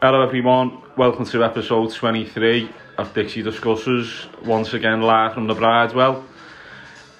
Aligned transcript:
Hello 0.00 0.22
everyone, 0.22 0.80
welcome 0.96 1.24
to 1.24 1.42
episode 1.42 1.92
23 1.92 2.70
of 2.98 3.12
Dixie 3.14 3.42
Discusses, 3.42 4.28
once 4.44 4.72
again 4.72 5.02
live 5.02 5.34
from 5.34 5.48
the 5.48 5.54
Bridewell. 5.54 6.22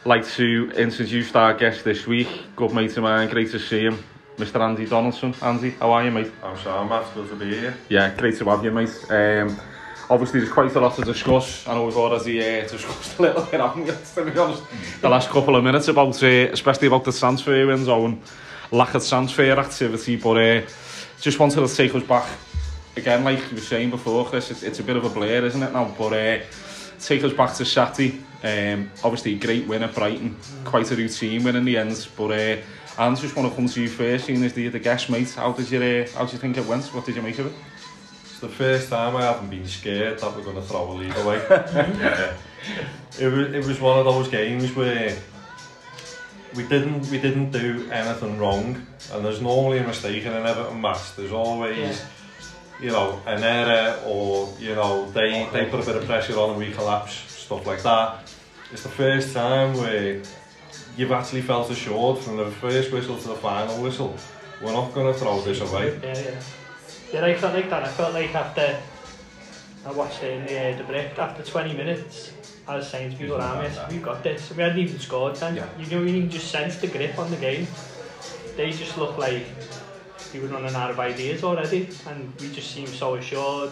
like 0.04 0.24
to 0.34 0.70
introduce 0.76 1.34
our 1.34 1.54
guest 1.54 1.82
this 1.82 2.06
week, 2.06 2.28
good 2.54 2.72
mate 2.72 2.96
of 2.96 3.02
mine, 3.02 3.28
great 3.30 3.50
to 3.50 3.58
see 3.58 3.80
him, 3.80 3.98
Mr 4.36 4.60
Andy 4.60 4.86
Donaldson. 4.86 5.34
Andy, 5.42 5.70
how 5.70 5.90
are 5.90 6.04
you 6.04 6.12
mate? 6.12 6.30
I'm 6.40 6.56
Sean, 6.56 6.88
Matt, 6.88 7.12
good 7.14 7.28
to 7.30 7.34
be 7.34 7.46
here. 7.46 7.76
Yeah, 7.88 8.14
great 8.14 8.38
to 8.38 8.44
have 8.44 8.62
you 8.62 8.70
mate. 8.70 8.94
Um, 9.10 9.60
obviously 10.08 10.38
there's 10.38 10.52
quite 10.52 10.72
a 10.76 10.80
lot 10.80 10.94
to 10.94 11.02
discuss, 11.02 11.66
I 11.66 11.74
know 11.74 11.84
we've 11.84 11.96
already 11.96 12.38
uh, 12.38 12.68
discussed 12.68 13.18
a 13.18 13.22
little 13.22 13.42
bit, 13.42 13.60
haven't 13.60 13.86
we, 13.86 13.90
to 14.24 14.30
be 14.30 14.38
honest, 14.38 14.62
the 15.00 15.08
last 15.08 15.30
couple 15.30 15.56
of 15.56 15.64
minutes 15.64 15.88
about, 15.88 16.22
uh, 16.22 16.26
especially 16.26 16.86
about 16.86 17.02
the 17.02 17.12
transfer 17.12 17.66
window 17.66 18.04
and 18.04 18.22
lack 18.70 18.94
of 18.94 19.04
transfer 19.04 19.50
activity, 19.50 20.14
but 20.14 20.36
uh, 20.36 20.66
just 21.20 21.40
wanted 21.40 21.66
to 21.66 21.74
take 21.74 21.92
us 21.96 22.04
back 22.04 22.28
again, 22.98 23.24
like 23.24 23.38
you 23.50 23.56
were 23.56 23.62
saying 23.62 23.90
before, 23.90 24.26
Chris, 24.26 24.50
it's, 24.50 24.62
it's 24.62 24.80
a 24.80 24.82
bit 24.82 24.96
of 24.96 25.04
a 25.04 25.08
blur, 25.08 25.46
isn't 25.46 25.62
it 25.62 25.72
now? 25.72 25.94
But 25.96 26.12
uh, 26.12 26.44
take 27.00 27.24
us 27.24 27.32
back 27.32 27.54
to 27.54 27.64
Saturday. 27.64 28.20
Um, 28.42 28.90
obviously, 29.02 29.34
a 29.34 29.38
great 29.38 29.66
win 29.66 29.82
at 29.82 29.94
Brighton, 29.94 30.36
quite 30.64 30.90
a 30.90 30.96
routine 30.96 31.44
win 31.44 31.56
in 31.56 31.64
the 31.64 31.78
end. 31.78 32.08
But 32.16 32.30
uh, 32.30 32.62
and 32.98 33.16
just 33.16 33.36
want 33.36 33.48
to 33.48 33.54
come 33.54 33.68
to 33.68 33.80
you 33.80 33.88
first, 33.88 34.26
seeing 34.26 34.44
as 34.44 34.52
the, 34.52 34.68
the 34.68 34.78
guest 34.78 35.08
mate. 35.08 35.30
How 35.30 35.52
did 35.52 35.70
you 35.70 35.80
uh, 35.80 36.08
how 36.18 36.24
did 36.24 36.34
you 36.34 36.38
think 36.38 36.58
it 36.58 36.66
went? 36.66 36.84
What 36.86 37.06
did 37.06 37.16
you 37.16 37.22
make 37.22 37.38
of 37.38 37.46
it? 37.46 37.52
It's 38.24 38.40
the 38.40 38.48
first 38.48 38.90
time 38.90 39.16
I 39.16 39.22
haven't 39.22 39.50
been 39.50 39.66
scared 39.66 40.18
that 40.20 40.36
we're 40.36 40.44
going 40.44 40.56
to 40.56 40.62
throw 40.62 40.92
a 40.92 40.92
lead 40.92 41.16
away. 41.16 41.36
yeah. 41.50 42.34
it, 43.18 43.26
was, 43.26 43.52
it 43.54 43.64
was 43.64 43.80
one 43.80 43.98
of 43.98 44.04
those 44.04 44.28
games 44.28 44.76
where 44.76 45.16
we 46.54 46.62
didn't 46.68 47.08
we 47.08 47.18
didn't 47.18 47.50
do 47.50 47.88
anything 47.90 48.38
wrong, 48.38 48.86
and 49.12 49.24
there's 49.24 49.40
normally 49.40 49.78
a 49.78 49.86
mistake 49.86 50.24
in 50.24 50.32
an 50.32 50.46
Everton 50.46 50.80
match. 50.80 51.16
There's 51.16 51.32
always. 51.32 51.78
Yeah 51.78 51.96
you 52.80 52.90
know, 52.90 53.20
an 53.26 53.42
error 53.42 54.00
or, 54.04 54.52
you 54.58 54.74
know, 54.74 55.10
they, 55.10 55.48
they 55.52 55.66
put 55.66 55.80
a 55.80 55.86
bit 55.86 55.96
of 55.96 56.04
pressure 56.04 56.38
on 56.38 56.50
and 56.50 56.58
we 56.58 56.72
collapse, 56.72 57.12
stuff 57.12 57.66
like 57.66 57.82
that. 57.82 58.30
It's 58.72 58.82
the 58.82 58.88
first 58.88 59.34
time 59.34 59.76
where 59.76 60.22
you've 60.96 61.12
actually 61.12 61.42
felt 61.42 61.70
assured 61.70 62.18
from 62.18 62.36
the 62.36 62.50
first 62.50 62.92
whistle 62.92 63.16
to 63.18 63.28
the 63.28 63.34
final 63.36 63.82
whistle, 63.82 64.16
we're 64.62 64.72
not 64.72 64.92
going 64.92 65.12
to 65.12 65.18
throw 65.18 65.40
this 65.40 65.60
away. 65.60 65.98
Yeah, 66.02 66.18
yeah. 66.18 66.40
Yeah, 67.12 67.24
I 67.24 67.34
felt 67.34 67.54
like 67.54 67.70
that. 67.70 67.84
I 67.84 67.88
felt 67.88 68.12
like 68.12 68.34
after 68.34 68.78
I 69.86 69.92
watched 69.92 70.22
it 70.22 70.38
in 70.38 70.46
the, 70.46 70.74
uh, 70.74 70.76
the 70.76 70.84
break, 70.84 71.18
after 71.18 71.42
20 71.42 71.74
minutes, 71.74 72.32
I 72.66 72.76
was 72.76 72.88
saying 72.88 73.12
to 73.12 73.16
people 73.16 73.38
me, 73.38 73.68
we've 73.90 74.02
got 74.02 74.22
this. 74.22 74.50
We 74.54 74.62
hadn't 74.62 74.78
even 74.78 74.98
scored 74.98 75.36
then. 75.36 75.56
Yeah. 75.56 75.68
You 75.78 75.86
know, 75.86 76.02
you 76.02 76.20
can 76.20 76.30
just 76.30 76.50
sense 76.50 76.76
the 76.76 76.88
grip 76.88 77.18
on 77.18 77.30
the 77.30 77.36
game. 77.36 77.66
They 78.56 78.72
just 78.72 78.98
look 78.98 79.16
like 79.16 79.46
we 80.32 80.40
were 80.40 80.48
running 80.48 80.74
out 80.74 80.90
of 80.90 80.98
ideas 81.00 81.44
already 81.44 81.88
and 82.06 82.32
we 82.40 82.50
just 82.52 82.70
seemed 82.70 82.88
so 82.88 83.14
assured. 83.16 83.70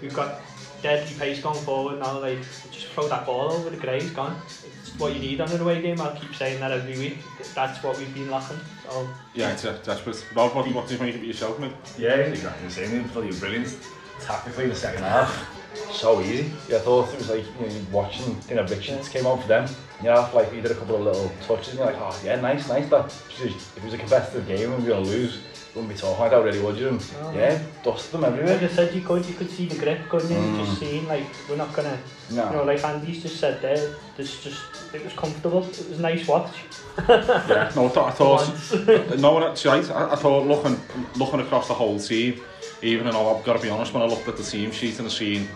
We've 0.00 0.14
got 0.14 0.40
deadly 0.82 1.14
pace 1.18 1.40
going 1.40 1.60
forward 1.62 2.00
now, 2.00 2.20
like 2.20 2.38
just 2.70 2.86
throw 2.88 3.08
that 3.08 3.26
ball 3.26 3.52
over 3.52 3.70
the 3.70 3.76
grey, 3.76 3.98
it's 3.98 4.10
gone. 4.10 4.36
It's 4.46 4.98
what 4.98 5.14
you 5.14 5.20
need 5.20 5.40
on 5.40 5.50
an 5.50 5.60
away 5.60 5.80
game, 5.82 6.00
I'll 6.00 6.14
keep 6.14 6.34
saying 6.34 6.60
that 6.60 6.70
every 6.70 6.98
week. 6.98 7.18
That's 7.54 7.82
what 7.82 7.98
we've 7.98 8.12
been 8.14 8.30
lacking. 8.30 8.58
So, 8.88 9.08
yeah, 9.34 9.52
it's 9.52 9.64
a 9.64 9.78
desperate. 9.78 10.24
Rob, 10.34 10.54
what, 10.54 10.66
what 10.72 10.88
do 10.88 10.94
you 10.94 11.00
make 11.00 11.14
of 11.14 11.24
yourself, 11.24 11.58
mate? 11.58 11.72
Yeah, 11.98 12.14
exactly 12.14 12.68
the 12.68 12.72
same. 12.72 13.00
It 13.00 13.14
was 13.14 13.40
brilliant. 13.40 13.76
Tactically, 14.20 14.64
in 14.64 14.70
the 14.70 14.76
second 14.76 15.02
half, 15.02 15.56
so 15.90 16.20
easy. 16.20 16.50
Yeah, 16.68 16.76
I 16.76 16.80
thought 16.80 17.12
it 17.12 17.18
was 17.18 17.30
like 17.30 17.44
you 17.60 17.66
know, 17.66 17.86
watching, 17.92 18.36
you 18.48 18.56
know, 18.56 18.64
Richards 18.64 19.08
came 19.08 19.26
on 19.26 19.40
for 19.40 19.48
them. 19.48 19.68
You 20.00 20.08
know, 20.08 20.28
like 20.34 20.52
he 20.52 20.60
did 20.60 20.70
a 20.70 20.74
couple 20.74 20.96
of 20.96 21.02
little 21.02 21.32
touches, 21.46 21.70
and 21.70 21.78
you're 21.78 21.86
like, 21.86 21.96
oh 21.98 22.18
yeah, 22.24 22.40
nice, 22.40 22.68
nice. 22.68 22.88
That 22.88 23.06
if 23.06 23.76
it 23.76 23.84
was 23.84 23.94
a 23.94 23.98
competitive 23.98 24.46
game 24.46 24.72
and 24.72 24.82
we 24.82 24.88
were 24.88 24.96
gonna 24.96 25.06
lose, 25.06 25.38
wouldn't 25.76 25.92
be 25.92 26.00
talking 26.00 26.20
like 26.20 26.30
that 26.30 26.42
really, 26.42 26.60
would 26.60 26.78
you? 26.78 26.88
And, 26.88 27.12
no. 27.20 27.32
Yeah, 27.32 27.62
dust 27.84 28.10
them 28.10 28.24
everywhere. 28.24 28.54
Like 28.54 28.62
I 28.62 28.68
said, 28.68 28.94
you 28.94 29.02
could, 29.02 29.26
you 29.26 29.34
could 29.34 29.50
see 29.50 29.66
the 29.66 29.76
grip, 29.76 30.08
couldn't 30.08 30.30
you? 30.30 30.36
Mm. 30.36 30.58
Just 30.58 30.70
hmm. 30.72 30.78
seeing, 30.78 31.06
like, 31.06 31.26
we're 31.48 31.56
not 31.56 31.74
gonna... 31.74 31.98
No. 32.30 32.46
You 32.46 32.56
know, 32.56 32.64
like 32.64 32.82
Andy's 32.82 33.22
just 33.22 33.38
said 33.38 33.60
there, 33.60 33.94
this 34.16 34.42
just, 34.42 34.62
it 34.94 35.04
was 35.04 35.12
comfortable. 35.12 35.62
It 35.62 35.88
was 35.88 35.98
a 35.98 36.02
nice 36.02 36.26
watch. 36.26 36.56
yeah, 36.98 37.70
no, 37.76 37.86
I 37.86 37.88
thought, 37.88 38.08
I 38.08 38.10
thought 38.10 39.18
no, 39.18 39.40
that's 39.40 39.64
right. 39.66 39.90
I, 39.90 40.12
I 40.12 40.16
thought 40.16 40.46
looking, 40.46 40.80
looking 41.16 41.40
across 41.40 41.68
the 41.68 41.74
whole 41.74 42.00
team, 42.00 42.40
even 42.82 43.06
and 43.06 43.14
all, 43.14 43.36
I've 43.36 43.44
got 43.44 43.56
to 43.56 43.62
be 43.62 43.68
honest, 43.68 43.92
when 43.92 44.02
I 44.02 44.06
looked 44.06 44.26
at 44.28 44.38
the 44.38 44.42
team 44.42 44.72
sheet 44.72 44.98
and 44.98 45.06
the 45.06 45.10
scene, 45.10 45.46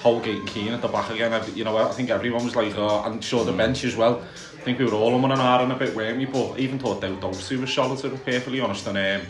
Holgate 0.00 0.38
and 0.38 0.48
Keane 0.48 0.72
at 0.72 0.80
the 0.80 0.88
back 0.88 1.10
again, 1.10 1.38
you 1.54 1.64
know, 1.64 1.76
I 1.76 1.92
think 1.92 2.08
everyone 2.08 2.44
was 2.44 2.56
like, 2.56 2.74
oh, 2.76 3.02
and 3.04 3.22
sure, 3.22 3.44
the 3.44 3.52
hmm. 3.52 3.58
bench 3.58 3.84
as 3.84 3.96
well. 3.96 4.22
I 4.22 4.60
think 4.62 4.78
we 4.78 4.86
were 4.86 4.94
all 4.94 5.14
on 5.14 5.22
one 5.22 5.30
an 5.30 5.40
hour 5.40 5.62
and 5.62 5.72
a 5.72 5.76
bit, 5.76 5.94
weren't 5.94 6.18
we? 6.18 6.24
But 6.24 6.58
even 6.58 6.78
thought 6.78 7.00
Dowd 7.00 7.20
Dobson 7.20 7.60
was 7.60 7.72
solid, 7.72 7.98
to 8.00 8.08
be 8.08 8.16
perfectly 8.16 8.60
honest, 8.60 8.86
and 8.86 8.98
um, 8.98 9.26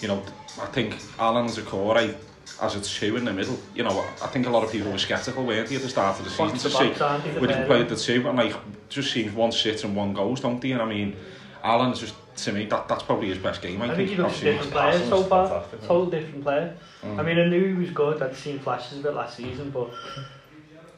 you 0.00 0.08
know, 0.08 0.22
I 0.60 0.66
think 0.66 0.96
Alan's 1.18 1.58
a 1.58 1.62
core, 1.62 1.94
right, 1.94 2.16
as 2.60 2.74
a 2.74 2.80
two 2.80 3.16
in 3.16 3.24
the 3.24 3.32
middle. 3.32 3.58
You 3.74 3.84
know, 3.84 4.04
I 4.22 4.26
think 4.26 4.46
a 4.46 4.50
lot 4.50 4.64
of 4.64 4.72
people 4.72 4.90
were 4.90 4.98
sceptical, 4.98 5.44
weren't 5.44 5.68
they, 5.68 5.76
at 5.76 5.82
the 5.82 5.88
start 5.88 6.18
of 6.18 6.24
the 6.24 6.30
season 6.30 6.58
to 6.58 6.70
see 6.70 7.40
would 7.40 7.50
you 7.50 7.64
play 7.64 7.82
the 7.84 7.96
two, 7.96 8.26
and 8.28 8.36
like 8.36 8.54
just 8.88 9.12
seems 9.12 9.32
one 9.32 9.52
sits 9.52 9.84
and 9.84 9.94
one 9.94 10.14
goes, 10.14 10.40
don't 10.40 10.60
they? 10.60 10.72
And 10.72 10.82
I 10.82 10.86
mean, 10.86 11.16
Alan's 11.62 12.00
just 12.00 12.14
to 12.44 12.52
me 12.52 12.66
that 12.66 12.86
that's 12.88 13.02
probably 13.02 13.28
his 13.28 13.38
best 13.38 13.60
game. 13.62 13.82
I, 13.82 13.86
I 13.86 13.88
think, 13.88 14.08
think 14.08 14.10
he 14.10 14.16
looks 14.16 14.40
a 14.42 14.44
different 14.44 14.72
player 14.72 14.98
so 15.08 15.22
far, 15.24 15.64
total 15.82 16.06
different 16.06 16.42
player. 16.42 16.76
Mm. 17.02 17.18
I 17.18 17.22
mean, 17.22 17.38
I 17.38 17.48
knew 17.48 17.74
he 17.74 17.74
was 17.74 17.90
good. 17.90 18.22
I'd 18.22 18.36
seen 18.36 18.58
flashes 18.58 18.98
of 18.98 19.06
it 19.06 19.12
last 19.12 19.36
season, 19.36 19.70
but 19.70 19.90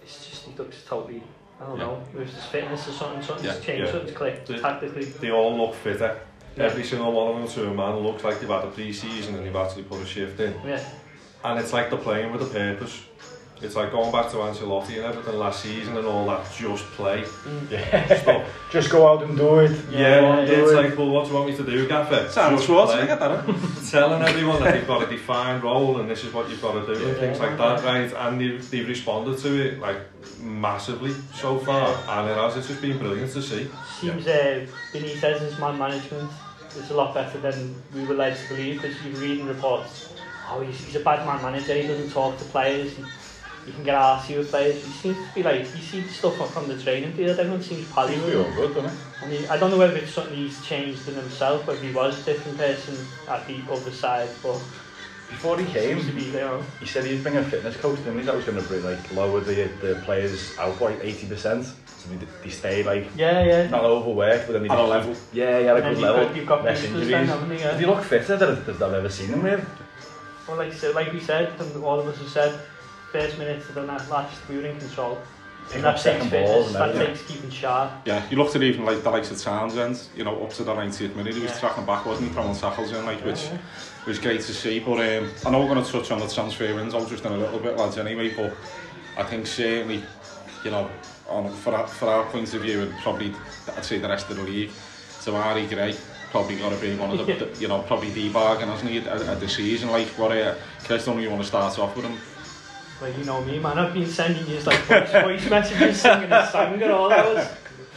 it's 0.02 0.28
just 0.28 0.44
he 0.44 0.56
looks 0.56 0.82
totally. 0.84 1.22
I 1.60 1.66
don't 1.66 1.78
yeah. 1.78 1.84
know, 1.84 2.02
with 2.14 2.34
his 2.34 2.44
fitness 2.46 2.88
or 2.88 2.92
something, 2.92 3.22
something's 3.22 3.54
yeah. 3.54 3.60
changed, 3.60 3.84
yeah. 3.84 3.92
something's 3.92 4.16
clicked 4.16 4.46
they, 4.46 4.58
tactically. 4.58 5.04
They 5.04 5.30
all 5.30 5.54
look 5.58 5.74
fitter. 5.74 6.18
Yeah. 6.60 6.66
Every 6.66 6.84
single 6.84 7.12
one 7.12 7.34
of 7.34 7.54
them 7.54 7.64
to 7.64 7.70
a 7.70 7.74
man 7.74 7.96
looks 8.00 8.22
like 8.22 8.38
they've 8.38 8.48
had 8.48 8.64
a 8.64 8.70
pre-season 8.70 9.34
and 9.34 9.46
they've 9.46 9.56
actually 9.56 9.84
put 9.84 10.00
a 10.00 10.06
shift 10.06 10.38
in. 10.40 10.54
Yeah. 10.64 10.84
And 11.42 11.58
it's 11.58 11.72
like 11.72 11.88
they're 11.88 11.98
playing 11.98 12.32
with 12.32 12.42
a 12.42 12.46
purpose. 12.46 13.02
It's 13.62 13.76
like 13.76 13.92
going 13.92 14.12
back 14.12 14.30
to 14.30 14.36
Ancelotti 14.36 14.96
and 14.96 15.04
everything 15.04 15.38
last 15.38 15.62
season 15.62 15.96
and 15.96 16.06
all 16.06 16.26
that 16.26 16.50
just 16.54 16.84
play 16.92 17.22
mm. 17.22 17.70
yeah. 17.70 18.20
stuff. 18.22 18.46
just 18.70 18.90
go 18.90 19.06
out 19.06 19.22
and 19.22 19.36
do 19.36 19.60
it. 19.60 19.70
Yeah, 19.90 20.20
yeah 20.20 20.40
it's 20.40 20.72
it. 20.72 20.74
like, 20.74 20.98
well, 20.98 21.10
what 21.10 21.24
do 21.24 21.30
you 21.30 21.36
want 21.36 21.50
me 21.50 21.56
to 21.56 21.64
do, 21.64 21.86
Gaffer? 21.88 22.28
Sounds 22.30 22.64
Schwartz, 22.64 22.92
I 22.92 23.06
get 23.06 23.20
that. 23.20 23.44
Telling 23.90 24.22
everyone 24.22 24.62
that 24.62 24.74
they've 24.74 24.86
got 24.86 25.02
a 25.02 25.06
defined 25.06 25.62
role 25.62 26.00
and 26.00 26.10
this 26.10 26.24
is 26.24 26.32
what 26.32 26.48
you've 26.50 26.60
got 26.60 26.72
to 26.72 26.94
do 26.94 27.00
yeah, 27.00 27.08
and 27.08 27.16
things 27.18 27.38
like 27.38 27.56
that, 27.56 27.84
right? 27.84 28.12
And 28.12 28.40
they've, 28.40 28.70
they've 28.70 28.88
responded 28.88 29.38
to 29.38 29.66
it 29.66 29.78
like 29.78 29.98
massively 30.40 31.14
so 31.34 31.58
far, 31.58 31.88
and 31.88 32.30
it 32.30 32.36
has. 32.36 32.56
It's 32.56 32.68
just 32.68 32.82
been 32.82 32.98
brilliant 32.98 33.32
to 33.32 33.42
see. 33.42 33.68
Seems 33.98 34.26
yeah. 34.26 34.32
uh, 34.32 34.66
Benitez's 34.92 35.58
man 35.58 35.78
management 35.78 36.30
is 36.76 36.90
a 36.90 36.94
lot 36.94 37.14
better 37.14 37.38
than 37.38 37.74
we 37.94 38.04
were 38.04 38.14
led 38.14 38.36
to 38.36 38.48
believe 38.48 38.80
because 38.80 39.02
you're 39.04 39.20
reading 39.20 39.46
reports. 39.46 40.08
Oh, 40.48 40.60
he's, 40.60 40.78
he's 40.84 40.96
a 40.96 41.00
bad 41.00 41.26
man 41.26 41.42
manager. 41.42 41.74
He 41.74 41.86
doesn't 41.86 42.10
talk 42.10 42.38
to 42.38 42.44
players. 42.46 42.92
He, 42.92 43.04
you 43.66 43.72
can 43.72 43.84
get 43.84 43.94
arsy 43.94 44.36
with 44.38 44.50
players. 44.50 44.82
He 44.82 44.90
seems 44.90 45.16
to 45.28 45.34
be 45.34 45.42
like, 45.42 45.60
you 45.60 45.82
see 45.82 46.00
the 46.00 46.08
stuff 46.08 46.52
from 46.52 46.68
the 46.68 46.80
training 46.82 47.12
field, 47.12 47.38
everyone 47.38 47.62
seems 47.62 47.86
pally 47.92 48.16
good, 48.16 48.74
doesn't 48.74 48.90
I 49.22 49.26
mean, 49.26 49.44
I 49.46 49.58
don't 49.58 49.70
know 49.70 49.78
whether 49.78 49.96
it's 49.96 50.12
something 50.12 50.34
he's 50.34 50.64
changed 50.64 51.06
in 51.08 51.14
himself, 51.14 51.66
whether 51.66 51.80
he 51.80 51.92
was 51.92 52.20
a 52.20 52.24
different 52.24 52.56
person 52.56 52.96
at 53.28 53.46
the 53.46 53.62
other 53.70 53.90
side, 53.90 54.30
but 54.42 54.58
before 55.30 55.58
he 55.58 55.64
came, 55.66 55.98
he 55.98 56.86
said 56.86 57.04
he'd 57.04 57.22
bring 57.22 57.36
a 57.36 57.42
fitness 57.44 57.76
coach 57.76 57.98
and 58.00 58.18
he 58.18 58.26
thought 58.26 58.36
was 58.36 58.44
going 58.44 58.60
to 58.60 58.68
bring 58.68 58.82
like 58.82 59.12
lower 59.12 59.40
the, 59.40 59.70
the 59.80 60.00
players 60.04 60.58
out 60.58 60.78
by 60.78 60.90
like 60.90 61.02
80%. 61.02 61.64
So 61.64 62.08
they, 62.08 62.26
they 62.42 62.50
stay 62.50 62.82
like 62.82 63.06
yeah, 63.16 63.44
yeah. 63.44 63.68
not 63.68 63.84
overworked, 63.84 64.46
but 64.46 64.54
then 64.54 64.62
they 64.62 64.68
just, 64.68 64.88
level. 64.88 65.16
Yeah, 65.32 65.58
yeah, 65.58 65.76
a 65.76 65.80
good 65.80 65.90
you've 65.92 66.00
level. 66.00 66.26
Got, 66.26 66.36
you've 66.36 66.46
got 66.46 66.64
less 66.64 66.82
injuries. 66.82 67.08
Then, 67.08 67.26
haven't 67.26 67.50
you, 67.50 67.58
yeah. 67.58 67.76
They 67.76 67.86
look 67.86 68.02
fitter 68.02 68.36
than, 68.36 68.64
than 68.64 68.82
I've 68.82 68.94
ever 68.94 69.08
seen 69.08 69.30
them 69.30 69.42
with. 69.42 69.68
Well, 70.48 70.56
like, 70.56 70.72
so, 70.72 70.90
like 70.92 71.12
we 71.12 71.20
said, 71.20 71.52
all 71.82 72.00
of 72.00 72.08
us 72.08 72.18
have 72.18 72.28
said, 72.28 72.60
first 73.12 73.38
minute 73.38 73.64
to 73.66 73.72
the 73.72 73.82
last, 73.82 74.48
we 74.48 74.56
were 74.56 74.66
in 74.66 74.78
control 74.78 75.18
pick 75.70 75.84
up 75.84 75.98
second 75.98 76.30
balls. 76.30 76.72
That 76.72 76.94
yeah. 76.94 77.06
takes 77.06 77.22
keeping 77.22 77.50
sharp. 77.50 77.92
Yeah, 78.04 78.28
you 78.28 78.36
looked 78.36 78.56
at 78.56 78.62
even 78.62 78.84
like 78.84 79.02
the 79.02 79.10
likes 79.10 79.30
of 79.30 79.40
Townsend, 79.40 80.08
you 80.16 80.24
know, 80.24 80.42
up 80.42 80.50
to 80.54 80.64
the 80.64 80.74
90th 80.74 81.14
minute, 81.14 81.34
he 81.34 81.40
was 81.40 81.52
yeah. 81.52 81.58
tracking 81.58 81.86
back, 81.86 82.04
wasn't 82.06 82.28
he, 82.28 82.34
throwing 82.34 82.54
tackles 82.54 82.92
in, 82.92 83.04
like, 83.04 83.24
which 83.24 83.48
was 84.06 84.18
great 84.18 84.40
to 84.42 84.52
see. 84.52 84.80
But 84.80 85.00
um, 85.00 85.30
I 85.46 85.50
know 85.50 85.60
we're 85.60 85.72
going 85.72 85.84
to 85.84 85.90
touch 85.90 86.10
on 86.10 86.20
the 86.20 86.28
transfer 86.28 86.74
window 86.74 87.06
just 87.06 87.24
in 87.24 87.32
a 87.32 87.36
little 87.36 87.58
bit, 87.58 87.76
lads, 87.76 87.98
anyway, 87.98 88.34
but 88.34 88.54
I 89.16 89.22
think 89.22 89.46
certainly, 89.46 90.02
you 90.64 90.70
know, 90.70 90.90
on, 91.28 91.52
for, 91.52 91.74
our, 91.74 91.86
for 91.86 92.08
our 92.08 92.24
point 92.26 92.52
of 92.54 92.62
view, 92.62 92.82
and 92.82 92.94
probably, 93.00 93.34
I'd 93.76 93.84
say 93.84 93.98
the 93.98 94.08
rest 94.08 94.28
of 94.30 94.36
the 94.36 94.42
league, 94.42 94.70
Tamari 94.70 95.68
Gray, 95.68 95.96
probably 96.30 96.56
got 96.56 96.70
to 96.70 96.80
be 96.80 96.96
one 96.96 97.10
of 97.10 97.26
the, 97.26 97.34
the 97.34 97.60
you 97.60 97.68
know, 97.68 97.82
probably 97.82 98.10
the 98.10 98.28
bargain, 98.30 98.68
hasn't 98.68 98.90
he, 98.90 98.98
at, 98.98 99.06
at 99.06 99.40
the 99.40 99.48
season. 99.48 99.90
Like, 99.90 100.08
what, 100.18 100.32
uh, 100.32 100.54
Chris, 100.84 101.04
don't 101.04 101.20
you 101.20 101.30
want 101.30 101.42
to 101.42 101.48
start 101.48 101.78
off 101.78 101.94
with 101.96 102.04
him? 102.04 102.16
Like, 103.00 103.16
you 103.16 103.24
know 103.24 103.42
me, 103.42 103.58
man, 103.58 103.78
I've 103.78 103.94
been 103.94 104.06
sending 104.06 104.46
you 104.46 104.60
like 104.60 104.78
voice 104.84 105.48
messages 105.48 106.02
singing 106.02 106.30
a 106.30 106.46
song 106.50 106.74
and 106.74 106.92
all 106.92 107.10
hours. 107.10 107.48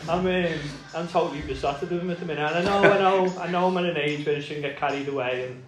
I'm, 0.07 0.25
um, 0.25 0.59
I'm 0.95 1.07
totally 1.09 1.41
besotted 1.41 1.89
with 1.89 2.01
him 2.01 2.09
at 2.09 2.19
the 2.19 2.25
minute. 2.25 2.49
And 2.55 2.69
I 2.69 2.81
know, 2.81 2.89
I 2.89 2.97
know, 2.97 3.39
I 3.39 3.51
know 3.51 3.67
I'm 3.67 3.77
at 3.77 3.85
an 3.85 3.97
age 3.97 4.25
where 4.25 4.37
I 4.37 4.39
shouldn't 4.39 4.61
get 4.61 4.77
carried 4.77 5.09
away 5.09 5.47
and 5.47 5.63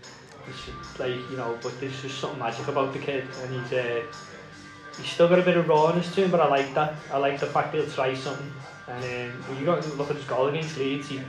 he 0.45 0.53
should, 0.61 0.99
like, 0.99 1.29
you 1.29 1.35
know, 1.35 1.57
but 1.61 1.77
there's 1.81 2.01
just 2.01 2.19
something 2.19 2.39
magic 2.39 2.67
about 2.69 2.93
the 2.93 2.99
kid 2.99 3.27
and 3.41 3.53
he's, 3.53 3.73
uh, 3.73 4.03
he's 4.97 5.11
still 5.11 5.27
got 5.27 5.39
a 5.39 5.41
bit 5.41 5.57
of 5.57 5.67
rawness 5.67 6.13
to 6.15 6.23
him, 6.23 6.31
but 6.31 6.39
I 6.39 6.47
like 6.47 6.73
that. 6.73 6.95
I 7.11 7.17
like 7.17 7.39
the 7.39 7.47
fact 7.47 7.75
he'll 7.75 7.87
try 7.87 8.13
something. 8.13 8.53
And 8.87 9.03
um, 9.03 9.43
when 9.49 9.59
you 9.59 9.65
got 9.65 9.83
to 9.83 9.89
look 9.95 10.11
at 10.11 10.15
his 10.15 10.25
goal 10.25 10.47
against 10.47 10.77
Leeds, 10.77 11.09
he, 11.09 11.19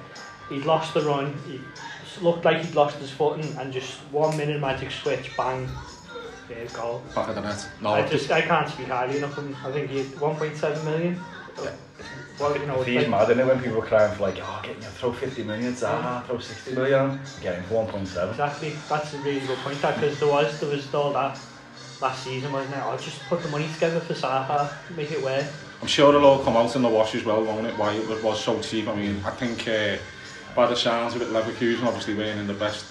he'd 0.49 0.65
lost 0.65 0.95
the 0.95 1.03
run, 1.03 1.35
he 1.49 1.61
looked 2.21 2.45
like 2.45 2.65
he'd 2.65 2.75
lost 2.77 2.99
his 2.99 3.11
footing 3.11 3.57
and 3.59 3.73
just 3.73 3.99
one 4.13 4.37
minute 4.37 4.61
magic 4.61 4.93
switch, 4.93 5.37
bang, 5.37 5.69
Yeah, 6.49 6.65
goal. 6.73 7.03
back 7.15 7.29
of 7.29 7.35
the 7.35 7.41
net. 7.41 7.69
No, 7.81 7.91
I 7.91 8.07
just 8.07 8.31
I 8.31 8.41
can't 8.43 8.69
speak 8.69 8.87
highly 8.87 9.19
enough 9.19 9.37
of 9.39 9.47
him. 9.47 9.57
I 9.65 9.73
think 9.73 9.91
he 9.91 9.99
had 9.99 10.07
1.7 10.07 10.85
million. 10.85 11.21
Yeah. 11.63 11.71
Well, 12.39 12.57
you 12.59 12.67
know, 12.67 12.83
He's 12.83 12.97
like, 12.97 13.09
mad, 13.09 13.31
isn't 13.31 13.41
it, 13.41 13.47
when 13.47 13.59
people 13.63 13.81
were 13.81 13.87
crying 13.87 14.15
for 14.15 14.25
like, 14.25 14.37
oh, 14.43 14.61
get, 14.63 14.77
you 14.77 14.83
know, 14.83 14.89
throw 14.89 15.13
50 15.13 15.43
million 15.45 15.73
Zaha, 15.73 16.23
throw 16.27 16.39
60 16.39 16.75
million, 16.75 17.19
getting 17.41 17.63
for 17.65 17.87
1.7. 17.87 18.31
exactly. 18.31 18.77
That's 18.91 19.15
a 19.15 19.19
really 19.19 19.41
good 19.47 19.57
point. 19.59 19.81
Because 19.81 20.21
there 20.21 20.29
was 20.29 20.61
there 20.61 20.69
was 20.69 20.95
all 20.95 21.13
that 21.15 21.39
last 22.03 22.25
season, 22.25 22.53
wasn't 22.53 22.75
it? 22.75 22.83
Oh, 22.85 22.97
just 22.99 23.23
put 23.23 23.43
the 23.43 23.49
money 23.49 23.67
together 23.73 24.01
for 24.01 24.13
Zaha, 24.13 24.71
make 24.95 25.11
it 25.11 25.23
work. 25.23 25.47
I'm 25.81 25.89
sure 25.89 26.09
it'll 26.11 26.25
all 26.25 26.45
come 26.45 26.57
out 26.57 26.75
in 26.77 26.83
the 26.83 26.89
wash 26.89 27.15
as 27.15 27.25
well, 27.25 27.43
won't 27.43 27.67
it? 27.67 27.77
Why 27.79 27.95
it 27.95 28.23
was 28.23 28.43
so 28.43 28.61
cheap. 28.61 28.87
I 28.89 28.95
mean, 28.95 29.21
I 29.25 29.31
think 29.31 29.67
uh, 29.69 29.97
by 30.55 30.67
the 30.67 30.77
sounds 30.77 31.15
of 31.15 31.23
it, 31.23 31.29
Leverkusen 31.29 31.85
obviously 31.85 32.15
weren't 32.15 32.39
in 32.41 32.47
the 32.47 32.55
best, 32.55 32.85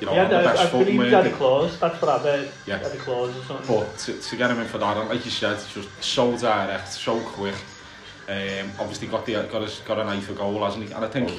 you 0.00 0.06
know, 0.06 0.14
yeah, 0.14 0.28
the 0.28 0.38
I, 0.38 0.42
best 0.42 0.62
I 0.62 0.70
believe 0.70 1.02
he 1.02 1.10
had 1.10 1.26
a 1.26 1.32
clause. 1.32 1.78
That's 1.78 2.00
what 2.00 2.08
I 2.20 2.22
bet. 2.22 2.48
Yeah. 2.66 2.78
Had 2.78 2.92
a 2.92 2.96
clause 2.96 3.36
or 3.36 3.42
something. 3.44 3.76
But 3.76 3.98
to, 3.98 4.12
to 4.18 4.36
get 4.36 4.50
him 4.50 4.58
in 4.60 4.66
for 4.66 4.78
that, 4.78 4.96
and 4.96 5.08
like 5.08 5.24
you 5.24 5.30
said, 5.30 5.52
it's 5.54 5.72
just 5.74 5.88
so 6.02 6.36
direct, 6.36 6.88
so 6.92 7.20
quick. 7.20 7.54
Um, 8.28 8.70
obviously 8.78 9.08
got 9.08 9.26
the 9.26 9.32
got 9.50 9.62
a, 9.62 9.70
got 9.84 9.98
an 9.98 10.06
eye 10.08 10.20
for 10.20 10.34
goal, 10.34 10.62
hasn't 10.64 10.86
he? 10.86 10.92
And 10.92 11.04
I 11.04 11.08
think 11.08 11.30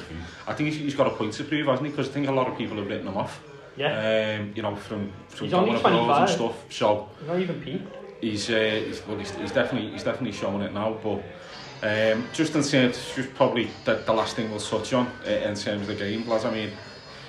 I 0.46 0.52
think 0.52 0.68
he's, 0.70 0.78
he's 0.78 0.94
got 0.94 1.06
a 1.06 1.10
point 1.10 1.32
to 1.34 1.44
prove, 1.44 1.66
hasn't 1.66 1.86
he? 1.86 1.90
Because 1.90 2.08
I 2.08 2.12
think 2.12 2.28
a 2.28 2.32
lot 2.32 2.48
of 2.48 2.58
people 2.58 2.76
have 2.76 2.86
written 2.86 3.08
him 3.08 3.16
off. 3.16 3.42
yeah, 3.76 4.38
Um, 4.40 4.52
you 4.54 4.60
know, 4.62 4.76
from 4.76 5.10
from 5.28 5.46
He's 5.46 5.54
only 5.54 5.70
and 5.70 5.80
25. 5.80 6.28
stuff. 6.30 6.56
So 6.70 7.08
not 7.26 7.38
even 7.40 7.60
Pete. 7.62 7.80
he's 8.20 8.50
uh, 8.50 8.82
he's, 8.86 9.06
well, 9.06 9.16
he's, 9.18 9.30
he's 9.30 9.52
definitely 9.52 9.90
he's 9.92 10.02
definitely 10.04 10.32
showing 10.32 10.60
it 10.60 10.74
now. 10.74 10.98
But 11.02 11.22
um, 11.82 12.26
just 12.34 12.54
in 12.54 12.62
terms, 12.62 12.98
just 13.16 13.32
probably 13.34 13.70
the, 13.86 13.94
the 14.04 14.12
last 14.12 14.36
thing 14.36 14.50
we'll 14.50 14.60
touch 14.60 14.92
on 14.92 15.06
uh, 15.26 15.30
in 15.30 15.54
terms 15.54 15.82
of 15.82 15.86
the 15.86 15.94
game, 15.94 16.28
lads. 16.28 16.44
I 16.44 16.50
mean, 16.52 16.72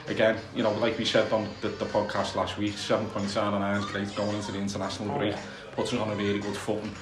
again, 0.07 0.37
you 0.55 0.63
know, 0.63 0.71
like 0.73 0.97
we 0.97 1.05
said 1.05 1.31
on 1.31 1.47
the, 1.61 1.69
the 1.69 1.85
podcast 1.85 2.35
last 2.35 2.57
week, 2.57 2.77
seven 2.77 3.07
points 3.07 3.35
down 3.35 3.53
and 3.53 3.63
iron's 3.63 3.85
great 3.85 4.13
going 4.15 4.35
into 4.35 4.51
the 4.51 4.59
international 4.59 5.11
Oh, 5.11 5.17
break, 5.17 5.35
puts 5.73 5.93
us 5.93 5.99
on 5.99 6.09
a 6.09 6.15
really 6.15 6.39
good 6.39 6.55
footing. 6.55 6.93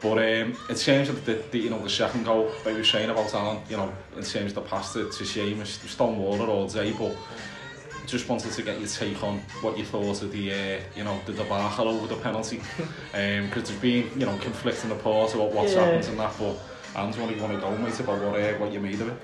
But 0.00 0.18
um, 0.18 0.56
in 0.68 0.74
terms 0.76 1.08
of 1.08 1.24
the, 1.24 1.42
the 1.50 1.58
you 1.58 1.70
know 1.70 1.82
the 1.82 1.88
second 1.88 2.24
goal 2.24 2.50
that 2.64 2.72
we 2.72 2.78
were 2.80 2.84
saying 2.84 3.08
about 3.10 3.32
Alan, 3.34 3.62
you 3.68 3.76
know, 3.78 3.92
in 4.16 4.22
terms 4.22 4.50
of 4.52 4.54
the 4.56 4.60
pass 4.62 4.92
to, 4.92 5.04
to 5.10 5.24
Seamus, 5.24 5.86
Stone 5.88 6.18
Waller 6.18 6.46
all 6.46 6.66
day, 6.68 6.92
but 6.92 7.16
just 8.06 8.28
wanted 8.28 8.52
to 8.52 8.62
get 8.62 8.78
your 8.78 8.88
take 8.88 9.20
on 9.24 9.38
what 9.62 9.76
you 9.76 9.84
thought 9.84 10.22
of 10.22 10.30
the 10.30 10.52
uh, 10.52 10.80
you 10.94 11.02
know 11.02 11.18
the 11.26 11.32
debacle 11.32 11.88
over 11.88 12.06
the 12.06 12.20
penalty 12.22 12.60
because 13.12 13.64
there's 13.68 13.80
been 13.80 14.08
you 14.20 14.26
know 14.26 14.36
conflicting 14.38 14.90
reports 14.90 15.34
about 15.34 15.50
what's 15.50 15.72
Yeah. 15.72 15.84
happened 15.86 16.04
and 16.04 16.20
that 16.20 16.32
but 16.38 16.54
what 16.94 17.34
you 17.36 17.42
want 17.42 17.54
to 17.54 17.58
go 17.60 17.76
mate 17.78 17.98
about 17.98 18.20
what, 18.22 18.40
uh, 18.40 18.52
what 18.58 18.72
you 18.72 18.78
made 18.78 19.00
of 19.00 19.08
it 19.08 19.16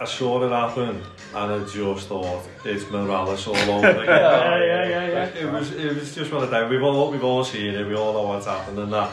I 0.00 0.04
saw 0.04 0.42
it 0.44 0.50
happen 0.50 1.02
and 1.34 1.52
I 1.52 1.58
just 1.64 2.08
thought 2.08 2.46
it's 2.64 2.88
Morales 2.90 3.46
all 3.46 3.56
over 3.56 3.88
again. 3.88 4.04
Yeah, 4.06 4.58
yeah, 4.64 4.88
yeah, 4.88 5.06
yeah. 5.08 5.24
It 5.28 5.52
was 5.52 5.72
it 5.72 5.94
was 5.96 6.14
just 6.14 6.32
one 6.32 6.44
of 6.44 6.50
them. 6.50 6.70
We've 6.70 6.82
all 6.82 7.10
we've 7.10 7.24
all 7.24 7.44
seen 7.44 7.74
it. 7.74 7.86
We 7.86 7.94
all 7.94 8.12
know 8.12 8.22
what's 8.22 8.46
happened 8.46 8.78
and 8.78 8.92
that. 8.92 9.10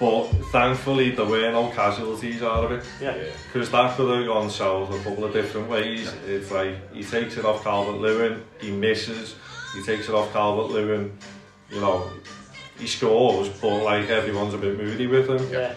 But 0.00 0.24
thankfully 0.50 1.10
there 1.10 1.26
were 1.26 1.50
no 1.52 1.68
casualties 1.70 2.42
out 2.42 2.64
of 2.64 2.72
it. 2.72 2.84
Yeah. 3.00 3.16
Because 3.52 3.70
that 3.70 3.96
could 3.96 4.16
have 4.16 4.26
gone 4.26 4.48
south 4.50 4.94
a 4.94 5.02
couple 5.02 5.24
of 5.24 5.32
different 5.32 5.68
ways. 5.68 6.12
It's 6.26 6.50
like 6.50 6.92
he 6.94 7.02
takes 7.04 7.36
it 7.36 7.44
off 7.44 7.62
Calvert 7.62 8.00
Lewin, 8.00 8.42
he 8.60 8.70
misses. 8.70 9.34
He 9.74 9.82
takes 9.82 10.08
it 10.08 10.14
off 10.14 10.32
Calvert 10.32 10.70
Lewin. 10.70 11.16
You 11.70 11.80
know, 11.80 12.08
he 12.78 12.86
scores, 12.86 13.48
but 13.48 13.82
like 13.82 14.08
everyone's 14.08 14.54
a 14.54 14.58
bit 14.58 14.76
moody 14.78 15.06
with 15.06 15.28
him. 15.28 15.52
Yeah. 15.52 15.74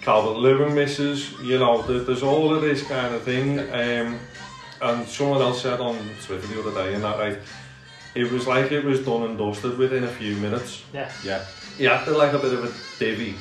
Calvert 0.00 0.36
Lewin 0.36 0.74
misses, 0.74 1.32
you 1.42 1.58
know, 1.58 1.82
there, 1.82 2.00
there's 2.00 2.22
all 2.22 2.54
of 2.54 2.62
this 2.62 2.82
kind 2.82 3.14
of 3.14 3.22
thing. 3.22 3.58
Um, 3.72 4.18
and 4.80 5.06
someone 5.08 5.42
else 5.42 5.62
said 5.62 5.80
on 5.80 5.96
Twitter 6.22 6.46
the 6.46 6.60
other 6.60 6.72
day, 6.72 6.94
and 6.94 7.02
that 7.02 7.18
right, 7.18 7.38
it 8.14 8.30
was 8.30 8.46
like 8.46 8.72
it 8.72 8.84
was 8.84 9.04
done 9.04 9.22
and 9.22 9.38
dusted 9.38 9.76
within 9.78 10.04
a 10.04 10.08
few 10.08 10.36
minutes. 10.36 10.84
Yeah. 10.92 11.10
yeah 11.24 11.44
He 11.76 11.86
acted 11.86 12.16
like 12.16 12.32
a 12.32 12.38
bit 12.38 12.52
of 12.52 12.64
a 12.64 12.98
divvy, 12.98 13.34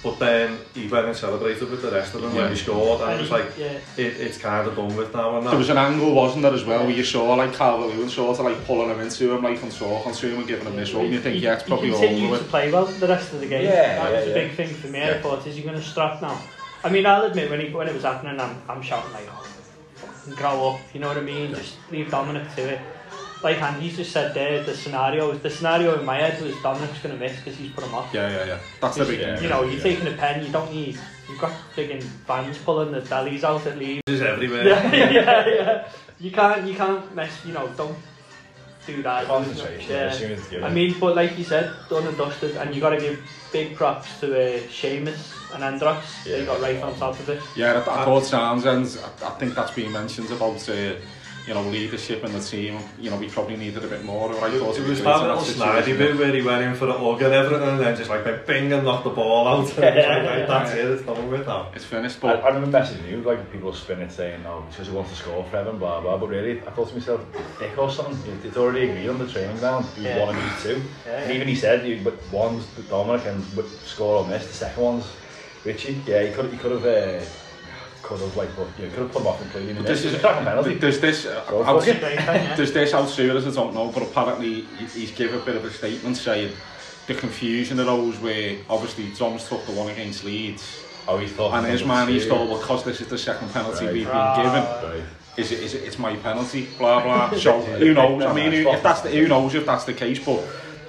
But 0.00 0.20
then 0.20 0.58
he 0.74 0.86
went 0.86 1.06
and 1.06 1.16
celebrated 1.16 1.68
with 1.68 1.82
the 1.82 1.90
rest 1.90 2.14
of 2.14 2.22
them 2.22 2.32
yeah. 2.32 2.42
when 2.42 2.52
he 2.52 2.56
scored, 2.56 3.00
and 3.00 3.14
it 3.14 3.20
was 3.20 3.32
like 3.32 3.46
yeah. 3.58 3.80
it, 3.96 4.20
it's 4.20 4.38
kind 4.38 4.68
of 4.68 4.76
done 4.76 4.94
with 4.94 5.12
now. 5.12 5.34
And 5.34 5.44
now. 5.44 5.50
There 5.50 5.58
was 5.58 5.70
an 5.70 5.76
angle, 5.76 6.14
wasn't 6.14 6.42
there, 6.42 6.54
as 6.54 6.64
well, 6.64 6.84
where 6.84 6.94
you 6.94 7.02
saw 7.02 7.34
like 7.34 7.52
Calvert 7.52 7.96
Lewin 7.96 8.08
sort 8.08 8.38
of 8.38 8.44
like 8.44 8.64
pulling 8.64 8.90
him 8.90 9.00
into 9.00 9.34
him, 9.34 9.42
like 9.42 9.60
and 9.60 9.72
talking 9.72 10.12
to 10.14 10.28
him 10.28 10.38
and 10.38 10.46
giving 10.46 10.66
him 10.66 10.76
this 10.76 10.94
role, 10.94 11.04
and 11.04 11.12
you 11.12 11.20
think, 11.20 11.42
yeah, 11.42 11.54
it's 11.54 11.64
probably 11.64 11.90
all 11.90 11.96
over. 11.96 12.06
He 12.06 12.28
to 12.28 12.44
play 12.44 12.70
well 12.70 12.84
the 12.84 13.08
rest 13.08 13.32
of 13.32 13.40
the 13.40 13.46
game. 13.46 13.64
Yeah, 13.64 13.70
that 13.70 14.12
yeah, 14.12 14.18
was 14.18 14.26
yeah. 14.26 14.30
a 14.30 14.34
big 14.34 14.52
thing 14.52 14.68
for 14.68 14.86
me. 14.86 15.00
Yeah. 15.00 15.10
I 15.10 15.20
thought, 15.20 15.44
is 15.44 15.56
he 15.56 15.62
going 15.62 15.74
to 15.74 15.82
strap 15.82 16.22
now? 16.22 16.40
I 16.84 16.90
mean, 16.90 17.04
I'll 17.04 17.24
admit 17.24 17.50
when, 17.50 17.58
he, 17.58 17.74
when 17.74 17.88
it 17.88 17.94
was 17.94 18.04
happening, 18.04 18.38
I'm, 18.38 18.62
I'm 18.68 18.82
shouting 18.82 19.12
like, 19.12 19.28
oh, 19.28 19.44
grow 20.36 20.74
up, 20.74 20.80
you 20.94 21.00
know 21.00 21.08
what 21.08 21.16
I 21.16 21.22
mean? 21.22 21.50
Yeah. 21.50 21.56
Just 21.56 21.76
leave 21.90 22.08
Dominic 22.08 22.54
to 22.54 22.74
it. 22.74 22.80
Like 23.42 23.62
Andy's 23.62 23.96
just 23.96 24.10
said 24.12 24.34
there, 24.34 24.62
the 24.64 24.74
scenario 24.74 25.32
the 25.32 25.50
scenario 25.50 25.98
in 25.98 26.04
my 26.04 26.16
head 26.16 26.42
was 26.42 26.54
Dominic's 26.62 26.98
going 27.00 27.14
to 27.16 27.20
miss 27.20 27.36
because 27.36 27.56
he's 27.56 27.70
put 27.70 27.84
him 27.84 27.94
off. 27.94 28.12
yeah 28.12 28.28
yeah 28.30 28.44
yeah 28.46 28.58
that's 28.80 28.96
the 28.96 29.04
big 29.04 29.20
Yeah. 29.20 29.34
thing 29.34 29.44
You 29.44 29.50
know, 29.50 29.62
you're 29.62 29.74
Yeah. 29.74 29.82
taking 29.82 30.06
a 30.08 30.12
pen, 30.12 30.44
you 30.44 30.50
don't 30.52 30.72
need. 30.72 30.98
You've 31.28 31.40
got 31.40 31.52
frigging 31.76 32.02
fans 32.26 32.58
pulling 32.58 32.90
the 32.92 33.00
delis 33.00 33.44
out 33.44 33.66
at 33.66 33.78
least. 33.78 34.02
It's 34.08 34.22
everywhere. 34.22 34.66
Yeah, 34.66 34.94
yeah, 35.18 35.48
yeah. 35.48 35.88
You 36.18 36.30
can't, 36.32 36.66
you 36.66 36.74
can't 36.74 37.14
mess. 37.14 37.30
You 37.44 37.52
know, 37.52 37.68
don't 37.76 37.96
do 38.86 39.02
that. 39.02 39.26
Concentration, 39.26 39.90
Yeah. 39.90 39.96
as 40.10 40.18
soon 40.18 40.32
as 40.32 40.38
it's 40.38 40.48
given. 40.48 40.64
I 40.64 40.70
mean, 40.70 40.96
but 40.98 41.14
like 41.14 41.36
you 41.38 41.44
said, 41.44 41.70
done 41.90 42.06
and 42.06 42.16
dusted, 42.16 42.56
and 42.56 42.74
you 42.74 42.80
got 42.80 42.90
to 42.90 42.98
give 43.00 43.20
big 43.52 43.76
props 43.76 44.18
to 44.20 44.26
uh, 44.34 44.58
Seamus 44.68 45.20
and 45.54 45.62
Andros. 45.62 46.02
They 46.24 46.44
got 46.46 46.60
right 46.60 46.82
on 46.82 46.94
top 46.98 47.20
of 47.20 47.28
it. 47.28 47.42
Yeah, 47.54 47.74
I, 47.86 48.00
I 48.02 48.04
thought 48.06 48.24
Townsend, 48.24 48.98
I, 49.22 49.26
I 49.26 49.30
think 49.38 49.54
that's 49.54 49.72
been 49.72 49.92
mentioned 49.92 50.30
about, 50.30 50.66
uh, 50.68 50.94
you 51.48 51.54
know, 51.54 51.62
leadership 51.62 52.22
in 52.24 52.32
the 52.32 52.40
team. 52.40 52.78
You 53.00 53.08
know, 53.10 53.16
we 53.16 53.28
probably 53.28 53.56
needed 53.56 53.82
a 53.82 53.88
bit 53.88 54.04
more. 54.04 54.30
Or 54.30 54.44
I 54.44 54.50
thought 54.50 54.76
It 54.78 54.86
was 54.86 55.02
that 55.02 55.22
little 55.22 55.38
snidey 55.38 55.96
bit 55.96 56.16
where 56.18 56.30
he 56.32 56.42
went 56.42 56.62
in 56.62 56.74
for 56.74 56.88
a 56.88 56.92
hug 56.92 57.22
and 57.22 57.32
everything 57.32 57.66
and 57.66 57.80
then 57.80 57.96
just 57.96 58.10
like 58.10 58.22
went 58.26 58.46
bing 58.46 58.70
and 58.74 58.84
knocked 58.84 59.04
the 59.04 59.10
ball 59.10 59.48
out. 59.48 59.76
And 59.78 59.84
it 59.84 59.96
was 59.96 60.04
like, 60.06 60.26
right, 60.28 60.46
that's 60.46 60.72
it, 60.74 60.84
it's 60.90 61.02
done 61.04 61.30
with 61.30 61.46
now. 61.46 61.72
It's 61.74 61.86
finished, 61.86 62.18
I, 62.18 62.20
but 62.20 62.44
I 62.44 62.48
remember 62.48 62.78
messaging 62.78 63.08
you, 63.10 63.22
like 63.22 63.50
people 63.50 63.72
spin 63.72 64.00
it 64.02 64.12
saying, 64.12 64.44
oh, 64.46 64.66
because 64.68 64.88
he 64.88 64.92
wants 64.92 65.10
to 65.12 65.16
score 65.16 65.42
for 65.44 65.56
Evan, 65.56 65.78
blah, 65.78 66.02
blah, 66.02 66.18
but 66.18 66.28
really, 66.28 66.60
I 66.60 66.70
thought 66.70 66.88
to 66.90 66.94
myself, 66.94 67.22
dick 67.58 67.78
or 67.78 67.90
something, 67.90 68.18
It- 68.30 68.44
it's 68.44 68.56
already 68.58 68.90
agreed 68.90 69.08
on 69.08 69.18
the 69.18 69.26
training 69.26 69.56
ground, 69.56 69.86
he 69.96 70.02
was 70.02 70.10
Yeah. 70.10 70.24
one 70.26 70.36
and 70.36 70.50
he's 70.50 70.62
two. 70.62 70.82
Yeah, 71.06 71.12
And 71.20 71.30
yeah. 71.30 71.36
even 71.36 71.48
he 71.48 71.54
said, 71.54 71.82
he, 71.82 71.94
but 71.94 72.14
one's 72.30 72.66
Dominic 72.90 73.24
and 73.26 73.42
score 73.86 74.22
on 74.22 74.28
this, 74.28 74.46
the 74.46 74.52
second 74.52 74.82
one's 74.82 75.06
Richie. 75.64 76.00
Yeah, 76.06 76.24
he 76.24 76.32
could, 76.32 76.50
he 76.52 76.58
could 76.58 76.72
have, 76.72 76.84
uh, 76.84 77.24
could 78.02 78.20
have, 78.20 78.36
like, 78.36 78.54
but, 78.56 78.66
yeah, 78.78 78.88
could 78.90 79.00
have 79.00 79.12
put 79.12 79.20
him 79.22 79.26
off 79.26 79.40
completely. 79.40 79.74
But 79.74 79.86
this 79.86 80.04
It's 80.04 80.14
is 80.14 80.14
a 80.14 80.18
cracking 80.20 80.44
penalty. 80.44 80.74
There's 80.74 81.00
this, 81.00 81.26
uh, 81.26 81.42
out, 81.66 81.86
it. 81.86 82.00
Great, 82.00 82.14
yeah. 82.14 82.54
there's 82.56 82.72
this 82.72 82.94
out 82.94 83.08
serious, 83.08 83.46
I 83.46 83.50
don't 83.50 83.74
know, 83.74 83.88
but 83.88 84.02
apparently 84.02 84.62
he- 84.78 85.00
he's 85.00 85.10
given 85.10 85.38
a 85.40 85.42
bit 85.44 85.56
of 85.56 85.64
a 85.64 85.70
statement 85.70 86.16
saying 86.16 86.52
the 87.06 87.14
confusion 87.14 87.80
arose 87.80 88.16
where 88.18 88.56
obviously 88.70 89.10
Dom's 89.18 89.48
took 89.48 89.64
the 89.66 89.72
one 89.72 89.88
against 89.88 90.24
Leeds 90.24 90.84
Oh, 91.08 91.16
he's 91.18 91.32
thought. 91.32 91.54
and 91.54 91.66
his 91.66 91.84
man 91.84 92.06
he's 92.08 92.26
told 92.26 92.50
because 92.60 92.84
this 92.84 93.00
is 93.00 93.06
the 93.08 93.18
second 93.18 93.52
penalty 93.52 93.86
Right. 93.86 93.94
we've 93.94 94.06
been 94.06 94.14
Right. 94.16 94.36
given. 94.36 94.90
Right. 95.00 95.02
Is 95.38 95.52
it, 95.52 95.60
is 95.60 95.74
it, 95.74 95.84
it's 95.84 95.98
my 95.98 96.16
penalty, 96.16 96.68
blah 96.78 97.02
blah. 97.02 97.30
So 97.38 97.60
who 97.60 97.94
knows? 97.94 98.22
I 98.24 98.32
mean, 98.32 98.52
who- 98.52 98.68
if 98.70 98.82
that's 98.82 99.00
the, 99.02 99.10
who 99.10 99.26
knows 99.28 99.54
if 99.54 99.64
that's 99.66 99.84
the 99.84 99.92
case? 99.94 100.18
But 100.18 100.42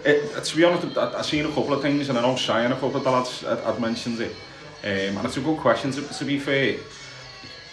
it, 0.05 0.43
to 0.43 0.55
be 0.57 0.63
honest, 0.63 0.97
I, 0.97 1.19
I've 1.19 1.25
seen 1.25 1.45
a 1.45 1.49
couple 1.49 1.73
of 1.73 1.81
things, 1.81 2.09
and 2.09 2.17
I 2.17 2.21
know 2.21 2.35
Shine 2.35 2.71
a 2.71 2.75
couple 2.75 2.97
of 2.97 3.03
the 3.03 3.11
lads 3.11 3.41
had, 3.41 3.59
had 3.59 3.79
mentioned 3.79 4.19
it, 4.21 4.35
um, 4.83 5.17
and 5.17 5.25
it's 5.25 5.37
a 5.37 5.41
good 5.41 5.57
question. 5.57 5.91
To, 5.91 6.01
to 6.01 6.25
be 6.25 6.39
fair, 6.39 6.77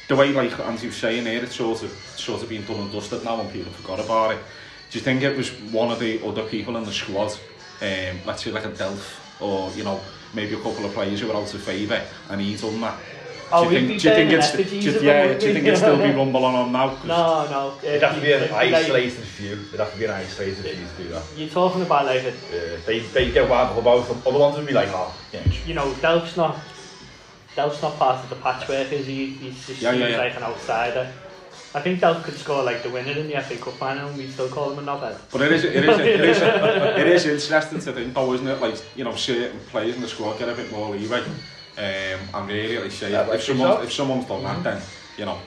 the 0.09 0.17
way 0.17 0.33
like 0.33 0.59
Andy 0.61 0.87
was 0.87 0.97
saying 0.97 1.25
there, 1.25 1.43
it's 1.43 1.57
sort 1.57 1.83
of 1.83 1.91
sort 2.17 2.43
of 2.43 2.49
been 2.49 2.65
done 2.65 2.77
and 2.81 2.93
dusted 2.93 3.25
now, 3.25 3.41
and 3.41 3.51
people 3.53 3.73
forgot 3.73 4.01
about 4.01 4.33
it. 4.33 4.39
Do 4.91 4.99
you 4.99 5.05
think 5.05 5.23
it 5.23 5.37
was 5.37 5.51
one 5.73 5.91
of 5.91 5.99
the 5.99 6.25
other 6.27 6.45
people 6.45 6.77
in 6.77 6.85
the 6.85 6.93
squad, 6.93 7.33
um, 7.83 8.21
let's 8.25 8.45
say 8.45 8.51
like 8.53 8.65
a 8.65 8.71
Delph, 8.71 9.19
or 9.41 9.71
you 9.77 9.85
know 9.85 10.01
maybe 10.35 10.55
a 10.55 10.59
couple 10.61 10.85
of 10.85 10.93
players 10.93 11.21
who 11.21 11.29
were 11.29 11.35
out 11.37 11.53
of 11.53 11.61
favour, 11.63 12.03
and 12.31 12.41
he's 12.41 12.61
done 12.63 12.81
that? 12.81 12.99
Oh, 13.53 13.69
do 13.69 13.77
you 13.77 13.87
think, 13.87 14.01
do 14.03 14.09
you 14.09 14.15
think 14.17 14.33
it's, 14.33 14.53
do 14.53 14.77
you, 14.77 15.01
yeah, 15.03 15.39
do 15.39 15.47
you 15.47 15.53
think 15.55 15.67
it'd 15.67 15.79
still 15.79 15.97
be 15.97 16.11
rumbling 16.11 16.45
on 16.57 16.73
now? 16.73 16.89
'Cause- 16.97 17.05
No, 17.07 17.47
no. 17.49 17.75
It'd 17.81 18.03
have 18.03 18.17
to 18.17 18.21
be 18.21 18.33
an 18.33 18.43
it'd 18.43 18.51
like- 18.51 18.75
isolated 18.75 19.13
few. 19.23 19.53
It'd 19.53 19.79
have 19.79 19.93
to 19.93 19.99
be 20.01 20.05
an 20.05 20.11
isolated 20.11 20.57
few 20.65 20.73
to 20.73 21.03
do 21.05 21.09
that. 21.11 21.23
You're 21.37 21.49
talking 21.49 21.83
about 21.83 22.07
like 22.07 22.25
a, 22.25 22.31
Uh, 22.31 22.81
they, 22.87 22.99
they 22.99 23.31
get 23.31 23.49
wound 23.49 23.71
up 23.71 23.79
about 23.79 24.11
it. 24.11 24.27
Other 24.27 24.39
ones 24.41 24.57
would 24.57 24.67
be 24.67 24.73
like, 24.73 24.89
oh, 24.89 25.15
yeah, 25.33 25.43
you 25.65 25.75
know, 25.75 25.95
Delph's 26.03 26.37
not, 26.37 26.59
Delph's 27.57 27.81
not 27.83 27.97
part 27.97 28.23
of 28.23 28.29
the 28.29 28.37
patchwork, 28.37 28.93
is 28.93 29.07
he? 29.07 29.27
He's 29.27 29.67
just 29.67 29.81
Yeah, 29.81 29.93
yeah, 29.93 29.99
seems 29.99 30.11
yeah. 30.13 30.19
like 30.19 30.37
an 30.37 30.43
outsider. 30.43 31.13
I 31.75 31.81
think 31.81 32.01
Delph 32.01 32.23
could 32.25 32.35
score 32.37 32.63
like 32.63 32.83
the 32.83 32.91
winner 32.91 33.13
in 33.13 33.29
the 33.29 33.41
FA 33.43 33.57
Cup 33.57 33.75
final, 33.75 34.09
and 34.09 34.17
we'd 34.17 34.31
still 34.31 34.49
call 34.49 34.71
him 34.73 34.79
a 34.79 34.83
knobhead. 34.83 35.19
But 35.33 35.43
it 35.43 35.53
is, 35.53 35.65
it 35.65 35.85
is, 35.85 35.99
it 35.99 36.21
is, 36.21 36.39
it 36.43 37.07
is 37.07 37.27
interesting 37.27 37.81
to 37.81 37.93
think 37.93 38.15
though, 38.15 38.33
isn't 38.35 38.47
it? 38.47 38.61
Like, 38.61 38.83
you 38.95 39.05
know, 39.05 39.15
certain 39.15 39.59
players 39.71 39.97
in 39.97 40.03
the 40.03 40.09
squad 40.09 40.39
get 40.39 40.49
a 40.49 40.55
bit 40.55 40.71
more 40.71 40.95
leeway. 40.95 41.21
Um, 41.21 42.21
and 42.35 42.49
really, 42.49 42.79
like 42.79 42.91
say, 42.91 43.13
Yeah, 43.13 43.31
if, 43.33 43.43
someone, 43.43 43.83
if 43.83 43.93
someone's 43.93 44.27
done 44.27 44.43
that, 44.45 44.63
then, 44.63 44.83
you 45.19 45.27
know, 45.27 45.39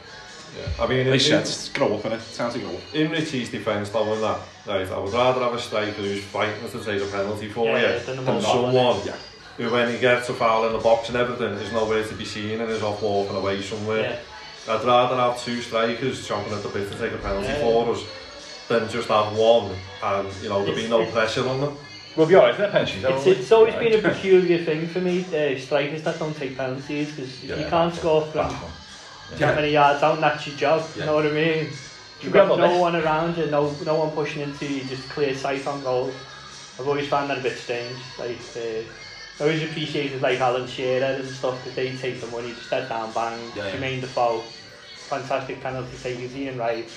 I 0.80 0.88
mean, 0.88 1.06
they 1.06 1.14
in, 1.14 1.20
said, 1.20 1.40
in, 1.40 1.46
just 1.46 1.74
grow 1.74 1.96
up 1.96 2.06
in 2.06 2.12
it. 2.14 2.22
Time 2.36 2.52
to 2.52 2.60
grow 2.60 2.70
up. 2.70 2.82
in 2.94 3.12
Richie's 3.12 3.50
defence, 3.50 3.90
though, 3.90 4.14
and 4.14 4.24
that, 4.24 4.40
right, 4.68 4.90
I 4.90 5.00
would 5.00 5.14
rather 5.14 5.42
have 5.42 5.54
a 5.54 5.60
striker 5.60 5.92
who's 5.94 6.24
fighting 6.24 6.70
to 6.70 6.84
take 6.84 7.02
a 7.02 7.06
penalty 7.06 7.50
for 7.50 7.66
Yeah, 7.66 7.94
you 7.94 8.00
than 8.02 8.20
a 8.20 8.22
than 8.22 8.42
someone 8.42 9.02
Yeah. 9.06 9.16
Who, 9.60 9.70
when 9.70 9.92
he 9.94 10.00
gets 10.00 10.30
a 10.30 10.34
foul 10.34 10.66
in 10.68 10.72
the 10.74 10.80
box 10.80 11.10
and 11.10 11.18
everything, 11.18 11.54
is 11.60 11.72
nowhere 11.74 12.04
to 12.04 12.16
be 12.16 12.24
seen 12.26 12.62
and 12.62 12.72
is 12.72 12.82
off 12.82 13.02
walking 13.04 13.36
away 13.36 13.62
somewhere. 13.62 14.18
Yeah. 14.68 14.74
I'd 14.74 14.86
rather 14.86 15.16
have 15.18 15.42
two 15.44 15.62
strikers 15.62 16.26
chomping 16.28 16.54
at 16.56 16.64
the 16.64 16.70
bit 16.70 16.90
to 16.92 16.98
take 16.98 17.12
a 17.12 17.18
penalty 17.18 17.48
Yeah. 17.48 17.60
for 17.62 17.92
us 17.94 18.04
than 18.70 18.88
just 18.90 19.10
have 19.10 19.36
one 19.36 19.76
and, 20.04 20.28
you 20.42 20.48
know, 20.50 20.64
there'd 20.64 20.78
be 20.78 20.88
no 20.88 21.06
pressure 21.12 21.48
on 21.48 21.60
them. 21.60 21.78
We'll 22.16 22.28
be 22.28 22.36
alright 22.36 22.56
in 22.58 22.62
a 22.66 22.70
penalty. 22.70 23.02
It's, 23.04 23.26
it's 23.28 23.52
always 23.52 23.76
been 23.76 23.94
a 23.94 24.02
peculiar 24.10 24.64
thing 24.64 24.88
for 24.88 25.02
me, 25.02 25.26
uh, 25.26 25.60
strikers 25.60 26.04
that 26.04 26.20
don't 26.20 26.36
take 26.36 26.56
penalties, 26.56 27.10
because 27.12 27.44
if 27.44 27.60
you 27.60 27.66
can't 27.70 27.94
score 27.94 28.22
from 28.28 28.50
Yeah. 29.38 29.48
how 29.50 29.56
many 29.56 29.72
yards 29.72 30.04
out, 30.04 30.20
that's 30.22 30.48
your 30.48 30.56
job, 30.56 30.86
you 30.96 31.06
know 31.06 31.16
what 31.16 31.26
I 31.26 31.32
mean? 31.32 31.68
You've 32.22 32.34
got 32.34 32.48
got 32.50 32.60
no 32.60 32.68
this. 32.70 32.80
one 32.82 32.96
around 32.96 33.38
you, 33.38 33.46
no 33.48 33.72
no 33.86 33.96
one 33.96 34.12
pushing 34.12 34.42
into 34.42 34.66
you, 34.66 34.84
just 34.84 35.08
clear 35.10 35.34
sight 35.36 35.66
on 35.68 35.82
goal. 35.84 36.12
I've 36.80 36.88
always 36.88 37.08
found 37.08 37.30
that 37.30 37.38
a 37.40 37.42
bit 37.42 37.58
strange. 37.58 37.96
Like, 38.18 38.38
uh, 38.58 38.84
I 39.40 39.44
always 39.44 39.64
appreciated 39.64 40.22
like 40.22 40.40
Alan 40.40 40.68
Shearer 40.68 41.16
and 41.16 41.28
stuff 41.28 41.58
because 41.64 41.76
they 41.76 41.96
take 41.96 42.20
the 42.20 42.28
money, 42.28 42.50
just 42.54 42.70
dead 42.70 42.90
down, 42.90 43.12
bang, 43.14 43.40
Yeah, 43.56 43.68
yeah. 43.68 43.72
Jermaine 43.76 44.02
Defoe, 44.02 44.42
fantastic 45.08 45.62
penalty 45.62 45.96
takers, 46.02 46.36
Ian 46.36 46.58
Wright. 46.58 46.90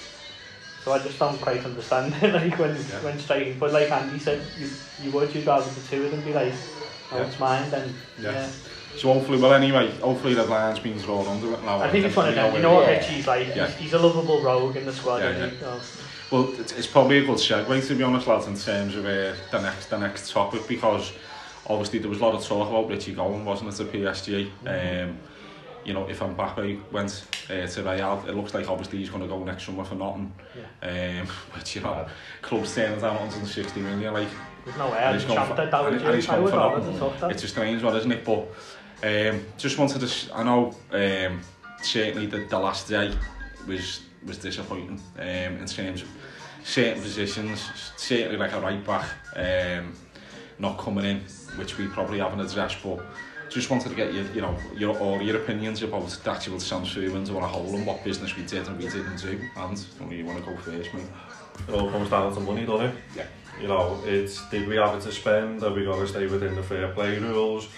So 0.85 0.93
I 0.93 0.99
just 0.99 1.19
don't 1.19 1.41
quite 1.41 1.65
understand 1.65 2.11
like 2.35 2.59
when 2.59 2.75
Yeah. 2.77 3.03
when 3.05 3.19
striking. 3.21 3.59
But 3.59 3.73
like 3.73 3.91
Andy 3.91 4.19
said, 4.19 4.43
you 4.59 4.69
you 5.03 5.11
would 5.13 5.33
you'd 5.35 5.47
rather 5.47 5.71
the 5.71 5.81
two 5.89 6.05
of 6.05 6.11
them 6.11 6.21
be 6.23 6.33
like, 6.33 6.53
oh 7.13 7.19
Yeah. 7.19 7.27
it's 7.27 7.39
mine 7.39 7.71
then. 7.71 7.95
Yeah. 8.21 8.33
Yeah. 8.33 8.51
So 8.97 9.13
hopefully, 9.13 9.39
well 9.41 9.55
anyway, 9.55 9.91
hopefully 10.01 10.35
the 10.35 10.45
line's 10.45 10.81
been 10.81 10.99
thrown 10.99 11.27
under 11.29 11.53
it 11.55 11.63
now. 11.65 11.81
I 11.81 11.89
think 11.91 12.05
it's 12.05 12.17
one 12.17 12.29
of 12.29 12.35
them. 12.35 12.55
You 12.57 12.61
know 12.63 12.75
what. 12.75 12.89
Richie's 12.89 13.27
like? 13.29 13.55
Yeah. 13.55 13.69
He's, 13.69 13.77
he's 13.77 13.93
a 13.93 13.99
lovable 14.01 14.43
rogue 14.43 14.77
in 14.77 14.85
the 14.85 14.93
squad. 14.93 15.19
Yeah? 15.23 15.49
So, 15.61 15.81
Well, 16.33 16.53
it's, 16.59 16.73
it's 16.73 16.87
probably 16.89 17.19
a 17.19 17.25
good 17.25 17.37
segue 17.39 17.87
to 17.87 17.95
be 17.95 18.03
honest, 18.03 18.27
lads, 18.27 18.49
in 18.49 18.57
terms 18.59 18.97
of 18.97 19.07
uh, 19.07 19.35
the 19.53 19.61
next 19.63 19.87
the 19.91 19.99
next 19.99 20.31
topic 20.33 20.67
because 20.67 21.13
obviously 21.73 21.99
there 21.99 22.09
was 22.11 22.21
a 22.21 22.25
lot 22.25 22.35
of 22.35 22.45
talk 22.45 22.69
about 22.69 22.89
Richie 22.89 23.15
going, 23.15 23.45
wasn't 23.45 23.71
it, 23.71 23.77
to 23.77 23.85
PSG? 23.85 24.51
Um, 25.07 25.19
you 25.85 25.93
know, 25.93 26.09
if 26.09 26.21
Mbappe 26.21 26.93
went 26.93 27.25
uh, 27.51 27.67
to 27.67 27.83
Real, 27.83 28.25
it 28.29 28.37
looks 28.37 28.55
like 28.55 28.69
obviously 28.71 28.99
he's 28.99 29.11
going 29.11 29.23
to 29.23 29.29
go 29.29 29.43
next 29.43 29.65
summer 29.67 29.85
for 29.85 29.97
nothing. 29.97 30.33
Um, 30.83 31.27
which 31.57 31.75
you 31.75 31.83
know, 31.83 32.07
clubs 32.41 32.75
turning 32.75 33.01
down 33.01 33.17
160 33.17 33.81
million, 33.81 34.13
like 34.15 34.29
there's 34.65 34.77
no 34.79 34.91
way. 34.91 35.13
He's 35.15 35.25
champed 35.25 35.55
for- 35.57 35.61
at 35.61 35.71
that 35.71 35.85
and 35.87 35.97
and 36.03 36.15
he's 36.15 36.29
would 36.29 36.51
for 36.51 36.57
it's 37.31 37.43
a 37.43 37.49
strange 37.49 37.83
one, 37.83 37.97
isn't 37.97 38.13
it? 38.13 38.25
But 38.25 38.49
um, 39.05 39.45
just 39.59 39.77
wanted 39.79 39.99
to, 40.01 40.07
s- 40.07 40.31
I 40.33 40.45
know 40.45 40.73
um, 40.93 41.41
certainly 41.83 42.27
the, 42.27 42.47
the 42.49 42.59
last 42.59 42.89
day 42.89 43.13
was 43.67 44.03
was 44.25 44.39
disappointing 44.39 45.01
um, 45.19 45.25
in 45.27 45.67
terms 45.67 46.03
of 46.03 46.09
certain 46.63 47.03
positions, 47.03 47.69
certainly 47.97 48.37
like 48.37 48.53
a 48.53 48.61
right 48.61 48.85
back 48.87 49.09
um, 49.35 49.93
not 50.61 50.79
coming 50.79 51.05
in, 51.05 51.23
which 51.57 51.79
we 51.79 51.87
probably 51.89 52.19
have 52.19 52.33
in 52.33 52.41
a 52.41 52.45
but 52.83 53.05
just 53.53 53.69
wanted 53.69 53.91
to 53.91 53.95
get 53.95 54.15
your, 54.15 54.25
you 54.33 54.41
know, 54.41 54.57
your 54.75 54.99
or 54.99 55.21
your 55.21 55.37
opinions 55.37 55.83
about 55.83 56.05
actual 56.27 56.59
transferings 56.59 57.29
on 57.31 57.43
a 57.43 57.47
whole 57.47 57.75
and 57.75 57.87
what 57.87 58.03
business 58.03 58.35
we 58.37 58.45
did 58.45 58.67
and 58.67 58.79
we 58.79 58.85
didn't 58.89 59.17
do. 59.17 59.39
And 59.57 59.87
I 60.01 60.05
mean, 60.05 60.19
you 60.19 60.25
want 60.25 60.39
to 60.39 60.51
go 60.51 60.57
first, 60.57 60.95
mate? 60.95 61.05
It 61.69 61.75
all 61.75 61.91
comes 61.91 62.09
down 62.09 62.35
to 62.35 62.41
money, 62.41 62.65
doesn't 62.65 62.87
it? 62.87 62.95
Yeah. 63.15 63.27
You 63.61 63.69
know, 63.69 64.01
it's 64.07 64.49
did 64.49 64.67
we 64.67 64.77
have 64.77 64.95
it 64.95 65.03
to 65.03 65.13
spend? 65.13 65.63
Are 65.63 65.73
we 65.73 65.85
going 65.85 66.01
to 66.01 66.09
stay 66.09 66.27
within 66.27 66.55
the 66.55 66.63
fair 66.63 66.89
play 66.89 67.19
rules? 67.19 67.69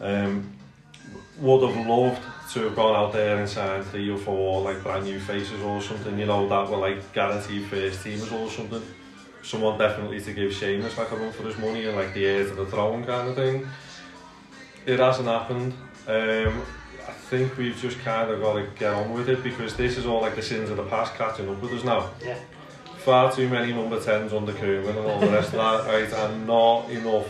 Um, 0.00 0.50
would 1.38 1.68
have 1.68 1.86
loved 1.86 2.22
to 2.52 2.60
have 2.60 2.76
gone 2.76 2.94
out 2.94 3.12
there 3.12 3.38
and 3.38 3.48
signed 3.48 3.84
three 3.86 4.08
or 4.08 4.18
four 4.18 4.62
like 4.62 4.82
brand 4.82 5.04
new 5.04 5.20
faces 5.20 5.60
or 5.62 5.80
something, 5.82 6.18
you 6.18 6.26
know, 6.26 6.48
that 6.48 6.70
were 6.70 6.76
like 6.76 7.12
guaranteed 7.12 7.66
first 7.66 8.04
teamers 8.04 8.32
or 8.32 8.50
something. 8.50 8.82
Someone 9.44 9.78
definitely 9.78 10.20
to 10.22 10.32
give 10.32 10.52
Seamus 10.52 10.96
like 10.96 11.10
a 11.12 11.16
run 11.16 11.30
for 11.32 11.42
his 11.44 11.58
money 11.58 11.84
and 11.86 11.94
like 11.96 12.14
the 12.14 12.24
heir 12.26 12.44
to 12.48 12.54
the 12.54 12.66
throne 12.66 13.04
kind 13.04 13.28
of 13.28 13.36
thing. 13.36 13.68
It 14.86 14.98
hasn't 14.98 15.28
happened. 15.28 15.74
Um, 16.08 16.62
I 17.06 17.12
think 17.12 17.56
we've 17.58 17.76
just 17.76 17.98
kind 18.00 18.30
of 18.30 18.40
got 18.40 18.54
to 18.54 18.66
get 18.78 18.92
on 18.94 19.12
with 19.12 19.28
it 19.28 19.42
because 19.42 19.76
this 19.76 19.98
is 19.98 20.06
all 20.06 20.22
like 20.22 20.34
the 20.36 20.42
sins 20.42 20.70
of 20.70 20.76
the 20.78 20.84
past 20.84 21.14
catching 21.14 21.48
up 21.48 21.60
with 21.60 21.72
us 21.72 21.84
now 21.84 22.10
Yeah. 22.24 22.38
far 22.98 23.30
too 23.32 23.48
many 23.48 23.72
number 23.72 23.98
10s 24.00 24.32
under 24.32 24.52
Koeman 24.52 24.88
and 24.90 24.98
all 24.98 25.20
the 25.20 25.28
rest 25.28 25.52
of 25.52 25.58
that, 25.86 25.86
right, 25.92 26.10
and 26.12 26.46
not 26.46 26.88
enough 26.90 27.26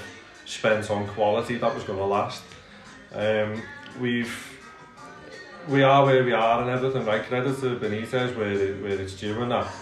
spent 0.46 0.90
on 0.90 1.06
quality 1.08 1.56
that 1.58 1.74
was 1.74 1.82
going 1.84 1.98
to 1.98 2.04
last. 2.04 2.42
Um, 3.12 3.60
we've 4.00 4.50
we 5.68 5.82
are 5.82 6.04
where 6.04 6.22
we 6.22 6.32
are 6.32 6.60
and 6.60 6.70
everything, 6.70 7.04
right? 7.06 7.22
Credit 7.24 7.54
to 7.60 7.76
Benitez 7.76 8.36
where, 8.36 8.52
it, 8.52 8.82
where 8.82 9.00
it's 9.00 9.14
due 9.14 9.40
and 9.42 9.50
that. 9.50 9.72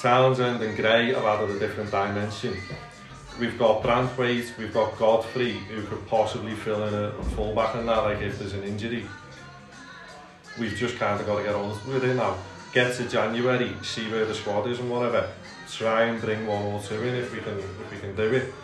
Townsend 0.00 0.62
and 0.62 0.76
Gray 0.76 1.12
have 1.12 1.24
added 1.24 1.50
a 1.56 1.58
different 1.58 1.90
dimension. 1.90 2.56
We've 3.40 3.58
got 3.58 3.82
Branthwaite, 3.82 4.56
we've 4.56 4.72
got 4.72 4.96
Godfrey, 4.96 5.52
who 5.52 5.82
could 5.82 6.06
possibly 6.06 6.54
fill 6.54 6.86
in 6.86 6.94
a 6.94 7.10
fullback 7.34 7.74
in 7.74 7.86
that, 7.86 8.04
like 8.04 8.20
if 8.20 8.38
there's 8.38 8.52
an 8.52 8.62
injury. 8.62 9.06
We've 10.58 10.74
just 10.74 10.98
kind 10.98 11.20
of 11.20 11.26
got 11.26 11.38
to 11.38 11.42
get 11.42 11.54
on 11.54 11.70
with 11.92 12.04
it 12.04 12.14
now. 12.14 12.36
Get 12.72 12.94
to 12.96 13.08
January, 13.08 13.74
see 13.82 14.08
where 14.10 14.24
the 14.24 14.34
squad 14.34 14.68
is 14.68 14.78
and 14.78 14.88
whatever. 14.88 15.30
Try 15.68 16.04
and 16.04 16.20
bring 16.20 16.46
one 16.46 16.62
or 16.62 16.80
two 16.80 17.02
in 17.02 17.14
if 17.16 17.32
we 17.32 17.40
can 17.40 17.58
if 17.58 17.90
we 17.90 17.98
can 17.98 18.14
do 18.14 18.34
it. 18.34 18.54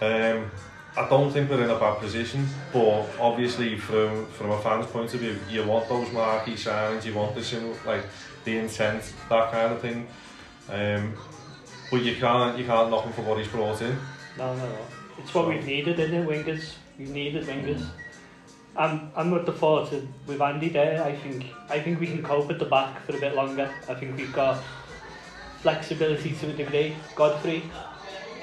Um, 0.00 0.50
I 0.96 1.08
don't 1.08 1.32
think 1.32 1.50
we're 1.50 1.64
in 1.64 1.70
a 1.70 1.78
bad 1.78 1.98
position, 1.98 2.46
but 2.72 3.08
obviously 3.20 3.78
from 3.78 4.26
from 4.26 4.50
a 4.52 4.60
fan's 4.60 4.86
point 4.86 5.12
of 5.12 5.20
view, 5.20 5.38
you 5.50 5.64
want 5.64 5.88
those 5.88 6.10
marquee 6.12 6.54
signings, 6.54 7.04
you 7.04 7.14
want 7.14 7.34
this 7.34 7.52
in 7.52 7.74
like 7.84 8.04
the 8.44 8.58
intent, 8.58 9.12
that 9.28 9.50
kind 9.50 9.72
of 9.72 9.80
thing. 9.80 10.06
Um, 10.70 11.14
but 11.90 12.02
you 12.02 12.16
can't 12.16 12.58
you 12.58 12.64
can't 12.64 12.90
knock 12.90 13.04
him 13.04 13.12
for 13.12 13.22
what 13.22 13.38
he's 13.38 13.48
brought 13.48 13.80
in. 13.82 13.96
No, 14.36 14.54
no, 14.54 14.68
no. 14.68 14.78
It's 15.18 15.32
what 15.34 15.44
So- 15.44 15.48
we've 15.48 15.64
needed, 15.66 15.98
isn't 16.00 16.14
it? 16.14 16.26
Wingers. 16.28 16.74
We've 16.98 17.10
needed 17.10 17.44
wingers. 17.46 17.86
I'm, 18.78 19.10
I'm 19.16 19.30
with 19.30 19.46
the 19.46 19.52
thought 19.52 19.90
of, 19.92 20.06
with 20.26 20.40
Andy 20.42 20.68
there. 20.68 21.02
I 21.02 21.14
think 21.16 21.46
I 21.70 21.80
think 21.80 21.98
we 22.00 22.06
can 22.06 22.22
cope 22.22 22.50
at 22.50 22.58
the 22.58 22.64
back 22.66 23.04
for 23.06 23.16
a 23.16 23.20
bit 23.20 23.34
longer. 23.34 23.70
I 23.88 23.94
think 23.94 24.16
we've 24.16 24.32
got 24.32 24.62
flexibility 25.60 26.32
to 26.32 26.50
a 26.50 26.52
degree. 26.52 26.94
Godfrey, 27.14 27.62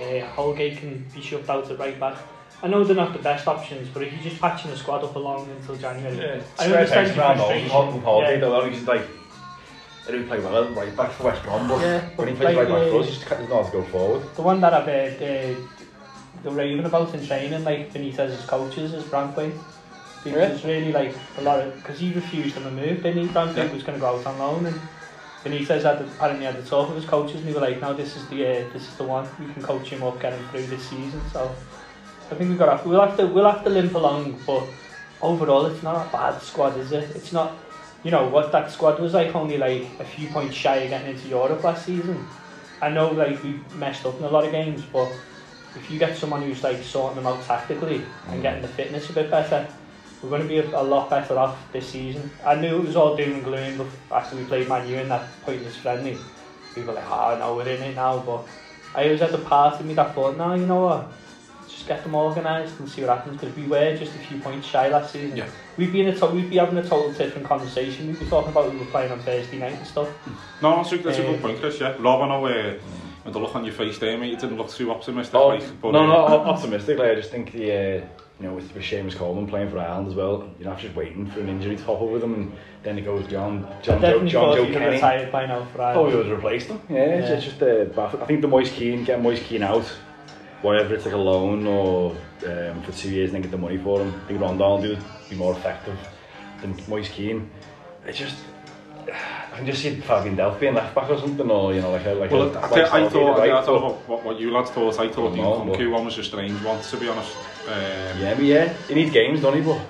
uh, 0.01 0.25
Holgate 0.27 0.77
can 0.77 1.05
be 1.13 1.21
shoved 1.21 1.49
out 1.49 1.69
at 1.69 1.77
right 1.79 1.99
back. 1.99 2.17
I 2.63 2.67
know 2.67 2.83
they're 2.83 2.95
not 2.95 3.13
the 3.13 3.19
best 3.19 3.47
options, 3.47 3.89
but 3.89 4.03
if 4.03 4.13
you're 4.13 4.23
just 4.23 4.39
patching 4.41 4.71
the 4.71 4.77
squad 4.77 5.03
up 5.03 5.15
along 5.15 5.49
until 5.51 5.75
January, 5.75 6.15
Yeah, 6.17 6.41
I 6.57 6.63
square 6.65 6.77
understand 6.79 7.05
pegs 7.07 7.15
your 7.17 7.25
round 7.25 7.39
holes. 7.39 7.51
frustration. 7.51 8.01
Holgate, 8.01 8.29
Yeah. 8.33 8.39
though, 8.39 8.69
he's 8.69 8.87
like, 8.87 9.01
he 10.05 10.11
didn't 10.11 10.27
play 10.27 10.39
well 10.39 10.65
right 10.69 10.95
back 10.95 11.11
for 11.11 11.23
West 11.23 11.43
Brom, 11.43 11.67
but 11.67 11.79
Yeah, 11.81 12.01
when 12.15 12.27
he 12.27 12.33
but 12.33 12.41
plays 12.41 12.57
like, 12.57 12.67
right 12.69 12.79
back 12.81 12.89
for 12.89 12.99
us, 12.99 13.05
he's 13.07 13.17
just 13.17 13.29
doesn't 13.29 13.49
know 13.49 13.63
how 13.63 13.69
to 13.69 13.77
go 13.77 13.83
forward. 13.83 14.21
The 14.35 14.41
one 14.41 14.61
that 14.61 14.73
I've 14.73 14.85
heard 14.85 15.13
uh, 15.21 15.59
the 16.43 16.51
raving 16.51 16.85
about 16.85 17.13
in 17.13 17.25
training, 17.25 17.63
like 17.63 17.93
Benitez's 17.93 18.45
coaches, 18.45 18.93
is 18.93 19.03
Branthwaite. 19.05 19.57
Because 20.23 20.39
Yeah. 20.49 20.55
it's 20.55 20.63
really 20.65 20.91
like 20.93 21.13
a 21.37 21.41
lot 21.41 21.59
of 21.59 21.75
because 21.75 21.99
he 21.99 22.13
refused 22.13 22.55
him 22.55 22.65
a 22.65 22.71
move, 22.71 23.03
didn't 23.03 23.27
he? 23.27 23.27
Branthwaite 23.33 23.57
Yeah. 23.67 23.73
was 23.73 23.83
going 23.83 23.97
to 23.99 24.01
go 24.01 24.07
out 24.17 24.25
on 24.25 24.39
loan, 24.39 24.65
and 24.67 24.79
Benitez 25.43 25.83
had 25.83 25.99
the, 25.99 26.05
apparently 26.05 26.45
had 26.45 26.55
the 26.55 26.67
talk 26.69 26.87
with 26.87 26.95
his 26.97 27.05
coaches, 27.05 27.35
and 27.41 27.47
they 27.49 27.53
were 27.53 27.59
like, 27.59 27.81
"No, 27.81 27.93
this 27.93 28.15
is 28.15 28.25
the 28.27 28.45
uh, 28.45 28.63
this 28.71 28.83
is 28.87 28.95
the 28.95 29.03
one. 29.03 29.27
We 29.39 29.51
can 29.53 29.61
coach 29.61 29.89
him 29.89 30.01
up, 30.03 30.21
get 30.21 30.31
him 30.33 30.47
through 30.49 30.67
this 30.67 30.83
season." 30.87 31.21
So 31.33 31.51
I 32.31 32.35
think 32.35 32.49
we've 32.49 32.57
got 32.57 32.81
to, 32.81 32.87
we'll 32.87 33.01
have 33.01 33.17
to 33.17 33.27
we'll 33.27 33.49
have 33.51 33.63
to 33.65 33.69
limp 33.69 33.93
along, 33.95 34.39
but 34.47 34.63
overall, 35.21 35.65
it's 35.65 35.83
not 35.83 36.07
a 36.07 36.09
bad 36.09 36.41
squad, 36.41 36.77
is 36.77 36.93
it? 36.93 37.09
It's 37.15 37.33
not. 37.33 37.51
you 38.03 38.11
know, 38.11 38.27
what 38.27 38.51
that 38.51 38.71
squad 38.71 38.99
was 38.99 39.13
like, 39.13 39.33
only 39.33 39.57
like 39.57 39.87
a 39.99 40.05
few 40.05 40.27
points 40.29 40.55
shy 40.55 40.77
of 40.77 40.89
getting 40.89 41.15
into 41.15 41.27
Europe 41.27 41.63
last 41.63 41.85
season. 41.85 42.27
I 42.81 42.89
know 42.89 43.11
like 43.11 43.41
we 43.43 43.59
messed 43.75 44.05
up 44.05 44.17
in 44.17 44.25
a 44.25 44.29
lot 44.29 44.43
of 44.43 44.51
games, 44.51 44.83
but 44.91 45.11
if 45.75 45.89
you 45.89 45.97
get 45.97 46.17
someone 46.17 46.41
who's 46.41 46.63
like 46.63 46.83
sorting 46.83 47.15
them 47.15 47.27
out 47.27 47.43
tactically 47.45 48.03
and 48.27 48.41
getting 48.41 48.61
the 48.61 48.67
fitness 48.67 49.09
a 49.09 49.13
bit 49.13 49.31
better, 49.31 49.67
we're 50.21 50.29
going 50.29 50.41
to 50.41 50.47
be 50.47 50.57
a, 50.57 50.79
a 50.79 50.83
lot 50.83 51.09
better 51.09 51.37
off 51.37 51.57
this 51.71 51.89
season. 51.89 52.29
I 52.45 52.55
knew 52.55 52.77
it 52.77 52.85
was 52.85 52.95
all 52.95 53.15
doom 53.15 53.33
and 53.33 53.43
gloom, 53.43 53.77
but 53.77 53.87
after 54.15 54.35
we 54.35 54.43
played 54.45 54.67
Man 54.67 54.87
U 54.87 54.97
in 54.97 55.09
that 55.09 55.27
pointless 55.43 55.75
friendly, 55.77 56.17
people 56.75 56.93
were 56.93 56.99
like, 56.99 57.09
ah, 57.09 57.33
oh 57.33 57.39
no, 57.39 57.55
we're 57.55 57.67
in 57.67 57.81
it 57.81 57.95
now, 57.95 58.19
but 58.19 58.45
I 58.95 59.05
always 59.05 59.21
had 59.21 59.31
the 59.31 59.39
part 59.39 59.79
of 59.79 59.85
me 59.85 59.93
that 59.95 60.13
thought, 60.13 60.37
no, 60.37 60.53
you 60.53 60.65
know 60.65 60.81
what, 60.81 61.11
just 61.73 61.87
get 61.87 62.03
them 62.03 62.15
organised 62.15 62.79
and 62.79 62.87
see 62.87 63.01
what 63.01 63.17
happens. 63.17 63.39
Because 63.39 63.55
we 63.55 63.67
were 63.67 63.95
just 63.97 64.13
a 64.15 64.19
few 64.19 64.39
points 64.39 64.67
shy 64.67 64.87
last 64.87 65.13
season. 65.13 65.35
Yeah. 65.35 65.47
We'd 65.77 65.91
be 65.91 66.01
in 66.01 66.07
a 66.07 66.15
to- 66.17 66.27
we'd 66.27 66.49
be 66.49 66.57
having 66.57 66.77
a 66.77 66.83
total 66.83 67.11
different 67.11 67.47
conversation. 67.47 68.07
We'd 68.07 68.19
be 68.19 68.25
talking 68.27 68.51
about 68.51 68.71
we 68.71 68.77
were 68.77 68.85
playing 68.85 69.11
on 69.11 69.19
Thursday 69.19 69.57
night 69.57 69.73
and 69.73 69.87
stuff. 69.87 70.09
No, 70.61 70.77
that's, 70.77 70.91
a, 70.91 70.97
that's 70.97 71.19
um, 71.19 71.25
a 71.25 71.27
good 71.27 71.35
um, 71.35 71.41
point, 71.41 71.59
Chris. 71.59 71.79
Yeah, 71.79 71.95
Love, 71.99 72.21
I 72.21 72.27
know, 72.27 72.45
uh, 72.45 72.73
with 73.25 73.33
the 73.33 73.39
look 73.39 73.55
on 73.55 73.65
your 73.65 73.73
face 73.73 73.97
there, 73.97 74.17
mate, 74.17 74.31
you 74.31 74.37
didn't 74.37 74.57
look 74.57 74.69
too 74.69 74.91
optimistic. 74.91 75.35
Oh, 75.35 75.47
like, 75.47 75.81
but, 75.81 75.91
no, 75.91 76.05
no, 76.05 76.25
uh, 76.25 76.49
optimistic. 76.49 76.99
Like, 76.99 77.11
I 77.11 77.15
just 77.15 77.31
think 77.31 77.51
the. 77.51 78.01
Uh, 78.01 78.05
you 78.39 78.47
know, 78.47 78.55
with, 78.55 78.73
with 78.73 78.83
Seamus 78.83 79.15
Coleman 79.15 79.47
playing 79.47 79.69
for 79.69 79.79
Ireland 79.79 80.07
as 80.07 80.15
well, 80.15 80.49
you 80.57 80.65
know, 80.65 80.75
just 80.75 80.95
waiting 80.95 81.29
for 81.29 81.39
an 81.39 81.49
injury 81.49 81.75
to 81.75 81.83
pop 81.83 82.01
over 82.01 82.19
them 82.19 82.33
and 82.33 82.51
then 82.81 82.97
it 82.97 83.03
goes 83.03 83.25
John, 83.27 83.61
John, 83.81 84.01
John, 84.01 84.27
John 84.27 84.55
Joe 84.55 84.65
Kenny. 84.65 84.95
Retired 84.95 85.31
by 85.31 85.45
now 85.45 85.65
for 85.65 85.81
Ireland. 85.81 86.07
Oh, 86.07 86.09
he 86.09 86.17
was 86.17 86.27
replaced 86.27 86.67
him. 86.67 86.81
Yeah, 86.89 87.05
yeah. 87.05 87.33
it's 87.33 87.45
just 87.45 87.61
uh. 87.61 87.85
I 88.21 88.25
think 88.25 88.41
the 88.41 88.47
Moise 88.47 88.71
Keane, 88.71 89.03
get 89.03 89.21
Moise 89.21 89.39
Keane 89.41 89.63
out, 89.63 89.89
whatever 90.63 90.95
it 90.95 91.03
took 91.03 91.13
a 91.13 91.17
loan 91.17 91.67
or 91.67 92.11
um, 92.47 92.81
for 92.81 92.91
two 92.93 93.11
years 93.11 93.29
and 93.29 93.35
then 93.35 93.41
get 93.43 93.51
the 93.51 93.57
money 93.57 93.77
for 93.77 94.01
him. 94.01 94.13
I 94.23 94.27
think 94.27 94.41
Rondon 94.41 94.59
will 94.59 94.81
do 94.81 94.97
be 95.29 95.35
more 95.35 95.53
effective 95.53 95.97
than 96.61 96.75
Moise 96.87 97.09
Keane. 97.09 97.49
It's 98.07 98.17
just 98.17 98.37
I 99.07 99.57
can 99.57 99.65
just 99.65 99.81
see 99.81 99.95
Fabian 99.95 100.35
Delph 100.35 100.59
being 100.59 100.73
left 100.73 100.95
back 100.95 101.09
or 101.09 101.19
something 101.19 101.49
or 101.51 101.73
you 101.73 101.81
know 101.81 101.91
like 101.91 102.05
a, 102.05 102.13
like 102.13 102.31
well, 102.31 102.43
a, 102.43 102.59
I, 102.59 102.69
like 102.69 102.91
I 102.91 103.09
thought 103.09 103.37
right, 103.37 103.51
I 103.51 103.61
thought 103.61 103.81
but, 103.81 104.09
what, 104.09 104.23
what 104.23 104.39
you 104.39 104.51
lads 104.51 104.71
thought 104.71 104.97
I 104.99 105.09
thought 105.09 105.31
the 105.31 105.37
Nkunku 105.37 105.91
one 105.91 106.05
was 106.05 106.17
a 106.17 106.23
strange 106.23 106.59
one 106.63 106.81
to 106.81 106.97
be 106.97 107.07
honest 107.07 107.35
um, 107.67 108.19
yeah 108.19 108.33
but 108.33 108.43
yeah 108.43 108.73
he 108.87 108.95
needs 108.95 109.11
games 109.11 109.41
don't 109.41 109.55
he 109.55 109.61
but 109.61 109.81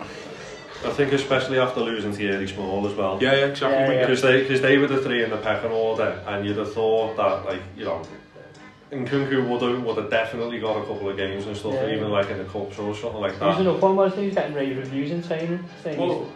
I 0.85 0.89
think 0.89 1.13
especially 1.13 1.59
after 1.59 1.79
losing 1.79 2.11
Thierry 2.11 2.45
Small 2.45 2.85
as 2.85 2.93
well. 2.93 3.17
Yeah, 3.21 3.35
yeah, 3.35 3.45
exactly. 3.45 3.99
Because 3.99 4.21
yeah, 4.21 4.29
yeah. 4.31 4.35
they, 4.35 4.47
cause 4.49 4.61
they 4.61 4.77
were 4.77 4.87
the 4.87 5.01
three 5.01 5.23
in 5.23 5.29
the 5.29 5.37
pecking 5.37 5.71
order, 5.71 6.21
and 6.27 6.45
you'd 6.45 6.57
have 6.57 6.73
thought 6.73 7.15
that, 7.15 7.45
like, 7.45 7.61
you 7.77 7.85
know, 7.85 8.01
Nkounkou 8.93 9.47
would 9.49 9.61
have, 9.61 9.83
would 9.83 9.97
have 9.97 10.09
definitely 10.09 10.59
got 10.59 10.77
a 10.77 10.81
couple 10.81 11.09
of 11.09 11.17
games 11.17 11.45
and 11.45 11.55
stuff, 11.57 11.73
Yeah. 11.73 11.93
even 11.95 12.09
like 12.11 12.29
in 12.29 12.37
the 12.37 12.45
cups 12.45 12.77
or 12.79 12.93
something 12.95 13.21
like 13.21 13.37
He 13.39 13.45
was 13.45 13.57
that. 13.57 13.61
an 13.61 13.67
up 13.75 13.81
one, 13.81 13.95
wasn't 13.95 14.15
he? 14.17 14.21
He 14.23 14.27
was 14.27 14.35
getting 14.35 14.53
rave 14.55 14.77
reviews 14.77 15.11
in 15.11 15.23
training. 15.23 15.63
Saying 15.83 15.99
Well, 15.99 16.09
he's- 16.19 16.29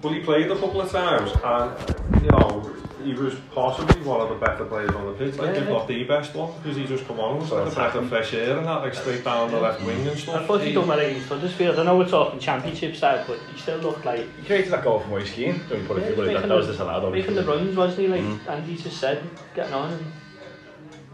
Well, 0.00 0.12
he 0.12 0.20
played 0.20 0.48
a 0.48 0.54
couple 0.54 0.80
of 0.80 0.90
times, 0.92 1.32
and, 1.42 2.22
you 2.22 2.30
know, 2.30 2.70
he 3.02 3.14
was 3.14 3.34
possibly 3.52 4.00
one 4.02 4.20
of 4.20 4.28
the 4.28 4.36
better 4.36 4.64
players 4.64 4.90
on 4.90 5.06
the 5.06 5.12
pitch, 5.12 5.36
like, 5.38 5.56
Yeah, 5.56 5.62
if 5.62 5.68
not 5.68 5.88
the 5.88 6.04
best 6.04 6.36
one, 6.36 6.52
because 6.62 6.76
he 6.76 6.84
just 6.84 7.04
come 7.08 7.18
on 7.18 7.32
and 7.32 7.40
was 7.40 7.50
like 7.50 7.72
a 7.72 7.74
breath 7.74 7.94
of 7.96 8.08
fresh 8.08 8.32
air 8.32 8.58
and 8.58 8.66
that, 8.66 8.80
like, 8.82 8.94
straight 8.94 9.24
down 9.24 9.50
the 9.50 9.58
left 9.58 9.82
wing 9.82 10.06
and 10.06 10.16
stuff. 10.16 10.36
I 10.36 10.44
thought 10.46 10.60
he'd 10.60 10.74
done 10.74 10.86
well 10.86 11.00
against 11.00 11.28
Huddersfield. 11.28 11.80
I 11.80 11.82
know 11.82 11.98
we're 11.98 12.06
talking 12.08 12.38
championship 12.38 12.94
style, 12.94 13.24
but 13.26 13.38
he 13.52 13.60
still 13.60 13.78
looked 13.78 14.04
like 14.04 14.20
He 14.40 14.46
created 14.46 14.70
that 14.72 14.84
goal 14.84 15.00
from 15.00 15.10
where 15.10 15.20
he's 15.22 15.32
skiing. 15.32 15.60
Don't 15.68 15.80
you 15.82 15.86
put 15.88 15.96
it 15.98 16.00
Yeah, 16.02 16.06
through, 16.06 16.16
but 16.16 16.22
that, 16.26 16.32
making 16.34 16.48
that 16.48 16.54
was 16.56 16.66
the- 16.68 16.72
disallowed. 16.74 17.12
making 17.12 17.34
the 17.34 17.42
runs, 17.44 17.76
wasn't 17.76 17.98
he? 17.98 18.06
Like 18.06 18.20
Mm. 18.20 18.38
Andy 18.48 18.76
just 18.76 18.98
said, 18.98 19.20
getting 19.56 19.74
on 19.74 19.92
and 19.94 20.06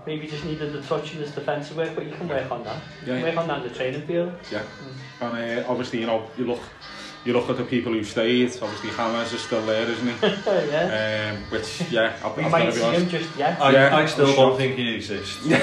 maybe 0.06 0.26
just 0.26 0.44
needed 0.44 0.72
the 0.72 0.82
touch 0.82 1.12
in 1.14 1.18
his 1.20 1.30
defensive 1.32 1.76
work, 1.76 1.94
but 1.94 2.04
you 2.06 2.12
can 2.12 2.28
work 2.28 2.50
on 2.50 2.62
that. 2.64 2.76
You 3.06 3.12
Yeah, 3.14 3.20
can 3.20 3.28
work 3.28 3.36
on 3.38 3.48
that 3.48 3.62
in 3.62 3.68
the 3.68 3.74
training 3.74 4.02
field. 4.06 4.32
Yeah. 4.52 4.62
And 5.20 5.60
uh, 5.60 5.68
obviously, 5.68 6.00
you 6.00 6.06
know, 6.06 6.28
you 6.36 6.44
look 6.46 6.60
you 7.24 7.32
look 7.32 7.48
at 7.48 7.56
the 7.56 7.64
people 7.64 7.90
who 7.90 8.04
stayed, 8.04 8.50
obviously 8.60 8.90
Hammers 8.90 9.32
is 9.32 9.40
still 9.40 9.64
there, 9.64 9.88
isn't 9.88 10.06
he? 10.06 10.26
yeah. 10.46 11.32
Um, 11.34 11.42
which, 11.50 11.80
yeah, 11.90 12.14
I'll, 12.22 12.32
I 12.38 12.42
I'm 12.42 12.50
might 12.50 12.60
going 12.64 12.72
to 12.74 12.78
see 12.78 12.90
be 12.90 12.96
him 12.98 13.08
just 13.08 13.38
yet. 13.38 13.58
I, 13.58 13.70
Yeah, 13.72 13.96
I 13.96 14.04
still 14.04 14.26
I'm 14.28 14.34
don't 14.36 14.50
sure. 14.50 14.58
think 14.58 14.76
he 14.76 14.94
exists. 14.94 15.38
I, 15.50 15.56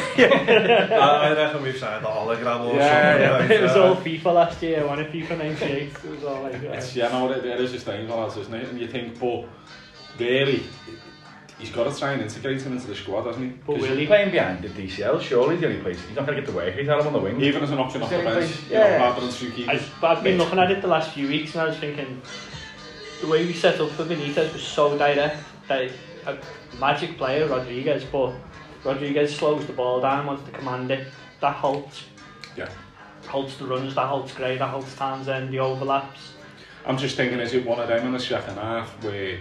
I 0.98 1.33
reckon 1.36 1.62
we've 1.62 1.77
signed 1.77 2.03
a 2.03 2.10
hologram 2.10 2.62
or 2.67 2.75
Yeah, 2.77 3.12
something. 3.12 3.21
yeah. 3.21 3.38
like 3.38 3.50
it 3.51 3.62
was 3.62 3.74
that. 3.74 3.79
all 3.79 3.95
FIFA 3.95 4.33
last 4.33 4.63
year, 4.63 4.88
one 4.88 5.00
of 5.01 5.07
FIFA 5.12 5.38
98. 5.38 5.83
It 5.83 6.03
was 6.10 6.24
all 6.24 6.41
like, 6.41 6.55
uh, 6.55 6.57
It's, 6.69 6.95
yeah, 6.95 7.10
no, 7.10 7.27
there, 7.31 7.41
there 7.41 7.62
is 7.62 7.74
a 7.75 7.79
stain 7.79 8.10
on 8.10 8.27
us, 8.27 8.38
isn't 8.38 8.53
it? 8.55 8.67
And 8.67 8.79
you 8.81 8.88
think, 8.88 9.19
but 9.19 9.45
really, 10.17 10.63
he's 11.62 11.70
got 11.72 11.91
to 11.91 11.98
try 11.98 12.12
and 12.13 12.22
integrate 12.22 12.62
him 12.62 12.74
into 12.74 12.88
the 12.88 12.96
squad, 12.96 13.25
hasn't 13.27 13.46
he? 13.46 13.51
but 13.65 13.75
'Cause 13.77 13.82
will 13.89 13.96
he? 13.96 14.06
Playing 14.08 14.32
behind 14.32 14.63
the 14.63 14.70
DCL, 14.70 15.22
surely 15.22 15.56
the 15.56 15.68
only 15.68 15.80
place. 15.82 16.00
He's 16.06 16.15
not 16.18 16.25
going 16.25 16.36
to 16.36 16.41
get 16.41 16.50
the 16.51 16.56
work. 16.58 16.74
He's 16.75 16.88
had 16.88 17.00
him 17.00 17.08
on 17.08 17.13
the 17.13 17.20
wing. 17.20 17.39
Even 17.41 17.63
as 17.63 17.72
an 17.72 17.77
option 17.80 18.01
off 18.01 18.10
the 18.10 18.15
He's 18.18 18.24
the 18.25 18.30
only 18.30 18.41
bench, 18.41 18.53
place- 18.53 18.70
you 18.72 18.77
know, 18.77 18.86
yeah. 18.86 18.96
rather 18.98 19.22
than 19.22 19.32
two 19.32 19.51
keepers. 19.51 19.82
I, 19.82 19.86
but 20.01 20.18
I've 20.18 20.24
been 20.24 20.38
looking 20.38 20.60
at 20.60 20.72
it 20.72 20.82
the 20.82 20.88
last 20.88 21.12
few 21.12 21.27
weeks 21.27 21.53
and 21.53 21.62
I 21.62 21.65
was 21.68 21.77
thinking 21.77 22.22
the 23.22 23.27
way 23.27 23.46
we 23.46 23.53
set 23.53 23.80
up 23.80 23.89
for 23.91 24.03
Benitez 24.03 24.51
was 24.51 24.63
so 24.63 24.98
direct 24.98 25.38
that 25.68 25.89
a 26.27 26.38
magic 26.80 27.18
player, 27.18 27.48
Rodriguez, 27.48 28.03
but 28.12 28.34
Rodriguez 28.84 29.36
slows 29.36 29.65
the 29.68 29.74
ball 29.74 30.01
down, 30.01 30.25
wants 30.25 30.44
to 30.46 30.51
command 30.51 30.89
it. 30.91 31.08
That 31.39 31.56
halts. 31.56 32.03
Yeah. 32.58 32.70
Halts 33.27 33.58
the 33.58 33.65
runs, 33.65 33.94
that 33.96 34.08
halts 34.08 34.34
Gray, 34.34 34.58
that 34.58 34.68
halts 34.68 34.96
Townsend, 34.96 35.53
the 35.53 35.60
overlaps. 35.60 36.34
I'm 36.86 36.98
just 36.98 37.15
thinking, 37.15 37.39
is 37.39 37.53
it 37.53 37.63
one 37.65 37.80
of 37.80 37.88
them 37.88 38.08
in 38.08 38.12
the 38.13 38.20
second 38.20 38.56
half 38.56 38.89
where 39.03 39.38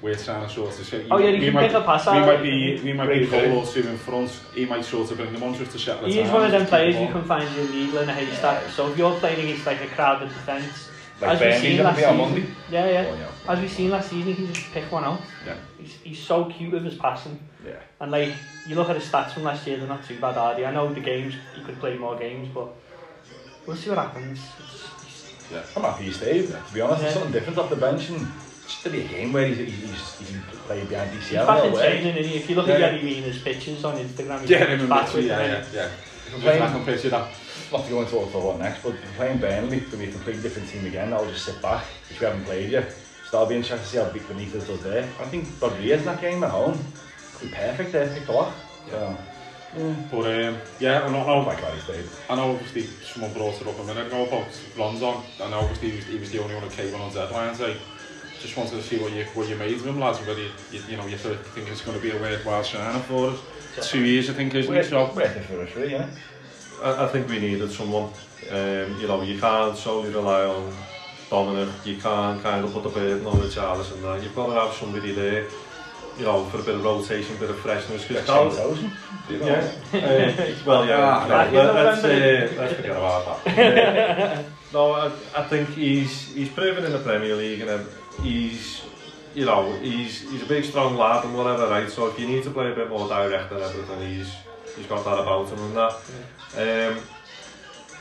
we're 0.00 0.14
trying 0.14 0.46
to 0.46 0.52
sort 0.54 0.78
of 0.78 0.86
say, 0.86 1.06
Oh, 1.10 1.18
yeah, 1.18 1.30
you 1.30 1.40
can 1.46 1.54
might, 1.54 1.66
pick 1.68 1.76
a 1.76 1.80
pass 1.82 2.06
we 2.06 2.12
might 2.20 2.42
be, 2.42 2.80
we 2.84 2.92
might 2.92 3.06
be 3.08 3.24
a 3.24 3.26
Break 3.28 3.30
goal 3.30 3.58
or 3.58 3.66
two 3.66 3.80
in 3.80 3.96
front. 3.98 4.30
He 4.54 4.64
might 4.64 4.84
sort 4.84 5.10
of 5.10 5.16
bring 5.16 5.32
them 5.32 5.42
on 5.42 5.54
just 5.54 5.72
to 5.72 5.78
settle 5.78 6.06
it 6.06 6.12
He 6.12 6.20
is 6.20 6.30
one 6.30 6.44
of 6.44 6.52
them 6.52 6.66
players 6.66 6.94
you 6.96 7.08
can 7.08 7.24
find 7.24 7.52
your 7.56 7.68
needle 7.68 7.98
in 7.98 8.08
a 8.08 8.14
haystack. 8.14 8.68
So 8.70 8.90
if 8.90 8.98
you're 8.98 9.14
playing 9.18 9.40
against 9.44 9.66
like 9.66 9.80
a 9.80 9.86
crowded 9.88 10.28
defence, 10.28 10.88
Like 11.20 11.30
as 11.32 11.40
we've 11.40 11.54
seen 11.60 11.76
going 11.78 11.84
last 11.84 11.96
to 11.96 12.00
be 12.00 12.04
on 12.06 12.16
season, 12.16 12.32
Monday. 12.32 12.54
yeah, 12.70 12.90
yeah, 12.90 13.10
Oh, 13.10 13.14
yeah. 13.16 13.52
as 13.52 13.60
we've 13.60 13.72
seen 13.72 13.90
last 13.90 14.10
season, 14.10 14.26
he 14.28 14.34
can 14.34 14.54
just 14.54 14.70
pick 14.72 14.92
one 14.92 15.04
out. 15.04 15.20
Yeah. 15.44 15.54
He's, 15.78 15.94
he's 16.04 16.18
so 16.22 16.44
cute 16.44 16.72
with 16.72 16.84
his 16.84 16.94
passing. 16.94 17.40
Yeah. 17.66 17.72
And 18.00 18.12
like, 18.12 18.34
you 18.68 18.76
look 18.76 18.88
at 18.90 18.94
his 18.96 19.04
stats 19.10 19.32
from 19.32 19.42
last 19.42 19.66
year, 19.66 19.78
they're 19.78 19.88
not 19.88 20.04
too 20.04 20.18
bad, 20.20 20.36
are 20.38 20.54
they? 20.54 20.64
I 20.64 20.70
know 20.72 20.92
the 20.94 21.00
games, 21.00 21.34
he 21.56 21.62
could 21.64 21.80
play 21.80 21.98
more 21.98 22.16
games, 22.16 22.48
but 22.54 22.68
we'll 23.66 23.76
see 23.76 23.88
what 23.90 23.98
happens. 23.98 24.38
It's, 25.50 25.76
I'm 25.76 25.82
happy 25.82 26.04
he 26.04 26.12
stayed. 26.12 26.46
To 26.46 26.62
be 26.72 26.80
honest, 26.82 27.00
Yeah. 27.00 27.06
it's 27.08 27.14
something 27.14 27.32
different 27.32 27.58
off 27.58 27.70
the 27.70 27.76
bench. 27.76 28.10
And 28.10 28.26
just 28.68 28.82
to 28.82 28.90
be 28.90 29.00
a 29.00 29.08
game 29.08 29.32
where 29.32 29.46
he's, 29.46 29.56
he's, 29.58 29.74
he's, 29.80 30.18
he's 30.18 30.36
playing 30.66 30.86
behind 30.86 31.10
DCL. 31.10 31.20
he's 31.20 31.32
back 31.32 31.64
in 31.64 31.70
no 31.70 31.76
way. 31.76 31.82
training, 32.02 32.16
and 32.18 32.26
if 32.26 32.48
you 32.50 32.54
look 32.56 32.66
Yeah. 32.68 32.74
at 32.74 32.80
Gary 32.80 33.02
Reina's 33.02 33.38
pictures 33.38 33.84
on 33.84 33.96
Instagram, 33.96 34.40
he's 34.42 34.50
Yeah, 34.50 34.64
him 34.66 34.80
and 34.80 34.88
back 34.88 35.12
with 35.14 35.24
yeah, 35.24 35.38
him. 35.40 35.64
yeah, 35.72 35.80
yeah. 35.80 35.86
If 36.26 36.32
Just 36.34 36.34
I'm 36.34 36.40
I 36.40 36.58
playing, 36.58 36.72
can 36.72 36.84
picture 36.84 37.08
that. 37.10 37.28
not 37.72 37.84
to 37.84 37.90
go 37.90 38.02
into 38.02 38.14
what 38.16 38.44
what 38.44 38.58
next, 38.58 38.82
but 38.82 38.94
if 38.94 39.04
I'm 39.04 39.14
playing 39.16 39.38
Burnley, 39.38 39.76
it'll 39.78 39.98
be 39.98 40.04
a 40.04 40.10
completely 40.12 40.42
different 40.42 40.68
team 40.68 40.84
again. 40.84 41.12
I'll 41.14 41.24
just 41.26 41.44
sit 41.46 41.60
back, 41.62 41.84
which 42.10 42.20
we 42.20 42.26
haven't 42.26 42.44
played 42.44 42.70
yet. 42.70 42.92
So 42.92 43.32
that'll 43.32 43.46
be 43.46 43.56
interesting 43.56 43.78
to 43.78 43.86
see 43.86 43.98
how 43.98 44.10
big 44.10 44.22
Benitez 44.22 44.66
does 44.66 44.82
there. 44.82 45.04
I 45.20 45.24
think 45.24 45.48
Rodriguez 45.60 46.00
in 46.00 46.06
that 46.06 46.20
game 46.20 46.44
at 46.44 46.50
home 46.50 46.78
could 47.36 47.50
be 47.50 47.54
perfect 47.56 47.92
there, 47.92 48.06
picked 48.08 48.28
a 48.28 48.32
lot. 48.32 48.54
So, 48.90 49.16
But 50.10 50.44
um, 50.46 50.58
yeah, 50.80 51.02
I 51.02 51.10
know, 51.10 51.24
oh 51.26 51.40
I 51.42 51.44
my 51.46 51.54
know, 51.54 51.60
god, 51.60 51.74
he 51.74 51.80
stayed. 51.80 52.04
I 52.30 52.36
know 52.36 52.52
obviously 52.52 52.82
someone 53.04 53.32
brought 53.34 53.60
it 53.60 53.66
up 53.66 53.78
a 53.78 53.84
minute 53.84 54.06
ago 54.06 54.24
about 54.26 54.46
Lonzon, 54.76 55.22
and 55.40 55.54
obviously 55.54 55.90
he 55.90 55.96
was, 55.96 56.04
he 56.06 56.18
was 56.18 56.30
the 56.30 56.42
only 56.42 56.54
one 56.54 56.64
who 56.64 56.70
came 56.70 56.94
on 56.94 57.00
on 57.02 57.12
deadline. 57.14 57.54
So 57.54 57.74
just 58.40 58.56
wanted 58.56 58.72
to 58.72 58.82
see 58.82 58.98
what 58.98 59.12
you 59.12 59.24
what 59.34 59.48
you 59.48 59.56
made 59.56 59.74
of 59.74 59.86
him, 59.86 59.98
lads. 59.98 60.20
Whether 60.20 60.42
you, 60.42 60.50
you, 60.72 60.80
you 60.88 60.96
know 60.96 61.06
you 61.06 61.16
think 61.16 61.68
it's 61.68 61.80
going 61.80 61.96
to 61.96 62.02
be 62.02 62.10
a 62.10 62.20
worthwhile 62.20 62.64
signing 62.64 63.02
for 63.02 63.30
us. 63.30 63.40
Two 63.90 64.04
years, 64.04 64.28
I 64.30 64.32
think, 64.32 64.54
isn't 64.54 64.74
it? 64.74 64.84
So 64.86 65.06
for 65.06 65.22
us, 65.22 65.76
really, 65.76 65.92
yeah. 65.92 66.08
I, 66.82 67.04
I 67.04 67.08
think 67.08 67.28
we 67.28 67.38
needed 67.38 67.70
someone. 67.70 68.10
Um, 68.50 69.00
you 69.00 69.06
know, 69.06 69.22
you 69.22 69.38
can't 69.38 69.76
solely 69.76 70.10
rely 70.10 70.44
on 70.44 70.72
Dominic. 71.30 71.68
You 71.84 71.96
can't 71.96 72.42
kind 72.42 72.64
of 72.64 72.72
put 72.72 72.82
the 72.84 72.88
burden 72.88 73.26
on 73.26 73.40
the 73.40 73.48
Charles 73.48 73.92
and 73.92 74.02
that. 74.04 74.22
You've 74.22 74.34
got 74.34 74.46
to 74.46 74.52
have 74.52 74.72
somebody 74.72 75.12
there, 75.12 75.46
you 76.18 76.24
know, 76.24 76.44
for 76.46 76.60
a 76.60 76.62
bit 76.62 76.76
of 76.76 76.84
rotation, 76.84 77.36
a 77.36 77.40
bit 77.40 77.50
of 77.50 77.58
freshness. 77.58 78.04
Thousand. 78.04 78.90
yeah, 79.30 79.72
uh, 79.92 80.54
well, 80.64 80.86
yeah. 80.86 80.98
Ah, 81.00 81.28
no, 81.28 81.62
let, 81.62 82.04
uh, 82.04 82.60
let's 82.60 82.74
forget 82.74 82.90
about 82.90 83.44
that. 83.44 84.46
no, 84.72 84.92
I, 84.92 85.12
I 85.36 85.44
think 85.44 85.68
he's 85.70 86.32
he's 86.32 86.48
proven 86.48 86.84
in 86.84 86.92
the 86.92 87.00
Premier 87.00 87.36
League 87.36 87.60
and 87.60 87.86
he's. 88.22 88.82
You 89.34 89.44
know, 89.44 89.72
he's 89.78 90.28
he's 90.28 90.42
a 90.42 90.46
big, 90.46 90.64
strong 90.64 90.96
lad 90.96 91.24
and 91.24 91.36
whatever, 91.36 91.68
right? 91.68 91.88
So 91.88 92.06
if 92.06 92.18
you 92.18 92.26
need 92.26 92.42
to 92.44 92.50
play 92.50 92.72
a 92.72 92.74
bit 92.74 92.88
more 92.88 93.06
direct 93.08 93.52
and 93.52 93.60
everything, 93.62 94.00
he's 94.08 94.32
he's 94.74 94.86
got 94.86 95.04
that 95.04 95.18
about 95.18 95.48
him 95.48 95.58
and 95.60 95.76
that. 95.76 95.92
Um, 96.96 97.02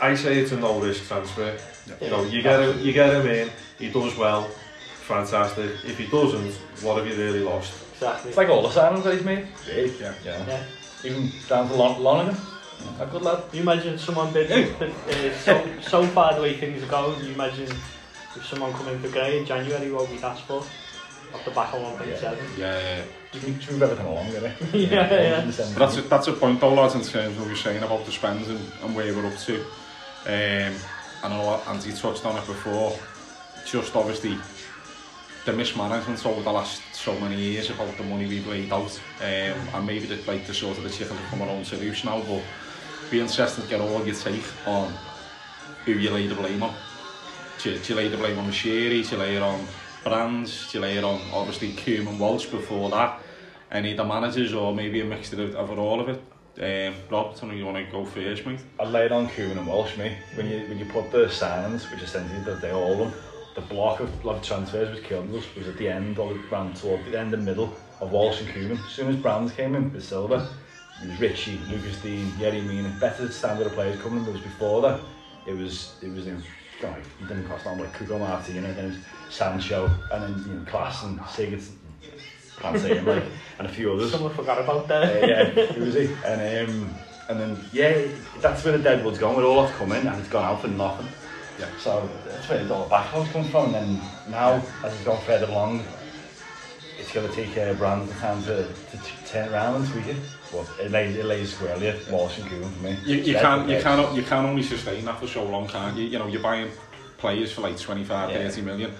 I 0.01 0.15
say 0.15 0.39
it's 0.39 0.51
a 0.53 0.57
no 0.57 0.79
risk 0.79 1.05
transfer. 1.07 1.57
You 2.01 2.09
know, 2.09 2.23
you 2.23 2.41
get 2.41 2.61
him, 2.61 2.79
you 2.79 2.93
get 2.93 3.13
him 3.13 3.27
in, 3.27 3.49
he 3.77 3.89
does 3.91 4.17
well, 4.17 4.43
fantastic. 5.07 5.71
If 5.85 5.97
he 5.99 6.07
doesn't, 6.07 6.53
what 6.81 6.97
have 6.97 7.05
you 7.05 7.15
really 7.23 7.41
lost? 7.41 7.73
Exactly. 7.93 8.29
It's 8.29 8.37
like 8.37 8.49
all 8.49 8.61
the 8.61 8.69
signings 8.69 9.03
that 9.03 9.13
he's 9.15 9.23
made. 9.23 9.47
Big, 9.65 9.99
Yeah. 9.99 10.13
yeah. 10.25 10.45
yeah. 10.47 10.63
Even 11.03 11.31
down 11.47 11.67
to 11.67 11.75
Lon- 11.75 12.01
Lonergan. 12.01 12.37
A 12.99 13.05
good 13.05 13.21
lad. 13.21 13.43
You 13.53 13.61
imagine 13.61 13.97
someone 13.97 14.31
bid, 14.33 14.47
bid 14.79 14.91
uh, 14.91 15.33
so, 15.37 15.67
so 15.81 16.05
far 16.07 16.35
the 16.35 16.41
way 16.41 16.55
things 16.55 16.81
are 16.83 16.87
going, 16.87 17.23
you 17.25 17.33
imagine 17.33 17.69
if 18.37 18.45
someone 18.45 18.71
come 18.73 18.87
in 18.89 18.99
for 18.99 19.09
Gray 19.09 19.39
in 19.39 19.45
January, 19.45 19.91
what 19.91 20.09
we'd 20.09 20.23
ask 20.23 20.43
for, 20.45 20.57
off 20.57 21.45
the 21.45 21.51
back 21.51 21.73
of 21.73 21.81
1.7. 21.81 22.21
Yeah, 22.21 22.31
yeah, 22.57 22.79
yeah. 22.79 23.03
We've 23.43 23.81
ever 23.81 23.95
come 23.95 24.05
along, 24.05 24.31
really? 24.31 24.53
yeah, 24.73 25.11
yeah, 25.11 25.45
yeah. 25.45 25.51
That's 25.77 25.97
a, 25.97 26.01
that's 26.01 26.27
a 26.27 26.33
point 26.33 26.61
though, 26.61 26.73
lads, 26.73 26.95
in 26.95 27.01
terms 27.01 27.35
of 27.35 27.39
what 27.39 27.47
you're 27.47 27.55
saying 27.55 27.83
about 27.83 28.05
the 28.05 28.11
spends 28.11 28.47
and, 28.47 28.59
and 28.83 28.95
where 28.95 29.13
we're 29.13 29.25
up 29.25 29.37
to. 29.37 29.61
Um, 30.25 30.75
I 31.23 31.29
know 31.29 31.61
Andy 31.67 31.91
touched 31.93 32.25
on 32.25 32.37
it 32.37 32.45
before, 32.45 32.97
just 33.65 33.95
obviously 33.95 34.37
the 35.45 35.53
mismanagement 35.53 36.25
over 36.25 36.41
the 36.41 36.51
last 36.51 36.81
so 36.93 37.17
many 37.19 37.37
years 37.37 37.69
about 37.69 37.95
the 37.97 38.03
money 38.03 38.27
we've 38.27 38.47
laid 38.47 38.71
out. 38.71 38.99
Um, 39.21 39.25
and 39.73 39.87
maybe 39.87 40.05
the, 40.05 40.19
like, 40.29 40.45
the 40.45 40.53
sort 40.53 40.77
of 40.77 40.83
the 40.83 40.89
chicken 40.89 41.15
have 41.15 41.29
come 41.29 41.41
own 41.41 41.63
solution 41.63 42.09
now, 42.09 42.21
but 42.21 42.43
be 43.09 43.21
interested 43.21 43.61
to 43.61 43.67
get 43.67 43.79
all 43.79 44.05
your 44.05 44.15
take 44.15 44.43
on 44.65 44.93
who 45.85 45.93
you 45.93 46.09
lay 46.11 46.27
the 46.27 46.35
blame 46.35 46.63
on. 46.63 46.73
Do 47.63 47.71
you, 47.71 47.95
lay 47.95 48.07
the 48.07 48.17
blame 48.17 48.37
on 48.37 48.51
Sherry? 48.51 49.01
You 49.01 49.17
lay 49.17 49.35
it 49.35 49.41
on 49.41 49.65
Brands? 50.03 50.71
Do 50.71 50.77
you 50.77 50.81
lay 50.83 50.97
it 50.97 51.03
on 51.03 51.19
obviously 51.33 51.75
and 52.07 52.19
Walsh 52.19 52.45
before 52.45 52.91
that? 52.91 53.19
Any 53.71 53.91
of 53.91 53.97
the 53.97 54.05
managers 54.05 54.53
or 54.53 54.75
maybe 54.75 55.01
a 55.01 55.05
mixture 55.05 55.41
of, 55.41 55.55
of 55.55 55.79
all 55.79 55.99
of 55.99 56.07
it? 56.07 56.21
Um, 56.59 56.95
Rob, 57.09 57.35
I 57.35 57.39
don't 57.39 57.57
you 57.57 57.65
want 57.65 57.77
to 57.77 57.91
go 57.91 58.05
first, 58.05 58.45
mate? 58.45 58.59
I'd 58.79 58.89
lay 58.89 59.05
it 59.05 59.11
on 59.11 59.27
Koeman 59.29 59.57
and 59.57 59.67
Walsh, 59.67 59.97
mate. 59.97 60.17
When 60.35 60.47
you 60.47 60.67
when 60.67 60.77
you 60.77 60.85
put 60.85 61.11
the 61.11 61.25
signings, 61.25 61.91
which 61.91 62.03
essentially 62.03 62.41
that 62.41 62.61
they 62.61 62.71
all 62.71 62.95
them, 62.95 63.13
the 63.55 63.61
block 63.61 64.01
of, 64.01 64.25
of 64.25 64.41
transfers 64.43 64.95
which 64.95 65.03
killed 65.03 65.33
us 65.33 65.43
was 65.55 65.67
at 65.67 65.77
the 65.77 65.89
end 65.89 66.19
or 66.19 66.33
ran 66.51 66.73
toward 66.75 67.03
the 67.05 67.19
end 67.19 67.33
and 67.33 67.43
middle 67.43 67.75
of 67.99 68.11
Walsh 68.11 68.39
and 68.39 68.49
Koeman. 68.49 68.85
As 68.85 68.91
soon 68.91 69.09
as 69.09 69.15
Brands 69.15 69.51
came 69.51 69.73
in 69.73 69.91
with 69.91 70.03
Silva, 70.03 70.47
it 71.03 71.09
was 71.09 71.19
Richie, 71.19 71.59
Lucas 71.69 71.99
Digne, 72.01 72.31
Yerry 72.39 72.63
Mina, 72.63 72.95
better 72.99 73.31
standard 73.31 73.65
of 73.65 73.73
players 73.73 73.99
coming 74.01 74.23
than 74.23 74.29
it 74.29 74.33
was 74.33 74.41
before 74.41 74.81
that. 74.83 74.99
It 75.47 75.53
was 75.53 75.95
it 76.03 76.11
was 76.13 76.27
in 76.27 76.43
God, 76.81 76.97
it 77.21 77.27
didn't 77.27 77.47
cost 77.47 77.63
that 77.63 77.77
much. 77.77 77.91
Cuco 77.93 78.19
Martina, 78.19 78.71
then 78.73 78.85
it 78.85 78.87
was 78.89 78.97
Sancho, 79.29 79.89
and 80.11 80.23
then 80.23 80.43
you 80.47 80.53
know 80.59 80.65
Klaas 80.65 81.03
and 81.03 81.19
Sigurdsson, 81.21 81.73
can't 82.59 82.79
say 82.79 82.97
him 82.97 83.05
like, 83.05 83.23
and 83.59 83.67
a 83.67 83.71
few 83.71 83.91
others. 83.93 84.11
Someone 84.11 84.33
forgot 84.33 84.59
about 84.59 84.83
Uh, 84.85 84.87
that. 84.87 85.27
yeah, 85.27 85.41
it 85.63 85.77
was 85.77 85.95
it. 85.95 86.11
And 86.25 86.69
um, 86.69 86.95
and 87.29 87.39
then 87.39 87.65
yeah, 87.73 88.07
that's 88.41 88.63
where 88.63 88.77
the 88.77 88.83
Deadwood's 88.83 89.17
gone. 89.17 89.35
With 89.35 89.45
all 89.45 89.67
come 89.69 89.91
in 89.91 90.05
and 90.07 90.19
it's 90.19 90.29
gone 90.29 90.45
out 90.45 90.61
for 90.61 90.67
nothing. 90.67 91.07
Yeah. 91.59 91.65
So 91.79 92.07
that's 92.27 92.47
where 92.47 92.63
the 92.63 92.73
all 92.73 92.83
the 92.83 92.89
backlog's 92.89 93.31
come 93.31 93.45
from. 93.45 93.73
And 93.73 93.73
then 93.73 94.01
now, 94.29 94.61
as 94.83 94.93
it's 94.93 95.03
gone 95.03 95.19
further 95.23 95.47
along, 95.47 95.83
it's 96.99 97.11
going 97.11 97.27
to 97.27 97.33
take 97.35 97.57
uh, 97.57 97.73
Brand 97.73 98.07
the 98.07 98.13
time 98.15 98.43
to, 98.43 98.67
to 98.67 98.97
t- 98.97 99.13
turn 99.25 99.51
around 99.51 99.75
and 99.81 99.87
tweak 99.91 100.07
it. 100.07 100.17
Well, 100.53 100.67
it 100.79 100.91
lays, 100.91 101.15
it 101.15 101.25
lays 101.25 101.53
squarely 101.53 101.89
at 101.89 102.09
Walsh 102.09 102.39
and 102.39 102.49
Coon 102.49 102.69
for 102.69 102.83
me. 102.83 102.97
You, 103.05 103.17
you, 103.17 103.33
can, 103.35 103.69
you, 103.69 103.81
can, 103.81 104.15
you 104.15 104.23
can 104.23 104.45
only 104.45 104.63
sustain 104.63 105.03
that 105.05 105.19
for 105.19 105.27
so 105.27 105.43
long, 105.43 105.67
can't 105.67 105.97
you? 105.97 106.05
You 106.05 106.19
know, 106.19 106.27
you're 106.27 106.41
buying 106.41 106.69
players 107.17 107.51
for 107.51 107.61
like 107.61 107.77
25, 107.77 108.29
yeah. 108.29 108.49
30 108.49 108.61
million. 108.61 108.91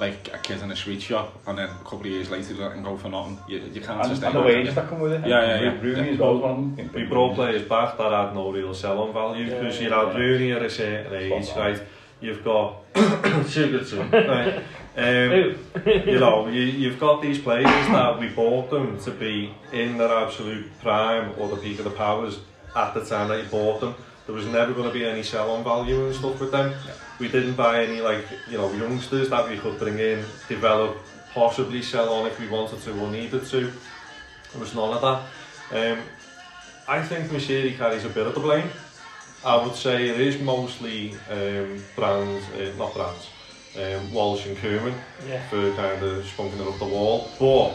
like 0.00 0.32
a 0.32 0.38
kid 0.38 0.62
in 0.62 0.70
a 0.70 0.76
sweet 0.76 1.00
shop 1.02 1.38
and 1.46 1.58
then 1.58 1.68
a 1.68 1.84
couple 1.84 2.00
of 2.00 2.06
years 2.06 2.30
later 2.30 2.54
they 2.54 2.68
can 2.68 2.82
go 2.82 2.96
for 2.96 3.10
nothing. 3.10 3.38
You, 3.46 3.58
you 3.58 3.80
can't 3.80 4.00
and, 4.00 4.08
sustain 4.08 4.30
And 4.30 4.38
the 4.38 4.42
wages 4.42 4.74
that 4.74 4.88
come 4.88 5.00
with 5.00 5.12
it. 5.12 5.26
Yeah, 5.26 5.46
yeah, 5.46 5.62
yeah. 5.62 5.80
Rooney 5.80 6.06
yeah. 6.06 6.12
as 6.14 6.18
well 6.18 6.38
one. 6.38 6.90
We 6.94 7.04
brought 7.04 7.34
players 7.34 7.68
back 7.68 7.98
that 7.98 8.10
had 8.10 8.34
no 8.34 8.50
real 8.50 8.74
selling 8.74 9.12
value 9.12 9.44
because 9.44 9.76
yeah, 9.76 9.88
you 9.88 9.92
had 9.92 10.08
yeah. 10.08 10.18
Rooney 10.18 10.52
at 10.52 10.62
a 10.62 10.70
certain 10.70 11.14
age, 11.14 11.48
right? 11.54 11.80
You've 12.20 12.42
got 12.42 12.92
Sigurdsson, 12.94 14.12
right? 14.12 14.64
Um, 15.00 15.56
you 15.86 16.18
know, 16.18 16.46
you, 16.52 16.62
you've 16.62 17.00
got 17.00 17.22
these 17.22 17.38
players 17.38 17.64
that 17.64 18.18
we 18.18 18.28
bought 18.28 18.70
them 18.70 18.98
to 19.00 19.10
be 19.10 19.54
in 19.72 19.96
their 19.96 20.12
absolute 20.12 20.70
prime 20.80 21.32
or 21.38 21.48
the 21.48 21.56
peak 21.56 21.78
of 21.78 21.84
the 21.84 21.90
powers 21.90 22.38
at 22.76 22.92
the 22.92 23.04
time 23.04 23.28
that 23.28 23.42
you 23.42 23.48
bought 23.48 23.80
them. 23.80 23.94
There 24.26 24.34
was 24.34 24.46
never 24.46 24.72
going 24.74 24.86
to 24.86 24.92
be 24.92 25.06
any 25.06 25.22
sell-on 25.22 25.64
value 25.64 26.06
and 26.06 26.14
stuff 26.14 26.38
with 26.38 26.52
them. 26.52 26.74
We 27.18 27.28
didn't 27.28 27.54
buy 27.54 27.82
any 27.84 28.00
like 28.00 28.26
you 28.48 28.58
know 28.58 28.70
youngsters 28.72 29.30
that 29.30 29.48
we 29.48 29.58
could 29.58 29.78
bring 29.78 29.98
in, 29.98 30.24
develop, 30.48 30.98
possibly 31.32 31.82
sell 31.82 32.12
on 32.12 32.26
if 32.26 32.38
we 32.38 32.48
wanted 32.48 32.80
to 32.82 33.00
or 33.00 33.10
needed 33.10 33.46
to. 33.46 33.60
There 33.60 34.60
was 34.60 34.74
none 34.74 34.92
of 34.92 35.00
that. 35.00 35.92
Um, 35.92 36.04
I 36.86 37.02
think 37.02 37.30
Moshiri 37.30 37.76
carries 37.76 38.04
a 38.04 38.08
bit 38.08 38.26
of 38.26 38.34
the 38.34 38.40
blame. 38.40 38.68
I 39.44 39.64
would 39.64 39.74
say 39.74 40.08
it 40.08 40.20
is 40.20 40.40
mostly 40.40 41.12
um, 41.30 41.82
brands, 41.96 42.44
uh, 42.50 42.72
not 42.76 42.92
brands, 42.92 43.28
um, 43.76 44.12
Walsh 44.12 44.46
and 44.46 44.56
Koeman 44.56 44.94
Yeah. 45.28 45.46
for 45.48 45.72
kind 45.74 46.02
of 46.02 46.24
spunking 46.24 46.60
it 46.60 46.66
up 46.66 46.78
the 46.78 46.84
wall. 46.86 47.30
But 47.38 47.74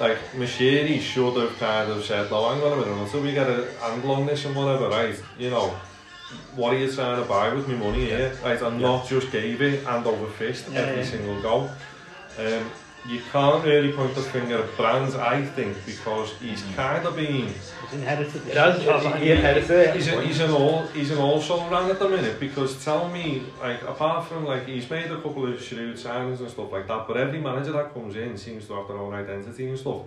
like 0.00 0.18
Moshiri 0.34 1.00
should 1.00 1.36
have 1.36 1.56
kind 1.58 1.90
of 1.90 2.04
said, 2.04 2.30
no, 2.30 2.48
hang 2.54 2.62
on 2.62 2.72
a 2.72 2.76
minute, 2.76 3.02
until 3.02 3.20
we 3.22 3.32
get 3.32 3.48
a 3.48 3.66
handle 3.80 4.12
on 4.12 4.26
this 4.26 4.44
and 4.46 4.54
whatever, 4.56 4.88
right? 4.88 5.14
You 5.38 5.50
know, 5.50 5.68
what 6.56 6.72
are 6.74 6.78
you 6.78 6.90
trying 6.90 7.20
to 7.22 7.28
buy 7.28 7.52
with 7.52 7.68
my 7.68 7.74
money 7.74 8.06
here? 8.06 8.32
Right, 8.42 8.60
and 8.62 8.80
not 8.80 9.06
just 9.08 9.30
gave 9.30 9.60
it 9.60 9.84
hand 9.84 10.06
over 10.06 10.26
fist 10.26 10.66
Yeah, 10.72 10.80
every 10.80 11.02
yeah. 11.02 11.10
single 11.10 11.42
goal. 11.42 11.70
Um, 12.38 12.70
you 13.06 13.20
can't 13.32 13.64
really 13.64 13.92
point 13.92 14.14
the 14.14 14.20
finger 14.20 14.62
at 14.62 14.76
brands, 14.76 15.14
I 15.14 15.42
think, 15.42 15.76
because 15.86 16.32
he's 16.34 16.62
kind 16.76 17.06
of 17.06 17.16
been 17.16 17.46
He's 17.46 17.92
inherited 17.92 18.44
the 18.44 18.54
has. 18.54 19.04
He 19.04 19.24
he? 19.24 19.32
inherited 19.32 19.70
it. 19.70 19.96
He's, 19.96 20.08
a, 20.08 20.22
he's 20.22 20.40
an 20.40 20.50
all 20.50 20.86
he's 20.88 21.10
an 21.10 21.18
also 21.18 21.58
ran 21.70 21.90
at 21.90 21.98
the 21.98 22.08
minute 22.08 22.38
because 22.38 22.84
tell 22.84 23.08
me 23.08 23.42
like 23.60 23.82
apart 23.82 24.26
from 24.26 24.44
like 24.44 24.66
he's 24.66 24.88
made 24.90 25.10
a 25.10 25.20
couple 25.20 25.50
of 25.50 25.60
shrewd 25.62 25.96
signings 25.96 26.40
and 26.40 26.50
stuff 26.50 26.70
like 26.70 26.86
that, 26.88 27.08
but 27.08 27.16
every 27.16 27.40
manager 27.40 27.72
that 27.72 27.94
comes 27.94 28.16
in 28.16 28.36
seems 28.36 28.66
to 28.66 28.74
have 28.74 28.88
their 28.88 28.98
own 28.98 29.14
identity 29.14 29.68
and 29.68 29.78
stuff, 29.78 30.02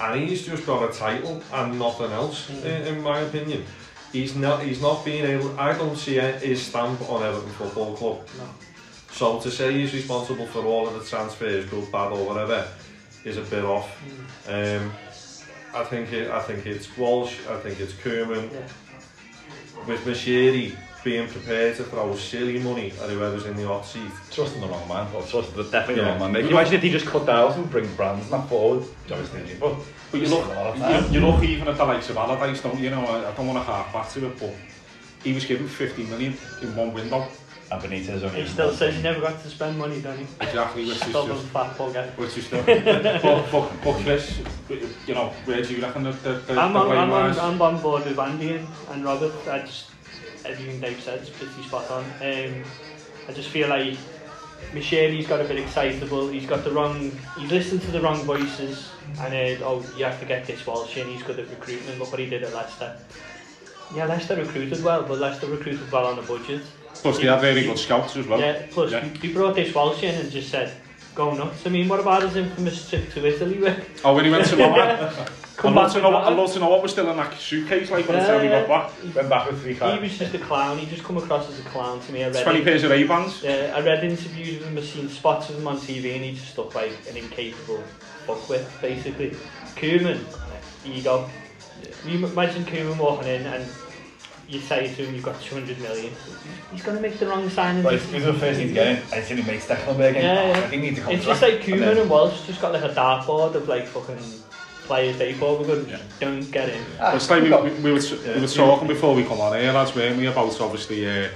and 0.00 0.20
he's 0.20 0.44
just 0.44 0.66
got 0.66 0.90
a 0.90 0.92
title 0.92 1.40
and 1.52 1.78
nothing 1.78 2.10
else 2.10 2.48
hmm. 2.48 2.66
in, 2.66 2.96
in 2.96 3.02
my 3.02 3.20
opinion. 3.20 3.64
He's 4.12 4.34
not 4.34 4.62
he's 4.62 4.82
not 4.82 5.04
being 5.04 5.24
able. 5.24 5.58
I 5.58 5.76
don't 5.76 5.96
see 5.96 6.14
his 6.14 6.62
stamp 6.62 7.00
on 7.08 7.22
Everton 7.22 7.50
Football 7.50 7.96
Club. 7.96 8.28
No. 8.38 8.48
So 9.14 9.38
to 9.38 9.48
say 9.48 9.72
he's 9.72 9.94
responsible 9.94 10.46
for 10.46 10.64
all 10.64 10.88
of 10.88 10.94
the 10.94 11.08
transfers, 11.08 11.66
good, 11.66 11.90
bad 11.92 12.10
or 12.10 12.26
whatever, 12.26 12.66
is 13.24 13.36
a 13.36 13.42
bit 13.42 13.64
off. 13.64 13.88
Um, 14.48 14.90
I 15.72 15.84
think 15.84 16.12
it, 16.12 16.32
I 16.32 16.40
think 16.40 16.66
it's 16.66 16.98
Walsh, 16.98 17.38
I 17.48 17.56
think 17.60 17.78
it's 17.78 17.92
Kerman. 17.92 18.50
Yeah. 18.52 19.86
With 19.86 20.00
Mashiri 20.00 20.76
being 21.04 21.28
prepared 21.28 21.76
to 21.76 21.84
throw 21.84 22.16
silly 22.16 22.58
money 22.58 22.90
at 22.90 23.08
whoever's 23.08 23.46
in 23.46 23.56
the 23.56 23.64
hot 23.68 23.86
seat. 23.86 24.10
Trusting 24.32 24.60
the 24.60 24.66
wrong 24.66 24.88
man, 24.88 25.06
or 25.14 25.22
trusting 25.22 25.56
the 25.56 25.62
definitely 25.62 26.02
yeah. 26.02 26.14
the 26.14 26.20
wrong 26.20 26.32
man. 26.32 26.42
Can 26.42 26.50
you 26.50 26.58
imagine 26.58 26.74
if 26.74 26.82
he 26.82 26.90
just 26.90 27.06
cut 27.06 27.28
out 27.28 27.54
and 27.56 27.70
bring 27.70 27.94
brands 27.94 28.24
and 28.24 28.32
that 28.32 28.48
forward? 28.48 28.82
Obviously, 29.12 29.56
but, 29.60 29.76
but 30.10 30.20
you 30.20 30.26
look, 30.26 30.76
you, 30.76 31.20
you 31.20 31.24
look 31.24 31.44
even 31.44 31.68
at 31.68 31.76
the 31.76 31.84
likes 31.84 32.10
of 32.10 32.16
Allardyce, 32.16 32.62
don't 32.62 32.80
you 32.80 32.90
know? 32.90 33.04
I, 33.04 33.30
I 33.30 33.34
don't 33.36 33.46
want 33.46 33.64
to 33.64 33.72
half 33.72 33.92
back 33.92 34.08
to 34.10 34.26
it, 34.26 34.40
but 34.40 34.54
he 35.22 35.32
was 35.32 35.44
given 35.44 35.68
50 35.68 36.02
million 36.04 36.36
in 36.62 36.74
one 36.74 36.92
window. 36.92 37.28
And 37.74 37.92
Benitez 37.92 38.22
only. 38.22 38.42
He 38.42 38.48
still 38.48 38.72
says 38.72 38.94
he 38.94 39.02
never 39.02 39.20
got 39.20 39.42
to 39.42 39.48
spend 39.48 39.78
money, 39.78 40.00
don't 40.00 40.18
he? 40.18 40.26
Exactly, 40.40 40.86
which 40.86 40.96
is 40.96 41.12
just... 41.12 41.44
fat 41.46 41.76
bugger. 41.76 42.10
Which 42.16 42.36
is 42.38 42.46
still... 42.46 42.64
but, 42.64 43.50
but, 43.50 43.72
but 43.82 44.02
Chris, 44.02 44.40
you 45.06 45.14
know, 45.14 45.28
where 45.44 45.62
do 45.62 45.74
you 45.74 45.82
reckon 45.82 46.04
the, 46.04 46.12
the, 46.12 46.32
the, 46.46 46.60
I'm 46.60 46.72
the 46.72 46.78
on, 46.80 46.90
I'm, 46.92 47.12
on. 47.12 47.38
I'm 47.38 47.62
on 47.62 47.80
board 47.80 48.04
with 48.04 48.18
Andy 48.18 48.56
and, 48.56 48.68
and 48.90 49.04
Robert. 49.04 49.32
I 49.48 49.60
just, 49.60 49.90
everything 50.44 50.80
they've 50.80 51.00
said 51.00 51.22
is 51.22 51.30
pretty 51.30 51.62
spot 51.62 51.90
on. 51.90 52.04
Um, 52.20 52.64
I 53.28 53.32
just 53.32 53.48
feel 53.48 53.68
like 53.68 53.96
Michele's 54.72 55.26
got 55.26 55.40
a 55.40 55.44
bit 55.44 55.58
excitable. 55.58 56.28
He's 56.28 56.46
got 56.46 56.64
the 56.64 56.70
wrong. 56.70 57.12
He's 57.38 57.50
listened 57.50 57.82
to 57.82 57.90
the 57.90 58.00
wrong 58.00 58.22
voices 58.24 58.90
and 59.20 59.32
heard, 59.32 59.62
oh, 59.62 59.84
you 59.96 60.04
have 60.04 60.20
to 60.20 60.26
get 60.26 60.46
this 60.46 60.66
Walsh 60.66 60.96
in. 60.96 61.08
He's 61.08 61.22
good 61.22 61.38
at 61.38 61.48
recruitment. 61.50 61.98
Look 61.98 62.10
what 62.10 62.20
he 62.20 62.28
did 62.28 62.42
at 62.42 62.52
Leicester. 62.54 62.96
Yeah, 63.94 64.06
Leicester 64.06 64.36
recruited 64.36 64.82
well, 64.82 65.02
but 65.02 65.18
Leicester 65.18 65.46
recruited 65.46 65.90
well 65.92 66.06
on 66.06 66.18
a 66.18 66.22
budget. 66.22 66.62
Plus, 67.02 67.18
they 67.18 67.26
have 67.26 67.40
very 67.40 67.62
good 67.62 67.78
scouts 67.78 68.16
as 68.16 68.26
well. 68.26 68.40
Yeah, 68.40 68.66
plus, 68.70 68.92
yeah. 68.92 69.04
he 69.04 69.32
brought 69.32 69.54
this 69.54 69.74
Walsh 69.74 70.02
in 70.02 70.14
and 70.14 70.30
just 70.30 70.50
said, 70.50 70.72
go 71.14 71.34
nuts. 71.34 71.66
I 71.66 71.70
mean, 71.70 71.88
what 71.88 72.00
about 72.00 72.22
his 72.22 72.36
infamous 72.36 72.88
trip 72.88 73.10
to 73.12 73.26
Italy? 73.26 73.58
Where... 73.58 73.84
Oh, 74.04 74.14
when 74.14 74.24
he 74.24 74.30
went 74.30 74.46
to 74.46 74.56
Milan? 74.56 75.28
Come 75.56 75.78
I'd, 75.78 75.82
love 75.82 75.92
to 75.92 76.00
know, 76.02 76.16
I'd 76.16 76.36
love 76.36 76.52
to 76.52 76.58
know 76.58 76.68
what 76.68 76.82
was 76.82 76.90
still 76.90 77.08
in 77.10 77.16
that 77.16 77.38
suitcase 77.38 77.88
like 77.88 78.08
by 78.08 78.14
the 78.14 78.26
time 78.26 78.42
he 78.42 78.48
got 78.48 78.66
back. 78.66 79.14
Went 79.14 79.28
back 79.28 79.50
with 79.50 79.62
three 79.62 79.76
cars. 79.76 79.94
He 79.94 80.00
was 80.00 80.18
just 80.18 80.34
a 80.34 80.38
clown. 80.38 80.78
He 80.78 80.86
just 80.86 81.04
come 81.04 81.16
across 81.16 81.48
as 81.48 81.60
a 81.60 81.62
clown 81.62 82.00
to 82.00 82.12
me. 82.12 82.24
I 82.24 82.30
read 82.30 82.42
20 82.42 82.64
pairs 82.64 82.82
of 82.82 82.90
A-bands. 82.90 83.42
Yeah, 83.42 83.72
I 83.74 83.80
read 83.80 84.02
interviews 84.02 84.58
with 84.58 84.68
him. 84.68 84.76
I've 84.76 84.84
seen 84.84 85.08
spots 85.08 85.50
of 85.50 85.58
him 85.58 85.68
on 85.68 85.76
TV 85.76 86.16
and 86.16 86.24
he 86.24 86.32
just 86.32 86.58
looked 86.58 86.74
like 86.74 86.92
an 87.08 87.16
incapable 87.16 87.84
fuckwit, 88.26 88.66
basically. 88.80 89.36
Koeman, 89.76 90.20
ego. 90.84 91.30
You 92.04 92.26
imagine 92.26 92.64
Koeman 92.64 92.98
walking 92.98 93.28
in 93.28 93.46
and 93.46 93.64
you 94.48 94.60
say 94.60 94.86
to 94.94 95.04
him, 95.06 95.14
you've 95.14 95.24
got 95.24 95.40
200 95.40 95.78
million. 95.80 96.12
He's 96.72 96.82
going 96.82 96.96
to 96.96 97.02
make 97.02 97.18
the 97.18 97.26
wrong 97.26 97.48
signing. 97.48 97.82
But 97.82 97.94
he's 98.00 98.24
the 98.24 98.32
first 98.34 98.58
thing 98.58 98.68
to 98.68 98.74
get 98.74 98.86
in. 98.88 98.96
I 99.12 99.20
think 99.20 99.40
he 99.40 99.46
makes 99.50 99.66
Declan 99.66 99.96
Berg 99.96 100.16
in. 100.16 100.22
Yeah, 100.22 100.48
yeah. 100.48 100.58
I 100.58 100.60
think 100.68 100.82
he 100.82 100.88
needs 100.90 100.96
to 100.98 101.04
come 101.04 101.14
It's 101.14 101.24
just 101.24 101.42
like 101.42 101.54
Koeman 101.60 101.78
then- 101.80 101.98
and 101.98 102.10
Walsh 102.10 102.46
just 102.46 102.60
got 102.60 102.72
like 102.72 102.82
a 102.84 102.94
dartboard 102.94 103.54
of 103.54 103.68
like 103.68 103.86
fucking 103.86 104.18
players 104.84 105.16
they 105.16 105.32
thought 105.32 105.60
were 105.60 105.64
good, 105.66 105.88
Yeah. 105.88 105.98
don't 106.20 106.42
get 106.50 106.68
in. 106.68 106.84
Ah, 107.00 107.14
It's 107.16 107.30
like 107.30 107.42
we, 107.42 107.48
got- 107.48 107.64
we, 107.64 107.70
we, 107.70 107.92
were, 107.92 108.00
we 108.34 108.40
were 108.40 108.46
talking 108.46 108.86
before 108.88 109.14
we 109.14 109.24
come 109.24 109.40
on 109.40 109.58
here, 109.58 109.72
lads, 109.72 109.94
weren't 109.94 110.18
we, 110.18 110.26
about 110.26 110.60
obviously, 110.60 111.06
uh, 111.08 111.28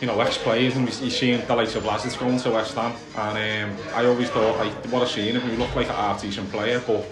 you 0.00 0.08
know, 0.08 0.18
ex-players 0.20 0.74
and 0.74 0.84
we, 0.84 0.92
you 1.04 1.10
seen 1.10 1.40
the 1.46 1.54
likes 1.54 1.76
of 1.76 1.84
Lassens 1.84 2.18
going 2.18 2.36
to 2.40 2.50
West 2.50 2.74
Ham 2.74 2.92
and 3.16 3.72
um, 3.78 3.86
I 3.94 4.04
always 4.06 4.28
thought, 4.30 4.58
like, 4.58 4.72
what 4.86 5.02
I 5.02 5.06
seen 5.06 5.36
if 5.36 5.42
he 5.44 5.56
look 5.56 5.72
like 5.76 5.88
a 5.88 5.92
half-decent 5.92 6.50
player, 6.50 6.82
but 6.84 7.06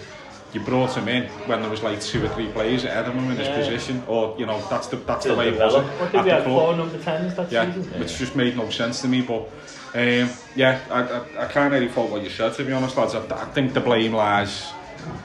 you 0.53 0.59
brought 0.59 0.95
him 0.95 1.07
in 1.07 1.27
when 1.47 1.61
there 1.61 1.69
was 1.69 1.81
like 1.81 2.01
two 2.01 2.23
or 2.25 2.29
three 2.29 2.49
players 2.51 2.83
ahead 2.83 3.07
of 3.07 3.13
him 3.13 3.29
in 3.31 3.37
his 3.37 3.47
Yeah. 3.47 3.55
position, 3.57 4.03
or, 4.07 4.35
you 4.37 4.45
know, 4.45 4.61
that's 4.69 4.87
the, 4.87 4.97
that's 4.97 5.25
the 5.25 5.33
way 5.35 5.49
it 5.49 5.59
was 5.59 5.73
develop. 5.73 5.99
What 5.99 6.15
at 6.15 6.23
we 6.25 6.29
the 6.29 6.35
club. 6.37 6.43
four 6.45 6.75
number 6.75 6.97
10s 6.97 7.35
that 7.37 7.51
Yeah, 7.51 7.73
season? 7.73 7.99
which 7.99 8.17
just 8.17 8.35
made 8.35 8.57
no 8.57 8.69
sense 8.69 9.01
to 9.01 9.07
me. 9.07 9.21
But 9.21 9.49
um, 9.93 10.29
yeah, 10.55 10.79
I, 10.89 11.01
I, 11.03 11.45
I 11.45 11.47
can't 11.47 11.71
really 11.71 11.87
fault 11.87 12.11
what 12.11 12.23
you 12.23 12.29
said. 12.29 12.53
To 12.55 12.63
be 12.65 12.73
honest, 12.73 12.97
lads, 12.97 13.15
I, 13.15 13.21
I 13.41 13.45
think 13.45 13.73
the 13.73 13.79
blame 13.81 14.13
lies. 14.13 14.71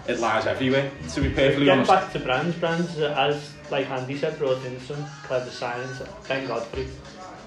It 0.08 0.20
lies 0.20 0.46
everywhere. 0.46 0.90
To 1.14 1.20
be 1.20 1.28
perfectly 1.30 1.66
Getting 1.66 1.70
honest. 1.80 1.90
back 1.90 2.12
to 2.12 2.18
Brands, 2.20 2.56
Brands, 2.56 2.98
as 2.98 3.52
like 3.70 3.90
Andy 3.90 4.16
said, 4.16 4.38
brought 4.38 4.64
in 4.64 4.80
some 4.80 5.04
clever 5.24 5.50
signings. 5.50 6.06
Thank 6.24 6.48
God 6.48 6.64
for 6.68 6.78
it. 6.78 6.86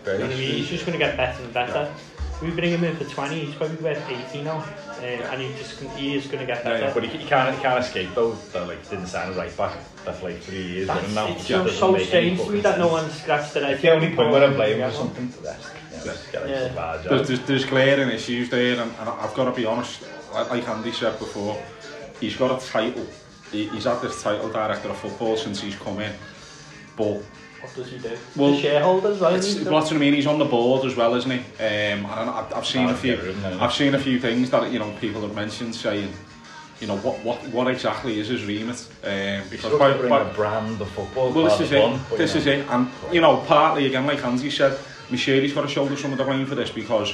You 0.06 0.14
know 0.20 0.26
what 0.26 0.36
I 0.36 0.40
mean? 0.40 0.56
He's 0.56 0.68
just 0.70 0.86
going 0.86 0.98
to 1.00 1.04
get 1.04 1.16
better 1.18 1.42
and 1.44 1.54
better. 1.54 1.94
We 2.42 2.52
bring 2.52 2.72
him 2.72 2.84
in 2.84 2.96
for 2.96 3.04
20, 3.04 3.46
he's 3.46 3.56
probably 3.56 3.78
worth 3.78 4.10
80 4.10 4.44
now. 4.44 4.64
um, 5.00 5.32
and 5.32 5.42
he 5.42 5.50
just 5.58 5.80
he 5.98 6.16
is 6.16 6.28
going 6.28 6.40
to 6.40 6.46
get 6.46 6.64
better. 6.64 6.86
Yeah, 6.86 6.94
but 6.94 7.04
he, 7.04 7.18
he 7.18 7.28
can't 7.28 7.56
he 7.56 7.62
can't 7.62 7.84
escape 7.84 8.14
both. 8.14 8.54
That 8.54 8.68
like 8.68 8.88
didn't 8.90 9.08
sign 9.08 9.36
right 9.36 9.56
back 9.58 9.78
there 10.06 10.14
for 10.14 10.30
like 10.30 10.42
three 10.42 10.62
years. 10.62 10.88
That's, 10.88 11.16
now 11.16 11.28
it's 11.28 11.48
so, 11.48 11.68
so 11.68 11.98
strange 11.98 12.40
to 12.42 12.50
me 12.50 12.62
that 12.62 12.78
no 12.78 12.88
one 12.88 13.10
scratched 13.10 13.56
it. 13.56 13.64
It's 13.64 13.82
the 13.82 13.92
only 13.92 14.16
point 14.16 14.32
where 14.32 14.44
I'm 14.44 14.54
blaming 14.54 14.90
for 14.90 14.96
something 14.96 15.32
to 15.32 15.42
that. 15.44 15.60
Yeah. 16.34 16.46
yeah. 16.48 17.02
There's, 17.08 17.28
there's, 17.28 17.42
there's 17.42 17.66
glaring 17.66 18.10
issues 18.10 18.50
there, 18.50 18.80
and, 18.80 18.92
and 19.00 19.10
I've 19.10 19.34
got 19.34 19.46
to 19.46 19.52
be 19.52 19.66
honest, 19.66 20.04
like 20.32 20.68
Andy 20.68 20.92
said 20.92 21.20
before, 21.20 21.62
he's 22.20 22.38
got 22.38 22.62
a 22.62 22.66
title, 22.66 23.06
he, 23.52 23.68
he's 23.68 23.84
had 23.84 24.02
this 24.02 24.22
title 24.22 24.50
director 24.50 24.90
of 24.90 24.98
football 24.98 25.36
since 25.36 25.60
he's 25.60 25.76
come 25.76 26.00
in, 26.00 26.14
but 26.96 27.22
What 27.62 27.76
does 27.76 27.92
he 27.92 27.98
do? 27.98 28.18
Well, 28.36 28.52
the 28.52 28.62
shareholders, 28.62 29.20
right? 29.20 29.34
it's, 29.36 29.56
well, 29.56 29.80
that's 29.80 29.92
what 29.92 29.94
I 29.94 30.00
mean. 30.00 30.14
He's 30.14 30.28
on 30.28 30.40
the 30.40 30.46
board 30.46 30.86
as 30.86 30.96
well, 30.96 31.14
isn't 31.16 31.30
he? 31.32 31.40
Um, 31.40 32.06
and 32.06 32.06
I, 32.08 32.48
I've 32.56 32.66
seen 32.66 32.88
Oh, 32.88 32.92
a 32.92 32.96
few. 32.96 33.16
get 33.16 33.26
rid 33.26 33.36
of 33.46 33.62
I've 33.62 33.74
seen 33.74 33.96
a 33.96 34.00
few 34.00 34.20
things 34.20 34.50
that 34.52 34.72
you 34.72 34.80
know 34.80 34.92
people 35.02 35.22
have 35.22 35.36
mentioned 35.36 35.76
saying, 35.76 36.14
you 36.80 36.88
know, 36.88 36.98
what 36.98 37.20
what 37.24 37.46
what 37.50 37.68
exactly 37.68 38.20
is 38.20 38.30
his 38.30 38.46
remit? 38.46 38.78
Um, 39.04 39.44
Because 39.50 39.72
because 39.72 39.80
by, 39.80 39.98
bring 39.98 40.10
by, 40.10 40.24
the 40.24 40.34
brand 40.34 40.80
of 40.80 40.90
football. 40.92 41.32
well, 41.32 41.46
this 41.46 41.60
is 41.60 41.72
it. 41.72 41.82
fun, 41.82 42.00
but, 42.10 42.18
This 42.18 42.34
you 42.36 42.40
is 42.42 42.48
it. 42.48 42.66
And 42.70 42.88
you 43.12 43.22
know, 43.22 43.38
partly 43.48 43.86
again, 43.88 44.08
like 44.08 44.24
Andy 44.24 44.50
said, 44.50 44.78
Michele's 45.10 45.54
got 45.54 45.62
to 45.64 45.68
shoulder 45.68 45.98
some 45.98 46.12
of 46.14 46.18
the 46.18 46.24
blame 46.24 46.46
for 46.46 46.56
this 46.56 46.70
because 46.72 47.14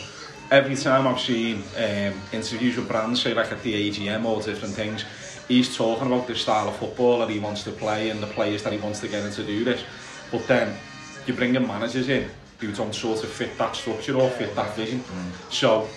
every 0.51 0.75
time 0.75 1.07
I've 1.07 1.19
seen 1.19 1.63
um, 1.77 2.13
interviews 2.31 2.77
with 2.77 2.87
brands, 2.87 3.21
say 3.21 3.33
like 3.33 3.51
at 3.51 3.63
the 3.63 3.89
AGM 3.89 4.23
or 4.25 4.41
different 4.43 4.75
things, 4.75 5.03
he's 5.47 5.75
talking 5.75 6.05
about 6.07 6.27
the 6.27 6.35
style 6.35 6.67
of 6.69 6.75
football 6.75 7.19
that 7.19 7.29
he 7.29 7.39
wants 7.39 7.63
to 7.63 7.71
play 7.71 8.11
and 8.11 8.21
the 8.21 8.27
players 8.27 8.61
that 8.63 8.71
he 8.73 8.77
wants 8.79 8.99
to 8.99 9.07
get 9.07 9.25
into 9.25 9.43
do 9.43 9.63
this. 9.63 9.81
But 10.31 10.47
then 10.47 10.75
you 11.27 11.33
bring 11.33 11.55
in 11.55 11.67
managers 11.67 12.09
in 12.09 12.29
who 12.59 12.71
don't 12.71 12.93
sort 12.93 13.23
of 13.23 13.29
fit 13.29 13.57
that 13.57 13.75
structure 13.75 14.15
or 14.15 14.29
fit 14.29 14.55
that 14.55 14.75
vision. 14.75 15.03
So, 15.49 15.87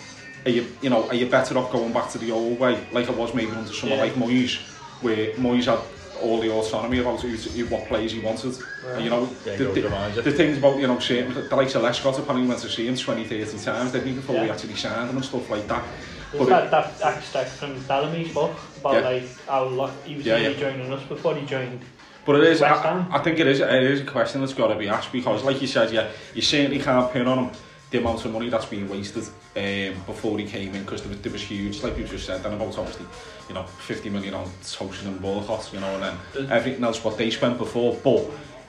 are 0.45 0.51
you, 0.51 0.67
you 0.83 0.91
know, 0.91 1.07
are 1.09 1.14
you 1.14 1.27
better 1.27 1.57
off 1.59 1.71
going 1.73 1.93
back 1.93 2.11
to 2.11 2.19
the 2.19 2.31
old 2.33 2.59
way, 2.59 2.85
like 2.93 3.09
it 3.09 3.17
was 3.17 3.35
maybe 3.35 3.51
under 3.53 3.73
someone 3.73 3.99
Yeah. 3.99 4.05
like 4.05 4.14
Moyes, 4.14 4.57
where 5.03 5.33
Moyes 5.35 5.64
had 5.67 5.79
all 6.23 6.41
the 6.41 6.51
autonomy 6.51 6.99
about 6.99 7.21
who, 7.21 7.29
who, 7.29 7.67
what 7.67 7.87
players 7.87 8.11
he 8.12 8.19
wanted. 8.21 8.57
And, 8.87 9.05
you 9.05 9.11
know, 9.11 9.29
Yeah, 9.47 9.57
the, 9.57 10.23
the, 10.23 10.33
things 10.33 10.59
about, 10.59 10.77
you 10.79 10.88
know, 10.88 10.99
certain, 10.99 11.33
the 11.49 11.55
likes 11.55 11.77
of 11.77 11.83
Lescott 11.83 12.19
apparently 12.19 12.49
went 12.49 12.61
to 12.62 12.69
see 12.69 12.88
him 12.88 12.97
20, 12.97 13.25
30 13.25 13.59
times, 13.59 13.93
didn't 13.93 14.09
he, 14.09 14.14
before 14.14 14.35
Yeah. 14.35 14.43
we 14.45 14.51
actually 14.51 14.75
signed 14.75 15.11
him 15.11 15.17
and 15.17 15.25
stuff 15.25 15.49
like 15.49 15.69
that. 15.69 15.85
There's 16.33 16.47
But 16.49 16.71
that, 16.71 16.99
that 16.99 17.17
extract 17.19 17.51
from 17.51 17.79
Bellamy's 17.85 18.35
book 18.35 18.51
about 18.81 18.95
Yeah. 18.95 19.01
like 19.09 19.47
how 19.47 19.64
lo- 19.64 19.93
he 20.05 20.17
was 20.17 20.27
Yeah, 20.27 20.35
really 20.35 20.55
yeah. 20.55 20.61
joining 20.61 20.93
us 20.93 21.03
before 21.05 21.37
he 21.37 21.47
joined. 21.47 21.81
But 22.26 22.37
it 22.37 22.44
is, 22.44 22.61
I, 22.62 23.07
I 23.11 23.18
think 23.20 23.38
it 23.38 23.46
is, 23.46 23.61
it 23.61 23.83
is 23.83 24.00
a 24.02 24.04
question 24.04 24.40
that's 24.40 24.52
got 24.54 24.68
to 24.68 24.74
be 24.74 24.88
asked 24.88 25.12
because, 25.12 25.44
like 25.44 25.61
you 25.62 25.66
said, 25.66 25.90
yeah, 25.90 26.09
you 26.35 26.42
certainly 26.42 26.78
can't 26.78 27.11
pin 27.12 27.26
on 27.26 27.38
him 27.46 27.50
the 27.90 27.96
amount 27.98 28.22
of 28.22 28.31
money 28.33 28.50
that's 28.50 28.66
been 28.66 28.87
wasted 28.87 29.24
um, 29.57 30.02
before 30.04 30.38
he 30.38 30.44
came 30.44 30.74
in 30.74 30.83
because 30.83 31.00
there, 31.00 31.09
was- 31.09 31.20
there 31.22 31.33
was 31.33 31.40
huge, 31.42 31.83
like 31.83 31.96
you 31.96 32.04
just 32.04 32.26
said, 32.26 32.42
then 32.42 32.52
about 32.52 32.76
obviously, 32.76 33.07
you 33.48 33.54
know, 33.54 33.62
50 33.62 34.11
million 34.11 34.35
on 34.35 34.44
Tosun 34.62 35.07
and 35.07 35.22
Boycott, 35.22 35.70
you 35.72 35.81
know, 35.81 35.94
and 35.98 36.18
then 36.37 36.50
everything 36.52 36.85
else 36.85 37.02
what 37.02 37.16
they 37.16 37.31
spent 37.31 37.57
before. 37.57 37.96
But 38.04 38.26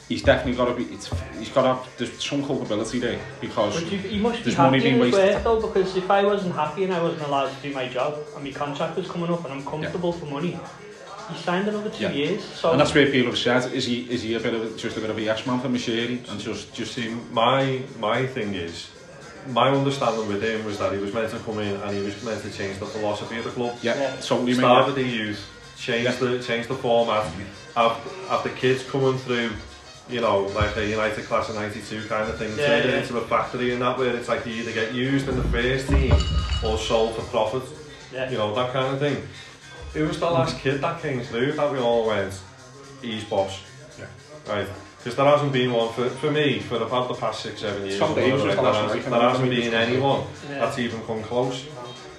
he's 0.08 0.24
definitely 0.24 0.54
got 0.56 0.70
to 0.70 0.74
be, 0.74 0.86
it's, 0.94 1.10
he's 1.38 1.50
got 1.50 1.64
to 1.64 1.68
have, 1.74 1.98
there's 1.98 2.24
some 2.24 2.46
culpability 2.46 3.00
there 3.00 3.20
because 3.42 3.82
you, 3.92 3.98
he 3.98 4.20
must 4.20 4.38
be 4.38 4.44
There's 4.46 4.58
money 4.58 4.78
happy 4.78 4.90
in 4.90 5.00
being 5.00 5.12
wasted. 5.12 5.36
work 5.36 5.44
though, 5.44 5.68
because 5.68 5.98
if 5.98 6.10
I 6.10 6.24
wasn't 6.24 6.56
happy 6.56 6.86
and 6.86 6.94
I 6.94 7.04
wasn't 7.04 7.24
allowed 7.24 7.50
to 7.54 7.62
do 7.62 7.74
my 7.76 7.90
job 7.90 8.18
and 8.36 8.44
my 8.46 8.52
contract 8.52 8.96
was 8.96 9.10
coming 9.10 9.30
up 9.30 9.44
and 9.44 9.54
I'm 9.54 9.66
comfortable 9.66 10.14
for 10.14 10.28
money, 10.28 10.58
he 11.32 11.38
signed 11.44 11.68
another 11.68 11.90
two 11.90 12.04
Yeah. 12.04 12.12
years. 12.12 12.44
So 12.44 12.72
and 12.72 12.80
that's 12.80 12.94
where 12.94 13.06
people 13.06 13.32
have 13.32 13.38
said, 13.40 13.72
is 13.74 13.86
he, 13.86 14.02
is 14.10 14.24
he 14.24 14.34
a 14.36 14.40
bit 14.40 14.54
of 14.54 14.62
a, 14.74 14.78
just 14.78 14.98
a 14.98 15.00
bit 15.02 15.10
of 15.10 15.18
a 15.18 15.22
yes 15.22 15.46
man 15.46 15.60
for 15.60 15.68
Moshiri 15.70 16.28
and 16.30 16.40
just, 16.40 16.74
just 16.74 16.94
See, 16.94 17.10
my 17.32 17.82
my 18.00 18.26
thing 18.26 18.54
is, 18.56 18.90
my 19.48 19.70
understanding 19.70 20.28
with 20.28 20.42
him 20.44 20.66
was 20.66 20.78
that 20.80 20.92
he 20.94 21.00
was 21.00 21.14
meant 21.14 21.32
to 21.32 21.40
come 21.40 21.60
in 21.60 21.76
and 21.82 21.92
he 21.98 22.02
was 22.04 22.22
meant 22.24 22.42
to 22.44 22.52
change 22.52 22.78
the 22.80 22.86
philosophy 22.86 23.38
of 23.38 23.44
the 23.46 23.52
club. 23.52 23.76
yeah, 23.82 23.96
Yeah. 23.98 24.16
totally 24.22 24.54
mate, 24.54 24.58
Start 24.60 24.80
yeah. 24.82 24.86
with 24.88 24.96
the 24.96 25.04
youth, 25.20 25.42
change 25.78 26.04
Yeah. 26.06 26.16
the 26.16 26.44
change 26.44 26.68
the 26.68 26.76
format, 26.76 27.24
have, 27.76 27.96
have 28.30 28.44
the 28.44 28.50
kids 28.50 28.84
coming 28.84 29.18
through, 29.20 29.52
you 30.10 30.22
know, 30.22 30.40
like 30.60 30.76
a 30.78 30.86
United 30.86 31.26
class 31.26 31.50
of 31.50 31.56
92 31.56 32.08
kind 32.10 32.30
of 32.30 32.38
thing, 32.38 32.52
Yeah, 32.58 32.66
turn 32.68 32.80
it 32.88 32.90
yeah. 32.90 33.00
into 33.02 33.18
a 33.18 33.22
factory 33.28 33.72
and 33.74 33.82
that 33.82 33.98
where 33.98 34.16
it's 34.16 34.28
like 34.28 34.46
you 34.46 34.54
either 34.62 34.72
get 34.72 34.94
used 34.94 35.30
in 35.30 35.36
the 35.38 35.48
first 35.56 35.88
team 35.88 36.14
or 36.66 36.78
sold 36.78 37.16
for 37.16 37.22
profit, 37.36 37.64
yeah. 38.14 38.30
you 38.32 38.38
know, 38.38 38.54
that 38.56 38.74
kind 38.74 38.94
of 38.94 39.00
thing. 39.00 39.18
Who 39.94 40.08
was 40.08 40.20
the 40.20 40.30
last 40.30 40.58
kid 40.60 40.82
that 40.82 41.02
came 41.02 41.22
through 41.22 41.54
that 41.54 41.72
we 41.72 41.80
all 41.80 42.06
went, 42.08 42.40
he's 43.02 43.24
boss? 43.24 43.62
Yeah. 43.98 44.06
Right. 44.48 44.68
Because 44.98 45.16
there 45.16 45.26
hasn't 45.26 45.54
been 45.54 45.72
one 45.72 45.92
for, 45.94 46.10
for 46.10 46.30
me 46.30 46.60
for 46.60 46.76
about 46.76 47.08
the 47.08 47.14
past 47.16 47.42
six, 47.42 47.62
seven 47.62 47.86
years. 47.86 47.98
Tom 48.00 48.14
Davies 48.14 48.44
there, 48.44 48.56
hasn't- 48.56 49.06
there 49.10 49.20
hasn't 49.22 49.50
been 49.50 49.74
anyone 49.74 50.24
Yeah. 50.50 50.60
that's 50.60 50.78
even 50.78 51.02
come 51.04 51.24
close. 51.24 51.66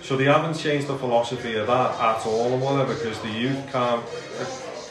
So 0.02 0.16
they 0.16 0.24
haven't 0.24 0.54
changed 0.54 0.87
the 0.88 0.96
philosophy 0.96 1.54
of 1.56 1.66
that 1.66 1.90
at 2.00 2.26
all 2.26 2.52
and 2.54 2.62
whatever 2.62 2.94
because 2.94 3.20
the 3.20 3.28
youth 3.28 3.70
can't, 3.70 4.02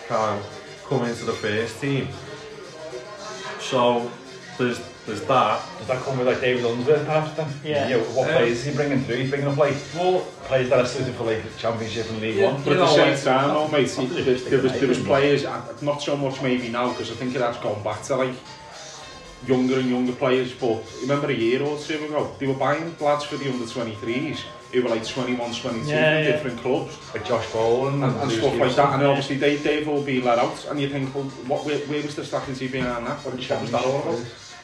can't 0.08 0.44
come 0.88 1.04
into 1.06 1.26
the 1.26 1.34
first 1.34 1.82
team. 1.82 2.08
So 3.60 4.10
there's 4.58 4.80
there's 5.10 5.22
that. 5.24 5.62
Does 5.80 5.88
that 5.88 6.02
come 6.04 6.17
with 6.17 6.28
like 6.28 6.39
David 6.41 6.63
Unsworth 6.65 7.06
perhaps 7.06 7.36
then? 7.36 7.48
Yeah. 7.63 7.88
You 7.89 7.98
know, 7.98 8.04
what 8.15 8.30
Um, 8.30 8.36
players 8.38 8.60
is 8.60 8.65
he 8.65 8.72
bringing 8.74 9.04
through? 9.04 9.15
He's 9.17 9.30
bringing 9.30 9.48
up 9.48 9.58
like 9.58 9.76
Well, 9.95 10.22
players 10.45 10.69
that 10.69 10.80
are 10.80 10.86
suited 10.88 11.15
for 11.15 11.24
like 11.26 11.41
Championship 11.58 12.10
and 12.10 12.22
League 12.22 12.36
Yeah. 12.38 12.54
One. 12.54 12.63
But 12.63 12.74
at 12.74 12.80
the 12.80 12.88
same 12.88 13.12
like- 13.13 13.24
time, 13.24 13.50
though, 13.54 13.67
mate, 13.67 13.89
he- 13.91 14.06
there, 14.06 14.36
there 14.36 14.62
was 14.62 14.72
there 14.80 14.88
was 14.88 15.00
Right. 15.00 15.08
players, 15.08 15.45
not 15.82 16.02
so 16.02 16.15
much 16.15 16.41
maybe 16.41 16.69
now 16.69 16.89
because 16.89 17.12
I 17.12 17.15
think 17.15 17.36
it 17.36 17.41
has 17.41 17.58
gone 17.58 17.82
back 17.84 18.04
to 18.04 18.15
like 18.15 18.34
younger 19.48 19.80
and 19.80 19.89
younger 19.89 20.13
players. 20.13 20.52
But 20.54 20.84
remember 21.02 21.28
a 21.30 21.34
year 21.34 21.62
or 21.63 21.78
two 21.78 22.04
ago, 22.06 22.32
they 22.39 22.48
were 22.48 22.54
buying 22.54 22.95
lads 23.00 23.26
for 23.26 23.38
the 23.38 23.50
under 23.52 23.65
23s 23.65 24.39
who 24.72 24.84
were 24.84 24.89
like 24.89 25.04
21, 25.08 25.52
22 25.54 25.88
Yeah, 25.89 26.19
yeah. 26.19 26.32
different 26.32 26.62
clubs 26.62 26.95
Like 27.13 27.26
Josh 27.26 27.48
Bowen 27.52 28.04
and, 28.04 28.15
and 28.22 28.32
stuff 28.32 28.56
like 28.60 28.76
that. 28.76 28.93
And 28.95 29.04
obviously 29.08 29.38
they 29.38 29.56
they've 29.56 29.88
all 29.88 30.02
been 30.04 30.24
let 30.24 30.38
out, 30.39 30.65
and 30.69 30.80
you 30.80 30.89
think, 30.89 31.13
well, 31.15 31.24
what 31.48 31.65
where, 31.65 31.80
where 31.80 32.02
was 32.04 32.15
the 32.15 32.24
strategy 32.26 32.67
behind 32.67 33.08
that? 33.08 33.17
What, 33.26 33.34
what 33.36 33.62
was 33.62 33.72
that 33.72 33.84
all 33.86 34.00
about? 34.02 34.19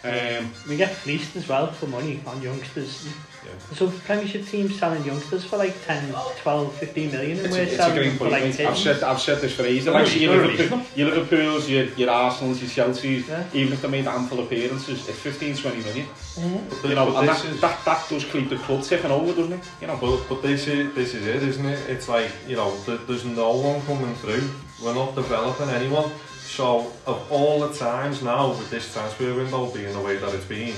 Um, 0.06 0.52
We 0.70 0.78
get 0.78 0.92
fleeced 0.96 1.36
as 1.36 1.48
well 1.48 1.72
for 1.72 1.88
money 1.88 2.22
on 2.28 2.42
youngsters. 2.42 3.08
Yeah. 3.46 3.52
So 3.76 3.90
Premiership 4.06 4.46
teams 4.48 4.78
selling 4.80 5.04
youngsters 5.06 5.46
for 5.46 5.58
like 5.58 5.76
10, 5.86 6.14
12, 6.42 6.76
15 6.78 7.12
million 7.12 7.38
and 7.38 7.46
It's, 7.48 7.56
we're 7.56 7.62
a, 7.62 7.64
it's 7.66 7.74
a 7.74 7.78
selling 7.78 8.12
for 8.14 8.18
point, 8.18 8.32
like 8.32 8.44
mate. 8.44 8.56
10. 8.56 8.68
I've 8.68 8.78
said, 8.78 9.04
I've 9.04 9.20
said 9.22 9.40
this 9.42 9.54
for 9.56 9.64
ages. 9.66 9.88
Like, 9.88 10.20
your, 10.20 10.36
Liverpool, 10.48 10.82
your 10.96 11.10
Liverpools, 11.12 11.70
your, 11.70 11.86
your 11.94 12.10
Arsenals, 12.10 12.60
your 12.62 12.70
Chelseas, 12.88 13.28
Yeah. 13.28 13.44
even 13.54 13.74
if 13.74 13.82
they 13.84 13.88
made 13.88 14.06
a 14.08 14.12
handful 14.12 14.40
of 14.40 14.46
appearances, 14.48 15.08
it's 15.08 15.20
15, 15.20 15.58
20 15.58 15.78
million. 15.84 16.08
Mhm. 16.08 16.90
You 16.90 16.96
know, 16.96 17.06
but 17.12 17.20
and 17.20 17.30
this 17.30 17.42
that, 17.44 17.52
is- 17.54 17.62
that, 17.62 17.86
that 17.86 18.10
does 18.10 18.26
keep 18.26 18.50
the 18.50 18.58
club 18.58 18.84
ticking 18.84 19.12
over, 19.12 19.34
doesn't 19.34 19.54
it? 19.54 19.64
You 19.82 19.88
know, 19.88 19.98
But, 20.02 20.28
but 20.28 20.42
this 20.42 20.68
is 20.68 20.94
this 20.96 21.14
is 21.14 21.26
it, 21.28 21.44
isn't 21.44 21.66
it? 21.66 21.80
It's 21.90 22.10
like 22.10 22.32
you 22.48 22.56
know, 22.56 22.76
th- 22.86 23.02
there's 23.08 23.26
no 23.26 23.56
one 23.58 23.82
coming 23.84 24.14
through. 24.16 24.44
We're 24.84 24.94
not 24.96 25.16
developing 25.16 25.70
anyone. 25.70 26.12
So 26.56 26.94
of 27.06 27.30
all 27.30 27.68
the 27.68 27.74
times 27.74 28.24
now 28.24 28.48
with 28.48 28.70
this 28.70 28.94
transfer 28.94 29.36
window 29.36 29.70
being 29.74 29.92
the 29.92 30.00
way 30.00 30.16
that 30.16 30.34
it's 30.34 30.46
been, 30.46 30.74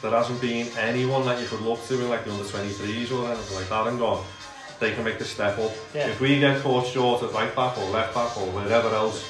there 0.00 0.10
hasn't 0.10 0.40
been 0.40 0.68
anyone 0.78 1.26
that 1.26 1.38
you 1.38 1.46
could 1.46 1.60
look 1.60 1.84
to 1.88 2.00
in 2.00 2.08
like 2.08 2.24
the 2.24 2.32
under 2.32 2.44
23s 2.44 3.12
or 3.12 3.30
anything 3.30 3.56
like 3.56 3.68
that 3.68 3.88
and 3.88 3.98
gone, 3.98 4.24
they 4.80 4.94
can 4.94 5.04
make 5.04 5.18
the 5.18 5.26
step 5.26 5.58
up. 5.58 5.70
Yeah. 5.94 6.06
If 6.06 6.18
we 6.18 6.40
get 6.40 6.62
caught 6.62 6.86
short 6.86 7.22
at 7.22 7.30
right 7.34 7.54
back 7.54 7.76
or 7.76 7.84
left 7.90 8.14
back 8.14 8.34
or 8.38 8.46
wherever 8.52 8.88
else, 8.88 9.22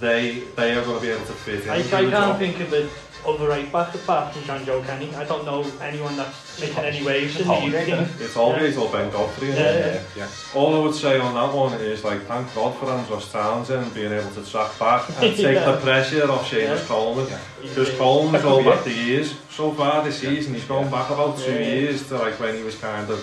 they 0.00 0.42
they 0.56 0.74
are 0.74 0.82
going 0.84 0.96
to 0.96 1.02
be 1.02 1.12
able 1.12 1.24
to 1.24 1.34
fit 1.34 1.62
in. 1.62 1.70
I, 1.70 1.76
I 1.76 2.10
can't 2.10 2.38
think 2.40 2.58
of 2.58 2.72
it 2.72 2.90
other 3.26 3.48
right 3.48 3.70
back 3.70 3.94
apart 3.94 4.32
from 4.34 4.44
John 4.44 4.64
Joe 4.64 4.82
Kenny. 4.82 5.14
I 5.14 5.24
don't 5.24 5.44
know 5.44 5.64
anyone 5.80 6.16
that's 6.16 6.60
making 6.60 6.78
any 6.84 7.02
waves 7.04 7.38
in 7.40 7.46
the 7.48 7.54
isn't 7.54 8.20
It's 8.20 8.34
Holgate 8.34 8.76
or 8.76 8.90
Ben 8.90 9.10
Godfrey. 9.10 9.48
Yeah, 9.48 9.54
yeah. 9.78 10.02
yeah. 10.16 10.28
All 10.54 10.74
I 10.74 10.78
would 10.84 10.94
say 10.94 11.18
on 11.18 11.34
that 11.34 11.54
one 11.54 11.74
is 11.80 12.04
like 12.04 12.22
thank 12.26 12.54
God 12.54 12.76
for 12.78 12.86
Andros 12.90 13.30
Townsend 13.32 13.92
being 13.94 14.12
able 14.12 14.30
to 14.30 14.44
track 14.50 14.78
back 14.78 15.08
and 15.20 15.36
take 15.36 15.54
Yeah. 15.54 15.70
the 15.72 15.80
pressure 15.80 16.30
off 16.30 16.50
Seamus 16.50 16.80
Yeah. 16.80 16.84
Coleman. 16.86 17.26
Yeah. 17.28 17.38
Because 17.62 17.90
Coleman's 17.96 18.32
That 18.32 18.42
could 18.42 18.48
going 18.48 18.64
be 18.64 18.70
back 18.70 18.84
the 18.84 18.92
years. 18.92 19.34
So 19.50 19.72
far 19.72 20.02
this 20.04 20.18
season 20.20 20.54
he's 20.54 20.64
gone 20.64 20.90
back 20.90 21.10
about 21.10 21.38
two 21.38 21.52
Yeah, 21.52 21.58
yeah. 21.58 21.74
years 21.74 22.08
to 22.08 22.16
like 22.18 22.38
when 22.40 22.54
he 22.56 22.62
was 22.62 22.76
kind 22.76 23.10
of 23.10 23.18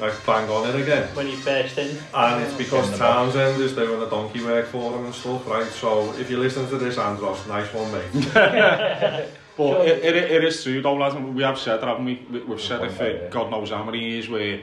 like 0.00 0.26
bang 0.26 0.48
on 0.50 0.68
it 0.68 0.80
again. 0.82 1.08
When 1.14 1.26
he 1.26 1.42
burst 1.42 1.78
in. 1.78 1.96
And 2.14 2.42
it's 2.42 2.54
because 2.54 2.92
in 2.92 2.98
Townsend 2.98 3.62
is 3.62 3.72
doing 3.72 3.98
the 3.98 4.06
donkey 4.06 4.44
work 4.44 4.66
for 4.66 4.92
him 4.92 5.06
and 5.06 5.14
stuff, 5.14 5.46
right? 5.48 5.66
So 5.66 6.12
if 6.14 6.30
you 6.30 6.38
listen 6.38 6.68
to 6.68 6.78
this, 6.78 6.98
Andros, 6.98 7.46
nice 7.46 7.72
one, 7.72 7.90
mate. 7.92 8.32
but 8.34 9.28
sure. 9.56 9.86
it, 9.86 10.04
it, 10.04 10.16
it 10.16 10.44
is 10.44 10.62
true, 10.62 10.82
though, 10.82 10.94
lads, 10.94 11.14
and 11.14 11.34
we 11.34 11.42
have 11.42 11.58
said, 11.58 11.82
haven't 11.82 12.04
we? 12.04 12.40
We've 12.40 12.60
said 12.60 12.82
it 12.82 12.92
for. 12.92 13.28
God 13.30 13.50
knows 13.50 13.70
how 13.70 13.84
many 13.84 14.00
years 14.00 14.28
where 14.28 14.60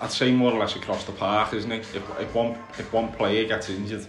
I'd 0.00 0.10
say 0.10 0.32
more 0.32 0.52
or 0.52 0.58
less 0.58 0.76
across 0.76 1.04
the 1.04 1.12
park, 1.12 1.54
isn't 1.54 1.70
it? 1.70 1.80
If, 1.94 2.20
if, 2.20 2.34
one, 2.34 2.58
if 2.78 2.92
one 2.92 3.12
player 3.12 3.46
gets 3.46 3.70
injured, 3.70 4.06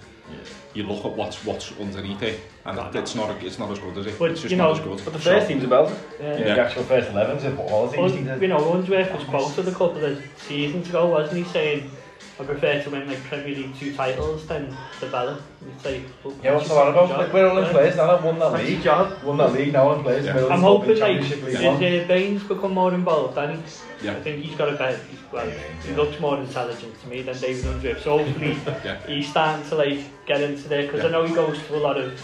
you 0.73 0.83
look 0.83 1.05
at 1.05 1.12
what's 1.12 1.43
what's 1.45 1.71
underneath 1.79 2.21
it, 2.23 2.39
and 2.65 2.79
it, 2.79 2.95
it's 2.95 3.15
not 3.15 3.29
it's 3.43 3.59
not 3.59 3.71
as 3.71 3.79
good 3.79 3.97
as 3.97 4.07
it. 4.07 4.17
But, 4.17 4.31
it's 4.31 4.41
just 4.41 4.51
you 4.51 4.57
not 4.57 4.73
know, 4.73 4.79
as 4.79 4.79
good. 4.79 5.03
But 5.05 5.13
the 5.13 5.19
first 5.19 5.47
team's 5.47 5.63
about 5.63 5.91
it. 5.91 5.97
Yeah. 6.19 6.25
You 6.25 6.39
know, 6.39 6.47
Yeah. 6.47 6.55
The 6.55 6.62
actual 6.62 6.83
first 6.83 7.09
11s 7.09 7.45
of 7.45 7.59
all 7.59 7.88
the 7.88 7.95
teams. 7.95 8.12
Well, 8.12 8.21
need 8.21 8.29
you 8.29 8.39
to- 8.39 8.47
know, 8.47 8.73
Unsworth 8.73 9.12
was 9.13 9.23
quoted 9.25 9.67
a 9.67 9.71
couple 9.71 10.03
of 10.03 10.23
seasons 10.38 10.89
ago, 10.89 11.07
wasn't 11.07 11.45
he, 11.45 11.51
saying, 11.51 11.91
I 12.39 12.43
prefer 12.46 12.82
to 12.82 12.89
win 12.89 13.08
like 13.08 13.24
Premier 13.26 13.56
League 13.56 13.76
two 13.78 13.93
titles 13.93 14.48
than 14.48 14.76
develop. 15.00 15.41
It's 15.76 15.86
like, 15.86 16.02
well, 16.24 16.34
Yeah, 16.43 16.56
what's 16.56 16.67
that 16.67 16.88
about? 16.88 17.10
job. 17.10 17.19
Like, 17.19 17.34
we're 17.34 17.48
all 17.48 17.58
in 17.60 17.65
Yeah. 17.65 17.72
players 17.72 17.96
now, 17.96 18.19
won 18.22 18.39
that 18.39 18.52
That's 18.54 18.63
your 18.63 18.72
league. 18.72 18.84
job. 18.84 19.24
Won 19.24 19.38
that 19.38 19.54
league, 19.54 19.72
now 19.74 19.84
all 19.89 19.96
in 19.98 20.04
players. 20.04 20.26
Yeah. 20.26 20.46
I'm 20.48 20.52
of 20.54 20.60
hoping 20.62 20.88
the 20.89 20.96
like 20.96 21.12
Championship 21.19 21.43
League 21.43 21.58
did 21.58 21.65
One. 21.65 21.76
uh, 21.76 22.08
Baines 22.08 22.43
become 22.43 22.74
more 22.74 22.93
involved, 22.93 23.38
and 23.38 23.63
Yeah. 24.02 24.12
I 24.13 24.15
think 24.22 24.43
he's 24.43 24.56
got 24.56 24.69
a 24.69 24.72
better. 24.78 25.00
Well, 25.32 25.48
Yeah, 25.48 25.54
he 25.84 25.91
yeah. 25.91 25.98
looks 25.98 26.19
more 26.19 26.38
intelligent 26.39 27.00
to 27.02 27.08
me 27.08 27.22
than 27.22 27.38
David 27.39 27.65
Unsworth. 27.65 28.02
So 28.02 28.17
hopefully 28.17 28.58
Yeah. 28.84 28.98
he's 29.08 29.28
starting 29.30 29.69
to 29.69 29.76
like 29.76 30.00
get 30.26 30.41
into 30.41 30.67
there 30.67 30.84
because 30.84 31.06
I 31.06 31.10
know 31.10 31.24
he 31.26 31.36
goes 31.36 31.60
to 31.67 31.76
a 31.76 31.82
lot 31.88 31.98
of 31.98 32.19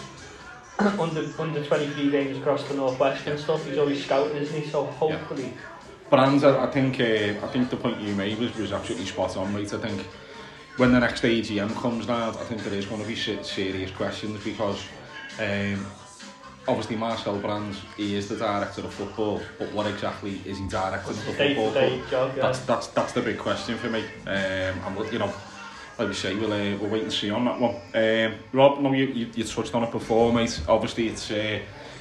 under 0.98 1.24
under 1.38 1.62
23 1.64 2.10
games 2.10 2.36
across 2.38 2.64
the 2.64 2.74
northwest 2.74 3.26
and 3.28 3.38
stuff. 3.38 3.64
He's 3.64 3.78
always 3.78 4.02
scouting, 4.04 4.36
isn't 4.38 4.60
he? 4.60 4.68
So 4.68 4.86
hopefully, 4.86 5.52
But 6.10 6.18
Anz, 6.18 6.42
I 6.42 6.66
think 6.66 6.98
uh, 7.00 7.46
I 7.46 7.48
think 7.50 7.70
the 7.70 7.76
point 7.76 8.00
you 8.00 8.14
made 8.14 8.38
was, 8.38 8.54
was 8.56 8.72
absolutely 8.72 9.06
spot 9.06 9.36
on, 9.36 9.54
mate. 9.54 9.72
I 9.72 9.78
think 9.78 10.04
when 10.76 10.92
the 10.92 10.98
next 10.98 11.22
AGM 11.22 11.72
comes 11.76 12.08
round, 12.08 12.36
I 12.36 12.44
think 12.44 12.64
there 12.64 12.74
is 12.74 12.86
going 12.86 13.00
to 13.00 13.06
be 13.06 13.14
serious 13.14 13.90
questions 13.92 14.42
because 14.42 14.82
um, 15.38 15.86
obviously 16.66 16.96
Marcel 16.96 17.38
Brands, 17.38 17.78
he 17.96 18.16
is 18.16 18.28
the 18.28 18.36
director 18.36 18.82
of 18.82 18.92
football, 18.92 19.40
but 19.58 19.72
what 19.72 19.86
exactly 19.86 20.40
is 20.44 20.58
he 20.58 20.66
directing 20.66 21.12
the 21.12 21.20
football 21.20 21.72
day 21.72 22.02
job. 22.10 22.32
Yeah. 22.34 22.42
That's, 22.42 22.60
that's, 22.60 22.86
that's 22.88 23.12
the 23.12 23.22
big 23.22 23.38
question 23.38 23.76
for 23.76 23.88
me. 23.88 24.04
Um, 24.26 24.32
and, 24.96 25.12
you 25.12 25.18
know, 25.18 25.32
like 25.98 26.08
we 26.08 26.14
say, 26.14 26.34
we'll, 26.34 26.52
uh, 26.52 26.76
we'll 26.78 26.90
wait 26.90 27.02
and 27.02 27.12
see 27.12 27.30
on 27.30 27.44
that 27.44 27.60
one. 27.60 27.76
Um, 27.94 28.38
Rob, 28.52 28.80
no, 28.80 28.92
you, 28.92 29.06
you, 29.06 29.30
you 29.34 29.44
touched 29.44 29.74
on 29.74 29.84
it 29.84 29.92
before, 29.92 30.32
mate. 30.32 30.60
Obviously, 30.66 31.08
it's 31.08 31.30
uh, 31.30 31.60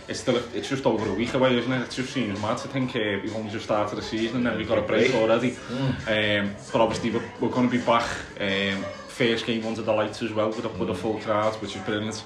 it's 0.09 0.19
still 0.19 0.41
it's 0.53 0.67
just 0.67 0.85
over 0.85 1.07
a 1.07 1.13
week 1.13 1.33
away, 1.35 1.57
isn't 1.57 1.71
it? 1.71 1.81
It 1.81 1.91
just 1.91 2.11
seems 2.11 2.41
mad 2.41 2.57
to 2.59 2.67
think 2.67 2.95
uh, 2.95 3.19
we've 3.21 3.35
only 3.35 3.51
just 3.51 3.65
started 3.65 3.95
the 3.95 4.01
season 4.01 4.37
and 4.37 4.45
then 4.45 4.57
we've 4.57 4.67
got 4.67 4.79
a 4.79 4.81
break 4.81 5.13
already. 5.13 5.51
Mm. 5.51 6.41
Um, 6.41 6.55
but 6.73 6.81
obviously 6.81 7.11
we're, 7.11 7.23
we're 7.39 7.49
going 7.49 7.69
to 7.69 7.77
be 7.77 7.83
back 7.83 8.09
um, 8.39 8.83
first 9.07 9.45
game 9.45 9.65
under 9.65 9.83
the 9.83 9.93
lights 9.93 10.23
as 10.23 10.33
well 10.33 10.49
with 10.49 10.65
a, 10.65 10.69
mm. 10.69 10.79
with 10.79 10.89
a 10.89 10.95
full 10.95 11.19
crowd, 11.19 11.53
which 11.61 11.75
is 11.75 11.81
brilliant 11.83 12.23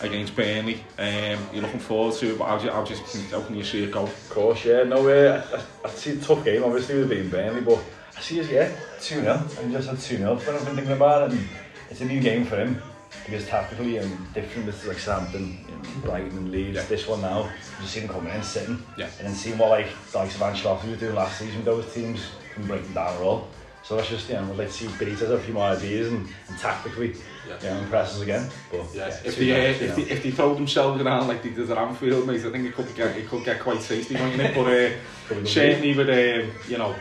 against 0.00 0.34
Burnley. 0.34 0.82
Um, 0.98 1.38
you're 1.52 1.62
looking 1.62 1.78
forward 1.78 2.16
to 2.16 2.32
it, 2.32 2.38
but 2.38 2.46
how, 2.46 2.58
do 2.58 2.64
you, 2.64 2.72
how, 2.72 2.84
do 2.84 2.94
you, 2.94 3.00
how 3.30 3.42
can 3.42 3.54
you 3.54 3.64
see 3.64 3.84
it 3.84 3.92
go? 3.92 4.02
Of 4.02 4.30
course, 4.30 4.64
yeah. 4.64 4.82
No, 4.82 5.06
uh, 5.08 5.44
I, 5.52 5.56
I, 5.56 5.90
I 5.90 5.94
see 5.94 6.12
a 6.12 6.16
tough 6.16 6.44
game, 6.44 6.64
obviously, 6.64 6.98
with 6.98 7.10
being 7.10 7.28
Burnley, 7.28 7.60
but 7.60 7.78
I 8.16 8.20
see 8.20 8.40
us, 8.40 8.48
yeah, 8.48 8.72
2-0. 8.98 9.28
I 9.28 9.70
just 9.70 9.88
had 9.88 9.98
2-0, 9.98 10.44
but 10.44 10.54
I've 10.54 10.64
been 10.64 10.74
thinking 10.74 10.94
about 10.94 11.30
it, 11.30 11.38
and 11.38 11.48
it's 11.90 12.00
a 12.00 12.06
new 12.06 12.20
game 12.20 12.44
for 12.44 12.56
him 12.56 12.82
because 13.24 13.46
tactically 13.46 13.98
I'm 13.98 14.26
different 14.34 14.66
with 14.66 14.84
like 14.86 14.98
Southampton, 14.98 15.64
you 15.68 15.74
know, 15.74 15.82
Brighton 16.02 16.38
and 16.38 16.50
Leeds. 16.50 16.76
Yeah. 16.76 16.84
This 16.84 17.06
one 17.06 17.20
now, 17.20 17.44
you 17.44 17.82
just 17.82 17.92
see 17.92 18.00
them 18.00 18.08
coming 18.08 18.34
in, 18.34 18.42
sitting, 18.42 18.82
yeah. 18.96 19.08
and 19.18 19.28
then 19.28 19.34
seeing 19.34 19.58
what 19.58 19.70
like 19.70 19.88
Dykes 20.12 20.34
of 20.34 20.40
Ancelotti 20.40 20.90
was 20.90 21.00
doing 21.00 21.14
last 21.14 21.38
season 21.38 21.56
with 21.56 21.64
those 21.64 21.94
teams 21.94 22.20
can 22.54 22.66
break 22.66 22.82
them 22.84 22.94
down 22.94 23.14
at 23.14 23.22
all. 23.22 23.48
So 23.82 23.96
that's 23.96 24.10
just, 24.10 24.28
you 24.28 24.34
know, 24.34 24.52
let's 24.56 24.74
see 24.74 24.86
Benitez 24.86 25.20
has 25.20 25.30
a 25.30 25.38
few 25.40 25.54
more 25.54 25.64
ideas 25.64 26.12
and, 26.12 26.28
and 26.48 26.58
tactically, 26.58 27.14
yeah. 27.48 27.56
you 27.62 27.70
know, 27.70 27.78
impress 27.80 28.14
us 28.14 28.20
again. 28.20 28.48
But, 28.70 28.86
yeah. 28.94 29.08
yeah 29.08 29.20
if, 29.24 29.36
they, 29.36 29.50
nice, 29.50 29.80
uh, 29.80 29.84
if, 29.84 29.96
they, 29.96 30.02
if 30.02 30.22
they 30.22 30.30
throw 30.30 30.54
themselves 30.54 31.00
around 31.00 31.28
like 31.28 31.42
they 31.42 31.50
did 31.50 31.70
at 31.70 31.78
Anfield, 31.78 32.26
mate, 32.26 32.44
I 32.44 32.50
think 32.50 32.66
it 32.66 32.74
could 32.74 32.94
get, 32.94 33.16
it 33.16 33.26
could 33.26 33.44
get 33.44 33.58
quite 33.58 33.80
tasty, 33.80 34.14
wouldn't 34.14 34.40
it? 34.40 34.54
But 34.54 35.36
uh, 35.36 35.44
certainly 35.46 35.96
with, 35.96 36.10
um, 36.10 36.52
you 36.68 36.76
know, 36.76 36.94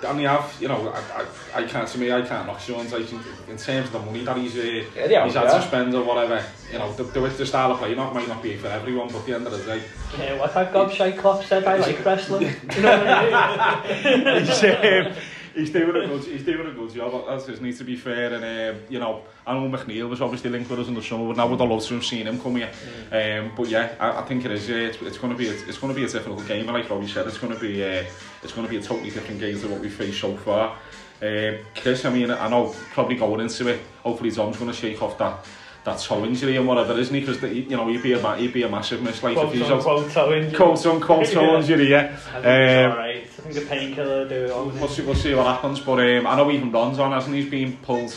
Danny 0.00 0.26
Av, 0.26 0.56
you 0.60 0.68
know, 0.68 0.88
I, 0.88 1.22
I, 1.54 1.62
I 1.62 1.66
can't, 1.66 1.88
to 1.88 1.98
me, 1.98 2.12
I 2.12 2.22
can't 2.22 2.46
knock 2.46 2.60
Sean's, 2.60 2.92
I 2.92 3.02
think, 3.02 3.22
in 3.48 3.56
terms 3.56 3.86
of 3.86 3.92
the 3.92 3.98
money 3.98 4.24
that 4.24 4.36
he's, 4.36 4.56
uh, 4.56 4.84
yeah, 4.94 5.24
he's 5.24 5.34
had 5.34 5.44
yeah. 5.44 5.58
to 5.58 5.62
spend 5.62 5.94
or 5.94 6.04
whatever, 6.04 6.44
you 6.72 6.78
know, 6.78 6.92
the, 6.94 7.04
the, 7.04 7.20
the 7.20 7.46
style 7.46 7.72
of 7.72 7.78
play 7.78 7.94
not, 7.94 8.14
might 8.14 8.28
not 8.28 8.42
be 8.42 8.56
for 8.56 8.68
everyone, 8.68 9.08
but 9.08 9.18
at 9.18 9.26
the 9.26 9.34
end 9.34 9.46
of 9.46 9.52
the 9.52 9.64
day... 9.64 9.82
Yeah, 10.18 10.38
what 10.38 10.54
that 10.54 10.72
gobshite 10.72 11.18
Klopp 11.18 11.44
said, 11.44 11.64
I 11.64 11.76
like 11.76 12.04
wrestling. 12.04 12.42
you 12.76 12.82
know 12.82 12.98
what 12.98 13.08
I 13.08 13.84
mean? 13.84 14.26
it's, 14.26 14.62
um, 14.62 15.22
he's 15.54 15.70
doing 15.70 15.90
a 15.90 16.06
good, 16.06 16.24
he's 16.24 16.44
doing 16.44 16.66
a 16.66 16.72
good 16.72 16.92
job. 16.92 17.24
as 17.28 17.46
just 17.46 17.62
needs 17.62 17.78
to 17.78 17.84
be 17.84 17.96
fair. 17.96 18.32
And, 18.34 18.76
um, 18.76 18.82
you 18.88 18.98
know, 18.98 19.22
I 19.46 19.54
know 19.54 19.68
McNeil 19.68 20.08
was 20.08 20.20
obviously 20.20 20.50
linked 20.50 20.70
with 20.70 20.80
us 20.80 20.88
in 20.88 20.94
the 20.94 21.02
summer, 21.02 21.28
but 21.28 21.36
now 21.36 21.48
would 21.48 21.60
I 21.60 21.64
love 21.64 21.84
to 21.84 21.94
have 21.94 22.04
seen 22.04 22.26
him 22.26 22.40
come 22.40 22.56
here. 22.56 22.70
Um, 23.10 23.52
but 23.56 23.68
yeah, 23.68 23.94
I, 23.98 24.20
I 24.20 24.22
think 24.22 24.44
it 24.44 24.50
is. 24.50 24.68
Yeah, 24.68 24.76
it's, 24.76 25.00
it's 25.02 25.18
going 25.18 25.32
to 25.32 25.38
be, 25.38 25.48
it's, 25.48 25.62
it's 25.62 25.78
going 25.78 25.92
to 25.92 25.98
be 25.98 26.04
a 26.06 26.08
difficult 26.08 26.46
game. 26.46 26.68
And 26.68 26.76
like 26.76 26.88
Robbie 26.90 27.08
said, 27.08 27.26
it's 27.26 27.38
going 27.38 27.52
to 27.54 27.60
be, 27.60 27.82
uh, 27.82 28.04
it's 28.42 28.52
going 28.52 28.66
to 28.66 28.70
be 28.70 28.78
a 28.78 28.82
totally 28.82 29.10
different 29.10 29.40
game 29.40 29.58
to 29.60 29.68
what 29.68 29.80
we 29.80 29.88
faced 29.88 30.20
so 30.20 30.36
far. 30.36 30.76
Um, 31.22 31.58
Chris, 31.76 32.04
I 32.04 32.10
mean, 32.10 32.30
I 32.30 32.48
know 32.48 32.74
probably 32.92 33.16
going 33.16 33.40
into 33.40 33.68
it, 33.68 33.80
hopefully 34.02 34.30
Tom's 34.32 34.56
going 34.56 34.70
to 34.70 34.76
shake 34.76 35.00
off 35.02 35.18
that 35.18 35.46
that 35.84 35.98
toe 35.98 36.24
injury 36.24 36.56
and 36.56 36.66
whatever, 36.66 36.98
isn't 36.98 37.14
he? 37.14 37.20
Because 37.20 37.42
you 37.42 37.76
know 37.76 37.88
he'd 37.88 38.02
be 38.02 38.12
a 38.12 38.36
he'd 38.36 38.52
be 38.52 38.62
a 38.62 38.68
massive 38.68 39.02
miss. 39.02 39.22
Like 39.22 39.34
quote 39.34 39.48
if 39.48 39.54
he's 39.54 39.70
on 39.70 39.82
quote 39.82 40.10
toe 40.10 40.32
injury, 40.32 40.56
quote 40.56 40.86
on 40.86 41.00
quote 41.00 41.26
toe 41.26 41.58
injury, 41.58 41.90
yeah. 41.90 42.16
Um, 42.34 42.96
right. 42.96 43.26
I 43.52 43.54
think 43.54 43.66
a 43.66 43.68
painkiller 43.68 44.28
do 44.28 44.44
it 44.46 44.50
all. 44.50 44.66
We'll 44.66 44.88
see, 44.88 45.02
we'll 45.02 45.14
see 45.14 45.34
what 45.34 45.46
happens, 45.46 45.80
but 45.80 46.00
um, 46.00 46.26
I 46.26 46.36
know 46.36 46.50
even 46.50 46.72
Ron's 46.72 46.98
on, 46.98 47.12
hasn't 47.12 47.34
he? 47.34 47.42
He's 47.42 47.50
been 47.50 47.76
pulled 47.78 48.12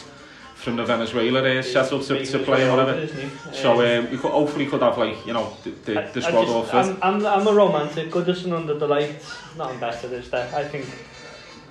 from 0.55 0.77
the 0.77 0.85
Venezuela 0.85 1.41
there, 1.41 1.61
set 1.61 1.91
up 1.91 2.01
to, 2.03 2.25
to 2.25 2.39
play 2.39 2.67
or 2.67 2.77
whatever. 2.77 3.05
So 3.51 3.73
um, 3.73 4.09
we 4.09 4.17
could 4.17 4.31
hopefully 4.31 4.65
could 4.65 4.81
have 4.81 4.97
like 4.97 5.25
you 5.27 5.33
know 5.33 5.55
the, 5.63 5.71
the, 5.71 6.09
the 6.13 6.21
squad 6.21 6.47
all 6.47 6.63
fit. 6.63 6.75
I'm, 6.75 6.97
I'm, 7.03 7.25
I'm 7.25 7.47
a 7.47 7.53
romantic. 7.53 8.09
Goodison 8.09 8.53
under 8.53 8.75
the 8.75 8.87
lights. 8.87 9.35
not 9.57 9.77
better 9.79 10.07
is 10.13 10.29
there. 10.29 10.49
I 10.55 10.63
think 10.63 10.85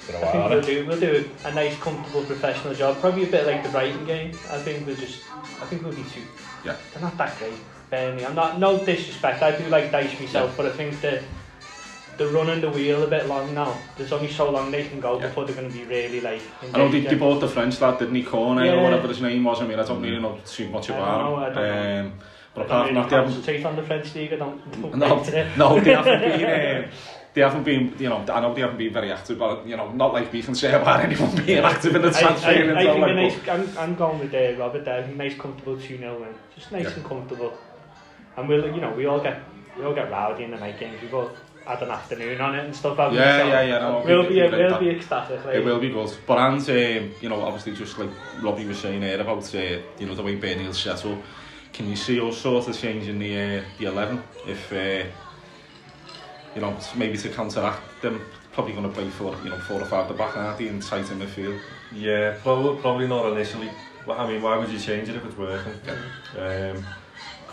Been 0.06 0.16
a 0.16 0.18
I 0.18 0.48
while, 0.48 0.62
think 0.62 0.88
we'll 0.88 1.00
do 1.00 1.08
we'll 1.08 1.22
do 1.22 1.30
a 1.44 1.54
nice, 1.54 1.78
comfortable, 1.78 2.24
professional 2.24 2.74
job. 2.74 3.00
Probably 3.00 3.24
a 3.24 3.30
bit 3.30 3.46
like 3.46 3.62
the 3.62 3.70
Brighton 3.70 4.04
game. 4.04 4.30
I 4.50 4.58
think 4.58 4.86
we'll 4.86 4.96
just 4.96 5.22
I 5.62 5.64
think 5.64 5.82
we'll 5.82 5.94
be 5.94 6.04
too. 6.04 6.22
Yeah. 6.66 6.76
They're 6.92 7.02
not 7.02 7.16
that 7.16 7.38
great. 7.38 7.54
Burnley. 7.90 8.26
I'm 8.26 8.34
not 8.34 8.58
no 8.58 8.84
disrespect. 8.84 9.42
I 9.42 9.56
do 9.56 9.66
like 9.68 9.90
Dyche 9.90 10.20
myself, 10.20 10.54
but 10.56 10.66
I 10.66 10.70
think 10.70 11.00
the 11.00 11.22
they're 12.16 12.28
running 12.28 12.60
the 12.60 12.70
wheel 12.70 13.02
a 13.02 13.06
bit 13.06 13.26
long 13.26 13.54
now. 13.54 13.76
There's 13.96 14.12
only 14.12 14.30
so 14.30 14.50
long 14.50 14.70
they 14.70 14.86
can 14.86 15.00
go 15.00 15.18
yeah. 15.18 15.26
before 15.26 15.44
they're 15.44 15.54
going 15.56 15.70
to 15.70 15.76
be 15.76 15.84
really 15.84 16.20
like. 16.20 16.42
I 16.62 16.78
know 16.78 16.90
they, 16.90 17.00
they 17.00 17.14
bought 17.14 17.40
the 17.40 17.48
French 17.48 17.80
lad, 17.80 17.98
didn't 17.98 18.14
he, 18.14 18.22
Cornet 18.22 18.66
eh, 18.66 18.72
yeah. 18.72 18.80
or 18.80 18.84
whatever 18.84 19.08
his 19.08 19.20
name 19.20 19.44
was. 19.44 19.60
I 19.60 19.66
mean, 19.66 19.78
I 19.78 19.84
don't 19.84 20.02
really 20.02 20.20
know 20.20 20.32
hmm. 20.32 20.44
too 20.44 20.68
much 20.68 20.90
about 20.90 21.56
him. 21.56 22.06
Um, 22.06 22.18
but 22.54 22.66
apart 22.66 22.86
from 22.86 22.94
that, 22.94 23.10
they 23.10 23.16
haven't... 23.16 23.66
on 23.66 23.76
the 23.76 23.82
French 23.82 24.14
league, 24.14 24.32
I 24.32 24.36
don't... 24.36 24.80
no, 24.96 25.22
no, 25.56 25.80
they 25.80 25.94
haven't 25.94 26.20
been... 26.20 26.84
Um, 26.84 26.90
they 27.34 27.40
haven't 27.40 27.64
been, 27.64 27.92
you 27.98 28.08
know, 28.08 28.24
I 28.32 28.40
know 28.40 28.54
they 28.54 28.60
haven't 28.60 28.78
been 28.78 28.92
very 28.92 29.10
active, 29.10 29.40
but, 29.40 29.66
you 29.66 29.76
know, 29.76 29.90
not 29.90 30.12
like 30.12 30.32
we 30.32 30.40
can 30.40 30.54
say 30.54 30.72
about 30.72 31.00
anyone 31.00 31.34
being 31.44 31.64
active 31.64 31.96
in 31.96 32.02
the 32.02 32.12
transfer. 32.12 32.46
I, 32.46 32.52
I, 32.52 32.78
I, 32.78 32.84
think 32.84 33.00
like, 33.00 33.14
nice, 33.16 33.48
I'm, 33.48 33.78
I'm 33.78 33.94
going 33.96 34.20
with 34.20 34.32
uh, 34.32 34.56
Robert 34.56 34.84
there, 34.84 35.02
a 35.02 35.08
nice 35.08 35.36
comfortable 35.36 35.76
2-0 35.76 36.20
win. 36.20 36.32
Just 36.54 36.70
nice 36.70 36.84
yeah. 36.84 36.94
and 36.94 37.04
comfortable. 37.04 37.58
And 38.36 38.48
we'll, 38.48 38.72
you 38.72 38.80
know, 38.80 38.92
we 38.92 39.06
all 39.06 39.20
get, 39.20 39.42
we 39.76 39.84
all 39.84 39.94
get 39.94 40.12
rowdy 40.12 40.44
in 40.44 40.52
the 40.52 40.58
night 40.58 40.78
games, 40.78 41.02
we 41.02 41.08
both 41.08 41.36
had 41.66 41.82
an 41.82 41.90
afternoon 41.90 42.40
on 42.40 42.54
it 42.54 42.64
and 42.64 42.76
stuff. 42.76 42.96
Yeah, 42.98 43.08
yeah, 43.12 43.46
yeah, 43.46 43.62
yeah. 43.62 43.78
No, 43.78 44.02
we'll 44.04 44.28
be, 44.28 44.40
we'll 44.40 44.50
that. 44.50 44.80
be 44.80 44.90
ecstatic. 44.90 45.44
Like. 45.44 45.56
It 45.56 45.64
will 45.64 45.80
be 45.80 45.90
good. 45.90 46.14
But 46.26 46.38
and, 46.38 46.60
um, 46.60 47.14
you 47.20 47.28
know, 47.28 47.40
obviously 47.42 47.74
just 47.74 47.98
like 47.98 48.10
Robbie 48.42 48.66
was 48.66 48.78
saying 48.78 49.00
there 49.00 49.20
about, 49.20 49.54
uh, 49.54 49.58
you 49.98 50.06
know, 50.06 50.14
the 50.14 50.22
way 50.22 50.34
Bernal's 50.36 50.80
set 50.80 51.04
up, 51.06 51.18
can 51.72 51.88
you 51.88 51.96
see 51.96 52.20
us 52.20 52.38
sort 52.38 52.68
of 52.68 52.78
changing 52.78 53.18
the, 53.18 53.58
uh, 53.58 53.62
the 53.78 53.86
11 53.86 54.22
if, 54.46 54.72
uh, 54.72 55.08
you 56.54 56.60
know, 56.60 56.76
maybe 56.96 57.16
to 57.18 57.28
counteract 57.30 58.02
them? 58.02 58.20
Probably 58.52 58.72
going 58.72 58.86
to 58.86 58.92
play 58.92 59.10
for, 59.10 59.34
you 59.42 59.50
know, 59.50 59.58
four 59.60 59.80
or 59.80 59.86
five 59.86 60.02
at 60.02 60.08
the 60.08 60.14
back, 60.14 60.36
aren't 60.36 60.58
they, 60.58 60.68
and 60.68 60.82
tight 60.82 61.10
in 61.10 61.18
midfield? 61.18 61.60
Yeah, 61.92 62.36
probably, 62.42 62.80
probably 62.80 63.08
not 63.08 63.32
initially. 63.32 63.70
I 64.08 64.26
mean, 64.28 64.42
why 64.42 64.58
would 64.58 64.68
you 64.68 64.78
change 64.78 65.08
it 65.08 65.16
if 65.16 65.24
it's 65.24 65.36
working? 65.36 65.74
Yeah. 66.36 66.74
Um, 66.76 66.84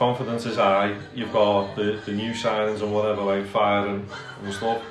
confidence 0.06 0.48
is 0.48 0.56
high. 0.56 0.98
You've 1.14 1.32
got 1.32 1.76
the, 1.76 2.02
the 2.08 2.12
new 2.12 2.32
signings 2.32 2.82
and 2.82 2.92
whatever, 2.92 3.22
like 3.22 3.46
firing 3.46 4.08
and 4.44 4.54
stuff. 4.54 4.82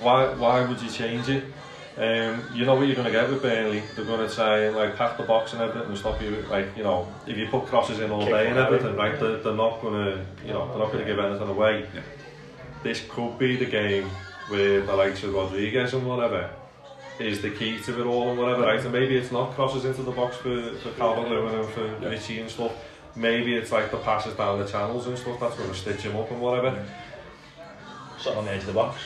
Why 0.00 0.34
why 0.34 0.56
would 0.66 0.80
you 0.82 0.90
change 0.90 1.28
it? 1.28 1.44
Um, 1.96 2.42
you 2.52 2.64
know 2.66 2.74
what 2.74 2.86
you're 2.88 2.96
going 2.96 3.12
to 3.12 3.16
get 3.18 3.30
with 3.30 3.42
Burnley. 3.42 3.82
They're 3.94 4.04
going 4.04 4.26
to 4.28 4.34
try 4.34 4.64
and 4.64 4.74
like 4.74 4.96
pack 4.96 5.18
the 5.18 5.22
box 5.22 5.52
and 5.52 5.62
everything 5.62 5.88
and 5.90 5.96
stop 5.96 6.20
you. 6.20 6.30
Like 6.50 6.68
you 6.76 6.82
know, 6.82 7.06
if 7.28 7.36
you 7.36 7.46
put 7.46 7.66
crosses 7.66 8.00
in 8.00 8.10
all 8.10 8.24
Kick 8.24 8.34
day 8.34 8.48
and 8.48 8.58
everything, 8.58 8.96
right? 8.96 9.16
They're, 9.20 9.36
they're 9.36 9.62
not 9.66 9.80
going 9.80 9.94
to 10.06 10.26
you 10.44 10.52
know 10.52 10.66
they're 10.70 10.82
not 10.84 10.90
going 10.92 11.04
to 11.04 11.10
give 11.12 11.20
anything 11.20 11.48
away. 11.56 11.86
Yeah. 11.94 12.00
This 12.82 13.04
could 13.08 13.38
be 13.38 13.54
the 13.54 13.70
game 13.80 14.10
where 14.48 14.80
the 14.80 14.96
likes 14.96 15.22
of 15.22 15.32
Rodriguez 15.32 15.94
and 15.94 16.04
whatever 16.04 16.50
is 17.20 17.40
the 17.40 17.50
key 17.50 17.78
to 17.86 18.00
it 18.00 18.06
all 18.06 18.30
and 18.30 18.38
whatever, 18.40 18.62
right? 18.62 18.80
And 18.80 18.92
maybe 18.92 19.16
it's 19.16 19.30
not 19.30 19.54
crosses 19.54 19.84
into 19.84 20.02
the 20.02 20.10
box 20.10 20.34
for, 20.38 20.72
for 20.82 20.90
Calvert 20.98 21.28
Lewin 21.28 21.54
and 21.54 21.68
for 21.68 21.86
Yeah. 22.00 22.08
Richie 22.08 22.40
and 22.40 22.50
stuff. 22.50 22.72
Maybe 23.14 23.54
it's 23.54 23.70
like 23.72 23.90
the 23.90 23.98
passes 23.98 24.34
down 24.34 24.58
the 24.58 24.66
channels 24.66 25.06
and 25.06 25.18
stuff 25.18 25.38
that's 25.40 25.56
going 25.56 25.68
to 25.70 25.76
stitch 25.76 26.00
him 26.00 26.16
up 26.16 26.30
and 26.30 26.40
whatever. 26.40 26.84
Something 28.18 28.38
on 28.38 28.44
the 28.46 28.52
edge 28.52 28.60
of 28.60 28.66
the 28.66 28.72
box. 28.72 29.00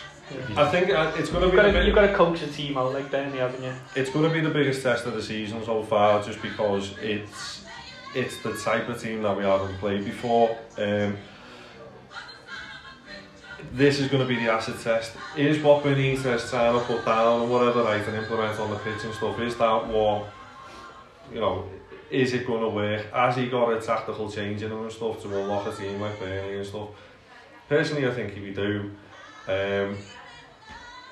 I 0.56 0.68
think 0.70 0.90
uh, 0.90 1.12
it's 1.16 1.30
going 1.30 1.40
to 1.42 1.46
You've 1.46 1.50
be 1.52 1.56
got, 1.56 1.62
the 1.62 1.72
to, 1.72 1.78
big- 1.78 1.86
you've 1.86 1.94
got 1.94 2.06
to 2.08 2.14
coach 2.14 2.42
a 2.42 2.48
team 2.48 2.76
out 2.76 2.92
like 2.92 3.10
Burnley, 3.10 3.38
haven't 3.38 3.62
you? 3.62 3.72
it's 3.94 4.10
going 4.10 4.24
to 4.28 4.32
be 4.34 4.40
the 4.40 4.50
biggest 4.50 4.82
test 4.82 5.06
of 5.06 5.14
the 5.14 5.22
season 5.22 5.64
so 5.64 5.82
far, 5.84 6.22
just 6.22 6.42
because 6.42 6.94
it's 7.00 7.64
it's 8.14 8.38
the 8.42 8.54
type 8.56 8.88
of 8.88 9.00
team 9.00 9.22
that 9.22 9.36
we 9.36 9.44
haven't 9.44 9.76
played 9.78 10.04
before. 10.04 10.56
Um, 10.78 11.16
this 13.72 13.98
is 14.00 14.08
going 14.08 14.22
to 14.22 14.28
be 14.28 14.36
the 14.42 14.50
acid 14.50 14.78
test. 14.80 15.12
Is 15.36 15.62
what 15.62 15.82
Benitez 15.84 16.48
trying 16.50 16.78
to 16.78 16.84
put 16.86 17.04
down 17.04 17.42
and 17.42 17.50
whatever, 17.50 17.82
right, 17.82 18.06
and 18.06 18.16
implement 18.16 18.58
on 18.58 18.70
the 18.70 18.76
pitch 18.76 19.04
and 19.04 19.14
stuff, 19.14 19.38
is 19.40 19.56
that 19.56 19.86
what, 19.88 20.26
you 21.32 21.40
know, 21.40 21.64
is 22.16 22.32
it 22.32 22.46
going 22.46 22.62
to 22.62 22.68
work? 22.70 23.12
Has 23.12 23.36
he 23.36 23.48
got 23.48 23.70
a 23.72 23.80
tactical 23.80 24.30
change 24.30 24.62
in 24.62 24.72
him 24.72 24.82
and 24.82 24.92
stuff 24.92 25.20
to 25.22 25.38
unlock 25.38 25.66
a 25.66 25.72
team 25.76 26.00
like 26.00 26.18
Burnley 26.18 26.56
and 26.56 26.66
stuff? 26.66 26.88
Personally, 27.68 28.06
I 28.06 28.12
think 28.14 28.32
if 28.32 28.38
you 28.38 28.54
do, 28.54 28.90
um, 29.48 29.96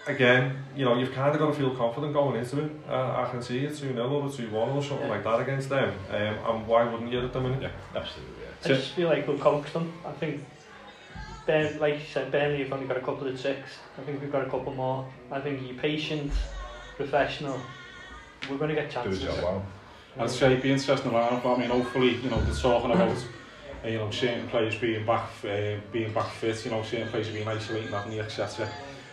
again, 0.06 0.56
you 0.74 0.84
know, 0.86 0.96
you've 0.96 1.12
kind 1.12 1.34
of 1.34 1.38
got 1.38 1.48
to 1.48 1.54
feel 1.54 1.74
confident 1.74 2.14
going 2.14 2.36
into 2.36 2.64
it. 2.64 2.72
Uh, 2.88 3.22
I 3.26 3.28
can 3.30 3.42
see 3.42 3.64
it 3.66 3.76
2 3.76 3.92
0 3.92 4.08
or 4.08 4.30
2 4.30 4.50
1 4.50 4.68
or 4.70 4.82
something 4.82 5.08
like 5.08 5.24
that 5.24 5.40
against 5.40 5.68
them. 5.68 5.92
Um, 6.10 6.16
and 6.16 6.66
why 6.66 6.84
wouldn't 6.84 7.12
you 7.12 7.20
at 7.20 7.32
the 7.32 7.40
minute? 7.40 7.62
Yeah. 7.62 8.00
Absolutely, 8.00 8.34
yeah. 8.42 8.48
I 8.64 8.68
just 8.68 8.92
feel 8.92 9.08
like 9.08 9.28
we'll 9.28 9.38
coax 9.38 9.72
them. 9.72 9.92
I 10.06 10.12
think, 10.12 10.42
ben, 11.46 11.78
like 11.80 11.94
you 11.94 12.06
said, 12.12 12.32
Burnley 12.32 12.62
have 12.62 12.72
only 12.72 12.86
got 12.86 12.96
a 12.96 13.00
couple 13.02 13.26
of 13.28 13.38
six. 13.38 13.60
I 13.98 14.02
think 14.02 14.22
we've 14.22 14.32
got 14.32 14.46
a 14.46 14.50
couple 14.50 14.72
more. 14.72 15.06
I 15.30 15.40
think 15.40 15.60
you're 15.66 15.76
patient, 15.76 16.32
professional. 16.96 17.60
We're 18.48 18.58
going 18.58 18.70
to 18.70 18.74
get 18.74 18.88
Do 18.88 18.94
chances. 18.94 19.20
the 19.20 19.26
job 19.26 19.42
well. 19.42 19.66
I'd 20.18 20.30
say 20.30 20.46
it'd 20.52 20.62
be 20.62 20.70
interesting 20.72 21.12
around, 21.12 21.42
but 21.42 21.54
I 21.54 21.58
mean, 21.58 21.70
hopefully, 21.70 22.16
you 22.16 22.30
know, 22.30 22.40
they're 22.40 22.54
talking 22.54 22.92
about, 22.92 23.16
uh, 23.84 23.88
you 23.88 23.98
know, 23.98 24.10
certain 24.10 24.46
players 24.48 24.76
being 24.76 25.04
back, 25.04 25.28
uh, 25.44 25.76
being 25.92 26.12
back 26.12 26.30
fit, 26.32 26.64
you 26.64 26.70
know, 26.70 26.82
certain 26.82 27.08
players 27.08 27.28
being 27.30 27.48
isolating, 27.48 27.88
haven't 27.90 28.12
they, 28.12 28.20
etc. 28.20 28.68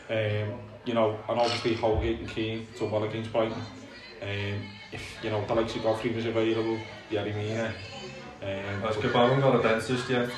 Um, 0.09 0.59
you 0.85 0.93
know, 0.93 1.17
and 1.27 1.39
obviously 1.39 1.73
Holgate 1.75 2.19
and 2.19 2.29
Keane 2.29 2.67
done 2.77 2.91
well 2.91 3.03
against 3.03 3.31
Brighton. 3.31 3.53
Um, 4.21 4.61
if, 4.91 5.17
you 5.23 5.31
know, 5.31 5.43
the 5.45 5.55
likes 5.55 5.75
of 5.75 5.83
Godfrey 5.83 6.11
was 6.13 6.25
available, 6.25 6.77
Yerry 7.09 7.35
Mina. 7.35 7.73
Um, 8.43 8.83
Let's 8.83 8.97
get 8.97 9.15
on, 9.15 9.39
got 9.39 9.59
a 9.59 9.63
dentist 9.63 10.09
yet. 10.09 10.29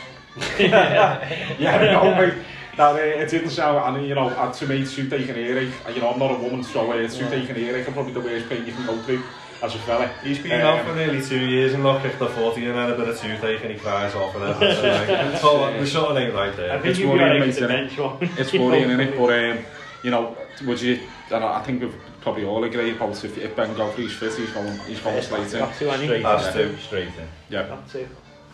yeah, 0.60 1.20
I 1.60 1.86
know, 1.92 2.16
mate. 2.16 2.34
That, 2.78 2.96
uh, 2.96 2.98
it 2.98 3.30
didn't 3.30 3.52
sound, 3.52 3.98
and 3.98 4.08
you 4.08 4.16
know, 4.16 4.30
uh, 4.30 4.52
to 4.52 4.68
me, 4.68 4.86
two 4.86 5.08
taking 5.10 5.36
earache, 5.36 5.74
uh, 5.86 5.92
you 5.92 6.02
know, 6.02 6.10
I'm 6.12 6.18
not 6.20 6.32
a 6.32 6.36
woman, 6.36 6.64
so 6.64 6.92
uh, 6.92 7.08
two 7.08 7.26
Yeah. 7.26 7.30
taking 7.30 7.58
earache 7.58 7.88
are 7.88 7.92
probably 7.92 8.14
the 8.14 8.22
worst 8.22 8.50
pain 8.50 8.66
you 8.66 8.74
can 8.74 8.86
go 8.88 8.98
through 9.04 9.22
as 9.64 9.74
a 9.76 9.80
fella. 9.80 10.08
He's 10.24 10.40
been 10.40 10.52
Um, 10.52 10.62
out 10.80 10.86
for 10.86 10.94
nearly 10.94 11.22
two 11.22 11.40
years 11.46 11.74
and 11.74 11.84
not 11.84 12.02
kicked 12.04 12.20
the 12.20 12.28
40 12.28 12.66
and 12.66 12.76
had 12.76 12.90
a 12.90 12.98
bit 12.98 13.08
of 13.08 13.20
toothache 13.20 13.62
and 13.64 13.72
he 13.74 13.80
cries 13.80 14.14
off 14.14 14.36
and 14.36 14.44
everything. 14.44 14.84
like, 14.84 15.34
it's 15.36 15.44
all, 15.44 15.72
the 15.72 15.86
shot 15.86 16.18
ain't 16.18 16.34
right 16.34 16.52
I 16.54 16.56
there. 16.56 16.74
think 16.80 16.86
It's 16.88 17.00
you'll 17.00 17.14
be 17.14 17.20
worrying, 17.20 17.32
alright 17.34 17.40
mate, 17.40 17.48
with 17.48 17.56
the 17.60 17.66
innit? 17.66 17.68
bench 17.70 17.98
one. 17.98 18.30
It's 18.38 18.54
worrying, 18.54 18.90
innit? 18.90 19.18
But, 19.18 19.58
um, 19.60 19.66
you 20.04 20.12
know, 20.12 20.38
would 20.66 20.82
you, 20.82 21.00
and 21.32 21.44
I 21.44 21.62
think 21.64 21.82
we've 21.82 21.96
probably 22.22 22.44
all 22.44 22.62
agree 22.66 22.92
about 22.92 23.24
if, 23.24 23.38
if 23.38 23.56
Ben 23.56 23.74
Godfrey's 23.76 24.12
fit, 24.14 24.34
he's 24.36 24.52
going, 24.52 24.78
he's 24.80 25.00
going 25.00 25.22
straight 25.22 25.54
in. 25.54 25.60
Got 25.60 25.74
to, 25.76 25.90
hasn't 25.90 26.10
Straight 26.52 26.66
in. 26.66 26.76
to. 26.76 26.82
Straight 26.82 27.08
in. 27.08 27.28
Yeah, 27.50 27.68
Got 27.68 27.90
to. 27.92 28.08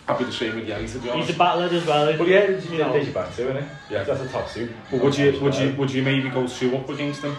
I'd 0.08 0.18
be 0.18 0.24
the 0.26 0.32
same 0.32 0.56
with 0.56 0.68
Yerry, 0.68 0.92
to 0.92 0.98
be 1.00 1.10
He's 1.10 1.30
a 1.30 1.38
battler 1.38 1.66
as 1.66 1.86
well. 1.86 2.18
But 2.18 2.26
he? 2.28 2.34
yeah, 2.34 2.40
it's, 2.40 2.66
You 2.68 2.78
yeah, 2.80 2.88
know, 2.88 2.94
there's 2.94 3.06
your 3.06 3.14
back 3.14 3.36
two, 3.36 3.44
innit? 3.48 3.68
Yeah. 3.92 4.04
That's 4.04 4.22
a 4.22 4.28
top 4.30 4.50
two. 4.52 4.72
But 4.92 5.02
would 5.04 5.18
you, 5.18 5.40
would 5.42 5.56
you, 5.56 5.74
would 5.76 5.92
you 5.92 6.02
maybe 6.04 6.30
go 6.30 6.48
two 6.48 6.76
up 6.78 6.90
against 6.90 7.22
them? 7.24 7.36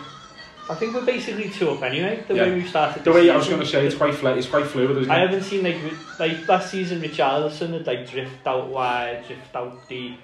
I 0.71 0.75
think 0.77 0.95
we're 0.95 1.05
basically 1.05 1.51
two 1.51 1.71
up 1.71 1.83
anyway, 1.83 2.23
the 2.29 2.35
Yeah. 2.35 2.43
way 2.45 2.55
we 2.55 2.65
started 2.67 3.03
The 3.05 3.13
way 3.13 3.29
I 3.29 3.37
was 3.37 3.45
season. 3.47 3.57
going 3.59 3.67
to 3.67 3.73
say, 3.73 3.87
it's 3.87 3.97
quite 3.97 4.15
flat, 4.15 4.39
it's 4.39 4.47
quite 4.47 4.67
fluid, 4.67 4.97
isn't 4.99 5.11
I 5.11 5.17
it? 5.17 5.27
haven't 5.31 5.43
seen 5.43 5.65
like 5.65 5.77
with- 5.83 6.21
like 6.21 6.49
last 6.49 6.71
season 6.71 7.03
Richarlison 7.03 7.73
had 7.73 7.87
like 7.87 8.09
drift 8.11 8.47
out 8.47 8.69
wide, 8.69 9.25
drift 9.27 9.55
out 9.55 9.89
deep. 9.89 10.19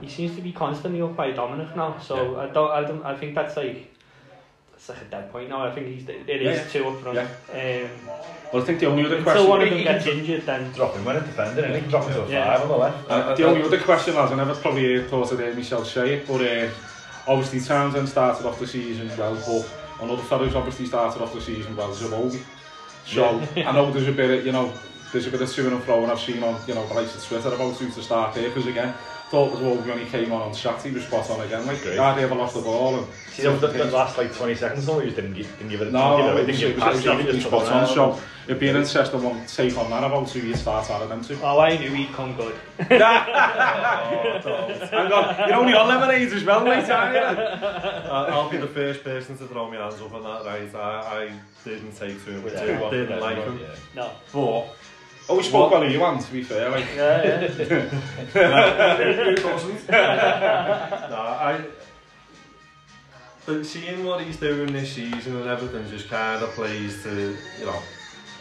He 0.00 0.08
seems 0.08 0.34
to 0.36 0.42
be 0.42 0.52
constantly 0.52 1.00
up 1.00 1.16
by 1.16 1.30
Dominic 1.30 1.74
now, 1.76 1.96
so 1.98 2.38
I 2.38 2.46
don't 2.48 2.70
I 2.70 2.80
don't 2.82 3.04
I 3.04 3.14
think 3.16 3.34
that's 3.34 3.56
like 3.56 3.90
that's 4.72 4.88
like 4.88 4.98
a 4.98 5.04
dead 5.04 5.30
point 5.32 5.48
now. 5.48 5.64
I 5.64 5.70
think 5.70 5.86
he's 5.86 6.08
it 6.08 6.28
is 6.28 6.42
Yeah, 6.42 6.50
yeah. 6.52 6.64
two 6.72 6.88
up 6.88 7.00
front. 7.00 7.18
Um, 7.18 7.90
Well, 8.52 8.62
I 8.62 8.66
think 8.66 8.80
the 8.80 8.86
only 8.86 9.04
other 9.06 9.16
until 9.16 9.32
question... 9.32 9.48
one 9.50 9.62
of 9.62 9.68
them 9.70 9.78
he 9.78 9.84
gets 9.84 10.06
injured, 10.06 10.42
then 10.46 10.70
Drop 10.72 10.94
him 10.94 11.04
when 11.04 11.16
it's 11.16 11.26
defending, 11.26 11.64
and 11.64 11.74
he 11.74 11.80
can 11.80 11.90
drop 11.90 12.04
him 12.04 12.14
to 12.14 12.22
a 12.24 12.28
Yeah. 12.28 12.44
five 12.56 12.62
on 12.62 12.68
the 12.68 12.76
left. 12.76 13.10
Uh, 13.10 13.34
The 13.34 13.44
only 13.44 13.62
other 13.62 13.78
question, 13.78 14.14
lads, 14.16 14.32
I 14.32 14.36
never 14.36 14.54
probably 14.54 15.02
thought 15.04 15.32
I'd 15.32 15.38
hear 15.40 15.54
myself 15.54 15.92
but 15.94 16.40
uh, 16.40 16.68
obviously 17.26 17.60
Townsend 17.60 18.08
started 18.08 18.46
off 18.46 18.58
the 18.60 18.66
season 18.66 19.10
well, 19.18 19.34
but 19.46 19.83
I 20.00 20.06
know 20.06 20.16
the 20.16 20.22
fellows 20.22 20.54
obviously 20.54 20.86
started 20.86 21.22
off 21.22 21.32
the 21.32 21.40
season 21.40 21.76
well 21.76 21.90
as 21.90 22.02
of 22.02 22.12
old. 22.12 22.38
So. 23.06 23.40
I 23.56 23.72
know 23.72 23.90
there's 23.90 24.08
a 24.08 24.12
bit 24.12 24.38
of, 24.38 24.46
you 24.46 24.52
know, 24.52 24.72
there's 25.12 25.26
a 25.26 25.30
bit 25.30 25.40
of 25.40 25.52
to 25.52 25.66
and 25.68 25.82
fro 25.84 26.02
and 26.02 26.10
I've 26.10 26.18
seen 26.18 26.42
on, 26.42 26.60
you 26.66 26.74
know, 26.74 26.86
the 26.88 26.94
likes 26.94 27.14
of 27.14 27.24
Twitter 27.24 27.54
about 27.54 27.74
who 27.74 27.88
to 27.88 28.02
start 28.02 28.34
there, 28.34 28.48
because 28.48 28.66
again, 28.66 28.94
thought 29.34 29.50
was 29.50 29.62
over 29.62 29.88
when 29.88 29.98
he 29.98 30.04
came 30.06 30.30
on 30.30 30.42
on 30.42 30.54
Saturday, 30.54 30.90
he 30.90 30.94
was 30.94 31.04
spot 31.04 31.28
on 31.28 31.40
again. 31.40 31.66
Like, 31.66 31.82
Great. 31.82 31.98
I'd 31.98 32.20
ever 32.20 32.36
lost 32.36 32.54
the 32.54 32.60
ball. 32.60 32.98
And 32.98 33.06
See, 33.30 33.42
that, 33.42 33.60
the 33.60 33.84
last 33.86 34.16
like 34.16 34.32
20 34.32 34.54
seconds, 34.54 34.86
though, 34.86 35.00
he 35.00 35.06
just 35.06 35.16
didn't, 35.16 35.32
didn't 35.32 35.68
give 35.68 35.80
it 35.80 35.88
a 35.88 35.90
no, 35.90 36.18
didn't 36.18 36.36
give 36.36 36.38
it, 36.38 36.46
didn't 36.46 36.60
give 36.60 36.70
it, 36.70 36.78
pass, 36.78 36.98
it, 36.98 37.06
it, 37.06 37.26
it, 37.26 37.34
it 37.34 37.42
spot 37.42 37.66
on. 37.66 37.88
So, 37.88 38.20
it'd 38.46 38.60
be 38.60 38.68
an 38.68 38.76
interesting 38.76 39.22
one 39.24 39.44
to 39.44 39.56
take 39.56 39.76
on 39.76 39.90
that 39.90 40.04
about 40.04 40.30
who 40.30 40.38
you 40.38 40.54
start 40.54 40.88
out 40.88 41.02
of 41.02 41.08
them 41.08 41.24
two. 41.24 41.36
Oh, 41.42 41.58
I 41.58 41.76
knew 41.76 41.90
he'd 41.90 42.12
come 42.12 42.36
good. 42.36 42.54
Hang 42.78 43.02
on, 45.10 45.48
you're 45.48 45.58
only 45.58 45.74
on 45.74 45.88
lemonades 45.88 46.32
as 46.32 46.44
well, 46.44 46.64
mate, 46.64 46.88
aren't 46.88 47.16
you? 47.16 47.22
I'll 48.12 48.48
be 48.48 48.58
the 48.58 48.68
first 48.68 49.02
person 49.02 49.36
to 49.38 49.48
throw 49.48 49.68
my 49.68 49.78
hands 49.78 50.00
up 50.00 50.14
on 50.14 50.22
that, 50.22 50.44
right? 50.46 50.72
I, 50.76 51.24
I 51.24 51.32
didn't 51.64 51.90
take 51.96 52.24
to 52.24 52.30
him, 52.30 52.44
yeah, 52.46 52.66
didn't, 52.66 52.90
didn't 52.92 53.20
like 53.20 53.38
him. 53.38 53.58
No. 53.96 54.12
But, 54.32 54.76
Oh, 55.26 55.36
we 55.36 55.42
spoke 55.42 55.70
well 55.70 55.82
of 55.82 55.90
you, 55.90 55.98
man, 55.98 56.18
to 56.18 56.32
be 56.32 56.42
fair, 56.42 56.70
like. 56.70 56.84
Yeah, 56.94 57.40
yeah. 57.40 57.88
Who 59.24 59.34
doesn't? 59.36 59.88
no, 59.88 59.96
I. 59.96 61.64
But 63.46 63.64
seeing 63.64 64.04
what 64.04 64.20
he's 64.22 64.36
doing 64.36 64.72
this 64.72 64.92
season 64.92 65.36
and 65.36 65.48
everything 65.48 65.88
just 65.90 66.08
kind 66.08 66.42
of 66.42 66.50
plays 66.50 67.02
to, 67.04 67.36
you 67.58 67.66
know, 67.66 67.78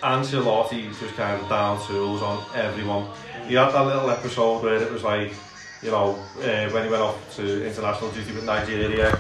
Ancelotti 0.02 0.98
just 1.00 1.16
kind 1.16 1.42
of 1.42 1.50
down 1.50 1.86
tools 1.86 2.22
on 2.22 2.44
everyone. 2.56 3.08
He 3.48 3.56
had 3.56 3.72
that 3.72 3.86
little 3.86 4.10
episode 4.10 4.64
where 4.64 4.82
it 4.82 4.92
was 4.92 5.04
like, 5.04 5.34
you 5.82 5.92
know, 5.92 6.16
uh, 6.40 6.70
when 6.70 6.84
he 6.86 6.90
went 6.90 7.02
off 7.02 7.36
to 7.38 7.66
international 7.66 8.12
duty 8.12 8.32
with 8.34 8.46
Nigeria, 8.46 9.20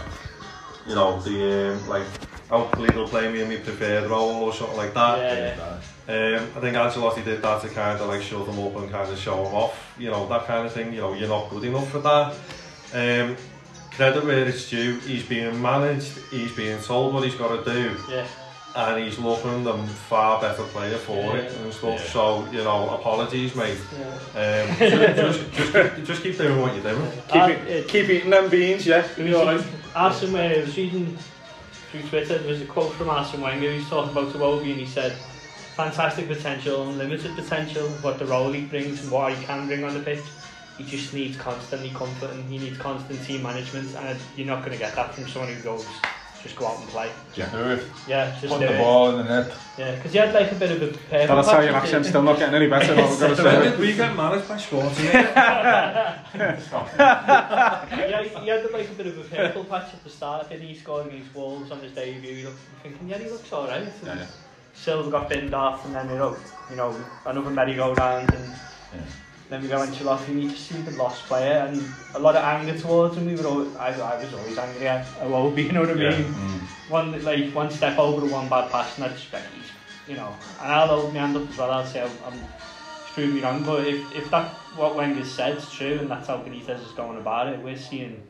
you 0.87 0.95
know, 0.95 1.19
the, 1.21 1.73
um, 1.73 1.87
like, 1.87 2.05
hopefully 2.49 2.89
they'll 2.89 3.07
play 3.07 3.31
me 3.31 3.41
in 3.41 3.49
my 3.49 3.57
preferred 3.57 4.09
role 4.09 4.43
or 4.43 4.53
something 4.53 4.77
like 4.77 4.93
that. 4.93 5.17
Yeah. 5.19 5.79
Um, 6.07 6.49
I 6.55 6.59
think 6.59 6.75
Ancelotti 6.75 7.23
did 7.23 7.41
that 7.41 7.61
to 7.61 7.69
kind 7.69 7.99
of 7.99 8.07
like 8.07 8.21
shut 8.21 8.45
them 8.45 8.59
up 8.59 8.75
and 8.75 8.91
kind 8.91 9.09
of 9.09 9.17
show 9.17 9.43
them 9.43 9.53
off, 9.53 9.93
you 9.97 10.09
know, 10.11 10.27
that 10.27 10.45
kind 10.45 10.65
of 10.65 10.73
thing. 10.73 10.91
You 10.93 11.01
know, 11.01 11.13
you're 11.13 11.29
not 11.29 11.49
good 11.49 11.63
enough 11.63 11.89
for 11.89 11.99
that. 11.99 12.35
Um, 12.93 13.37
credit 13.91 14.23
where 14.25 14.45
it's 14.47 14.69
due, 14.69 14.99
he's 14.99 15.23
being 15.23 15.61
managed, 15.61 16.17
he's 16.31 16.51
being 16.51 16.79
told 16.81 17.13
what 17.13 17.23
he's 17.23 17.35
got 17.35 17.63
to 17.63 17.73
do, 17.73 17.95
yeah. 18.09 18.25
and 18.75 19.03
he's 19.03 19.17
looking 19.19 19.63
the 19.63 19.77
far 19.77 20.41
better 20.41 20.63
player 20.63 20.97
for 20.97 21.37
it 21.37 21.51
and 21.57 21.71
stuff. 21.73 21.99
Yeah. 21.99 22.09
So, 22.11 22.45
you 22.51 22.63
know, 22.63 22.89
apologies, 22.89 23.55
mate. 23.55 23.77
yeah. 24.35 24.67
Um, 24.69 24.77
just, 25.15 25.51
just, 25.53 25.73
keep, 25.73 26.05
just 26.05 26.23
keep 26.23 26.37
doing 26.37 26.59
what 26.59 26.73
you're 26.75 26.83
doing. 26.93 27.11
Keep, 27.29 27.41
Uh, 27.41 27.47
it, 27.47 27.67
it- 27.67 27.87
keep 27.87 28.09
eating 28.09 28.29
them 28.31 28.49
beans, 28.49 28.85
yeah. 28.85 29.07
It 29.17 29.27
You 29.27 29.37
all 29.37 29.45
was 29.45 29.63
right? 29.63 29.73
Arsene 29.95 30.33
Wenger, 30.33 30.55
I 30.57 30.61
was 30.65 30.75
reading 30.77 31.17
through 31.91 32.01
Twitter, 32.01 32.37
there 32.39 32.49
was 32.51 32.61
a 32.61 32.65
quote 32.65 32.91
from 32.93 33.09
Arsene 33.09 33.41
Wenger, 33.41 33.71
he 33.71 33.77
was 33.77 33.87
talking 33.89 34.11
about 34.11 34.33
Iwobi 34.33 34.71
and 34.71 34.79
he 34.81 34.85
said, 34.87 35.15
fantastic 35.75 36.27
potential, 36.27 36.89
unlimited 36.89 37.35
potential, 37.35 37.87
what 38.01 38.19
the 38.19 38.25
role 38.25 38.51
he 38.51 38.61
brings 38.65 39.01
and 39.03 39.11
what 39.11 39.33
he 39.33 39.43
can 39.45 39.67
bring 39.67 39.83
on 39.83 39.93
the 39.93 39.99
pitch. 39.99 40.23
He 40.77 40.83
just 40.83 41.13
needs 41.13 41.37
constantly 41.37 41.89
comfort 41.91 42.31
and 42.31 42.43
he 42.51 42.57
needs 42.57 42.77
constant 42.77 43.21
team 43.23 43.43
management 43.43 43.95
and 43.95 44.19
you're 44.35 44.47
not 44.47 44.59
going 44.59 44.71
to 44.71 44.77
get 44.77 44.95
that 44.95 45.13
from 45.13 45.27
someone 45.27 45.53
who 45.53 45.61
goes, 45.61 45.85
just 46.41 46.55
go 46.55 46.67
out 46.67 46.79
and 46.79 46.87
play. 46.89 47.09
Do 47.35 47.43
it. 47.43 47.83
Yeah, 48.07 48.31
just 48.41 48.51
Put 48.53 48.59
do 48.61 48.67
the 48.67 48.73
it. 48.73 48.77
ball 48.79 49.11
in 49.11 49.17
the 49.17 49.23
net. 49.23 49.55
Yeah, 49.77 49.95
because 49.95 50.11
he 50.11 50.17
had 50.17 50.33
like 50.33 50.51
a 50.51 50.55
bit 50.55 50.71
of 50.71 50.81
a 50.81 50.87
purple 50.87 51.35
That 51.35 51.45
Italian 51.45 51.73
patch, 51.73 51.83
accent's 51.83 51.91
didn't 51.91 52.05
still 52.07 52.23
not 52.23 52.39
getting 52.39 52.55
any 52.55 52.67
better, 52.67 52.93
I've 52.93 53.19
got 53.19 53.29
to 53.29 53.35
say. 53.35 53.77
we 53.77 53.93
get 53.95 54.15
managed 54.15 54.47
by 54.47 54.57
sports 54.57 54.99
yeah, 55.03 56.23
he, 58.23 58.29
he 58.39 58.47
had 58.47 58.71
like 58.71 58.89
a 58.89 58.93
bit 58.93 59.07
of 59.07 59.17
a 59.19 59.23
purple 59.35 59.63
patch 59.65 59.93
at 59.93 60.03
the 60.03 60.09
start, 60.09 60.47
and 60.51 60.61
he 60.61 60.75
scored 60.75 61.07
against 61.07 61.33
Wolves 61.35 61.71
on 61.71 61.79
his 61.79 61.91
debut. 61.93 62.33
You're 62.33 62.51
thinking, 62.81 63.09
yeah, 63.09 63.17
he 63.19 63.29
looks 63.29 63.51
alright. 63.53 63.87
Yeah, 64.03 64.15
yeah. 64.15 64.25
Silva 64.73 65.09
got 65.11 65.29
binned 65.29 65.53
off, 65.53 65.85
and 65.85 65.95
then 65.95 66.09
you 66.09 66.15
know, 66.15 66.37
you 66.69 66.75
know 66.75 66.95
another 67.25 67.49
merry-go-round, 67.49 68.29
and 68.29 68.49
Yeah. 68.93 68.99
then 69.49 69.61
we 69.61 69.67
go 69.67 69.77
Ancelotti, 69.79 70.27
and 70.29 70.39
he 70.41 70.49
just 70.49 70.67
seemed 70.67 70.87
a 70.87 70.91
lost 70.91 71.23
player, 71.25 71.65
and 71.67 71.93
a 72.15 72.19
lot 72.19 72.35
of 72.35 72.43
anger 72.43 72.77
towards 72.77 73.17
him. 73.17 73.25
We 73.27 73.35
were, 73.35 73.47
all, 73.47 73.77
I, 73.77 73.89
I 73.93 74.23
was 74.23 74.33
always 74.33 74.57
angry 74.57 74.87
at 74.87 75.05
Iwobi, 75.21 75.63
you 75.67 75.71
know 75.71 75.81
what 75.81 75.91
I 75.91 75.93
mean? 75.93 76.01
Yeah. 76.01 76.17
Mm. 76.17 76.59
One 76.89 77.23
like 77.23 77.53
one 77.53 77.71
step 77.71 77.97
over 77.97 78.25
one 78.25 78.49
bad 78.49 78.71
pass, 78.71 78.95
and 78.95 79.05
I 79.05 79.09
just 79.09 79.31
like 79.31 79.43
he's, 79.53 79.71
you 80.07 80.15
know, 80.15 80.35
and 80.61 80.71
I'll 80.71 80.87
hold 80.87 81.13
my 81.13 81.19
hand 81.21 81.37
up 81.37 81.49
as 81.49 81.57
well. 81.57 81.71
I'll 81.71 81.85
say 81.85 82.01
I'm, 82.01 82.11
I'm 82.25 82.39
proved 83.13 83.35
me 83.35 83.41
wrong, 83.41 83.63
but 83.63 83.87
if, 83.87 84.11
if 84.13 84.29
that 84.31 84.49
what 84.75 84.95
Wenger 84.95 85.23
said 85.23 85.57
is 85.57 85.69
true, 85.71 85.97
and 86.01 86.09
that's 86.09 86.27
how 86.27 86.37
Benitez 86.37 86.83
is 86.83 86.91
going 86.93 87.17
about 87.19 87.47
it, 87.47 87.59
we're 87.59 87.77
seeing, 87.77 88.21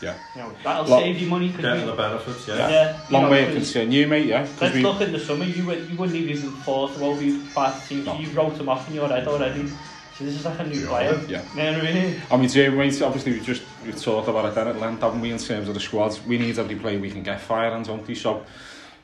Yeah. 0.00 0.16
You 0.34 0.42
know, 0.42 0.52
that'll 0.64 0.86
Lot, 0.86 1.02
save 1.02 1.18
you 1.18 1.28
money. 1.28 1.48
Get 1.48 1.76
we? 1.76 1.84
the 1.84 1.92
benefits, 1.92 2.48
yeah. 2.48 2.56
yeah. 2.56 2.70
yeah. 2.70 3.00
Long 3.10 3.24
you 3.24 3.30
way 3.30 3.46
of 3.46 3.54
concern 3.54 3.92
you, 3.92 4.06
mate, 4.06 4.26
yeah. 4.26 4.46
Let's 4.60 4.74
we... 4.74 4.82
look 4.82 5.00
in 5.00 5.12
the 5.12 5.18
summer, 5.18 5.44
you, 5.44 5.62
you 5.62 5.96
wouldn't 5.96 6.18
have 6.18 6.28
even 6.28 6.52
thought 6.62 6.90
of 6.92 7.02
all 7.02 7.16
these 7.16 7.54
bad 7.54 7.78
teams. 7.86 8.06
No. 8.06 8.18
You 8.18 8.30
wrote 8.30 8.56
them 8.56 8.68
off 8.68 8.88
in 8.88 8.94
your 8.94 9.08
head 9.08 9.28
already. 9.28 9.68
So 10.16 10.24
this 10.24 10.36
is 10.36 10.44
like 10.44 10.58
a 10.58 10.64
new 10.64 10.86
player. 10.86 11.18
Yeah. 11.28 11.42
yeah. 11.54 11.72
No, 11.72 11.80
really. 11.80 12.20
I 12.30 12.36
mean, 12.36 12.48
Jay 12.48 12.68
Wayne, 12.68 13.02
obviously 13.02 13.32
we 13.32 13.40
just 13.40 13.62
we 13.84 13.92
talked 13.92 14.28
about 14.28 14.46
it 14.46 14.54
then 14.54 14.68
at 14.68 14.78
length, 14.78 15.00
haven't 15.00 15.20
we, 15.20 15.30
in 15.30 15.38
terms 15.38 15.68
of 15.68 15.74
the 15.74 15.80
squads. 15.80 16.22
We 16.24 16.38
need 16.38 16.58
every 16.58 16.76
player 16.76 16.98
we 16.98 17.10
can 17.10 17.22
get 17.22 17.40
fire 17.40 17.72
and 17.72 17.84
don't 17.84 18.06
we? 18.06 18.14
So, 18.14 18.44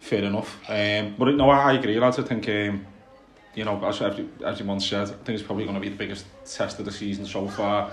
fair 0.00 0.24
enough. 0.24 0.58
Um, 0.68 1.14
but 1.18 1.34
no, 1.34 1.48
I, 1.50 1.70
I 1.70 1.72
agree, 1.74 1.98
lads. 1.98 2.18
I 2.18 2.22
think, 2.22 2.48
um, 2.48 2.86
you 3.54 3.64
know, 3.64 3.82
as, 3.86 4.02
every, 4.02 4.28
as 4.44 4.60
everyone 4.60 4.80
said, 4.80 5.08
I 5.08 5.12
think 5.12 5.38
it's 5.38 5.42
probably 5.42 5.64
going 5.64 5.76
to 5.76 5.80
be 5.80 5.88
the 5.88 5.96
biggest 5.96 6.26
test 6.44 6.78
of 6.78 6.84
the 6.84 6.92
season 6.92 7.24
so 7.24 7.48
far 7.48 7.90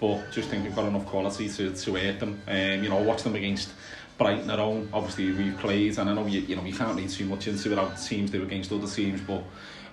but 0.00 0.32
just 0.32 0.48
think 0.48 0.64
we've 0.64 0.74
got 0.74 0.86
enough 0.86 1.06
quality 1.06 1.48
to, 1.48 1.74
to 1.74 1.94
hurt 1.94 2.18
them. 2.18 2.40
Um, 2.48 2.82
you 2.82 2.88
know, 2.88 3.02
watch 3.02 3.22
them 3.22 3.34
against 3.34 3.70
Brighton 4.16 4.50
at 4.50 4.58
home. 4.58 4.88
Obviously, 4.92 5.30
we've 5.30 5.58
played, 5.58 5.98
and 5.98 6.08
I 6.08 6.14
know 6.14 6.26
you, 6.26 6.40
you 6.40 6.56
know 6.56 6.64
you 6.64 6.74
can't 6.74 6.96
read 6.96 7.10
too 7.10 7.26
much 7.26 7.46
into 7.48 7.70
it 7.70 7.78
how 7.78 7.88
teams 7.90 8.30
do 8.30 8.42
against 8.42 8.72
other 8.72 8.86
teams, 8.86 9.20
but 9.20 9.44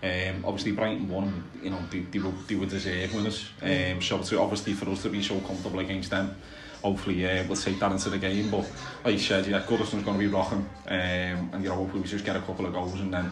um, 0.04 0.46
obviously 0.46 0.72
Brighton 0.72 1.10
won. 1.10 1.44
You 1.62 1.72
know, 1.72 1.80
they, 1.92 2.00
they, 2.00 2.20
were, 2.20 2.32
they 2.48 2.56
were 2.56 2.66
deserved 2.66 3.14
winners. 3.14 3.50
Um, 3.62 4.02
so 4.02 4.22
to, 4.22 4.40
obviously 4.40 4.74
for 4.74 4.90
us 4.90 5.04
to 5.04 5.10
be 5.10 5.22
so 5.22 5.40
comfortable 5.42 5.80
against 5.80 6.10
them, 6.10 6.36
hopefully 6.82 7.26
uh, 7.28 7.44
we'll 7.46 7.58
take 7.58 7.80
that 7.80 7.92
into 7.92 8.10
the 8.10 8.18
game. 8.18 8.50
But 8.50 8.70
like 9.04 9.14
you 9.14 9.20
said, 9.20 9.46
yeah, 9.46 9.64
Goodison's 9.68 10.04
going 10.04 10.18
to 10.18 10.20
be 10.20 10.28
rocking, 10.28 10.70
um, 10.88 11.50
and 11.54 11.64
you 11.64 11.70
know 11.70 11.76
hopefully 11.76 12.02
we 12.02 12.08
just 12.08 12.24
get 12.26 12.36
a 12.38 12.42
couple 12.42 12.66
of 12.66 12.74
goals 12.74 13.00
and 13.00 13.14
then. 13.14 13.32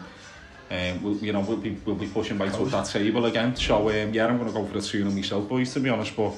Um, 0.68 1.00
we'll, 1.00 1.16
you 1.18 1.32
know, 1.32 1.42
we'll 1.42 1.58
be, 1.58 1.78
we'll 1.84 1.94
be 1.94 2.08
pushing 2.08 2.38
right 2.38 2.52
up 2.52 2.68
that 2.70 2.86
table 2.86 3.24
again. 3.26 3.54
So, 3.54 3.88
um, 3.88 4.12
yeah, 4.12 4.26
I'm 4.26 4.36
going 4.36 4.48
to 4.48 4.52
go 4.52 4.66
for 4.66 4.76
a 4.76 4.80
2 4.80 5.04
myself, 5.04 5.48
boys, 5.48 5.72
to 5.74 5.78
be 5.78 5.90
honest, 5.90 6.16
but 6.16 6.34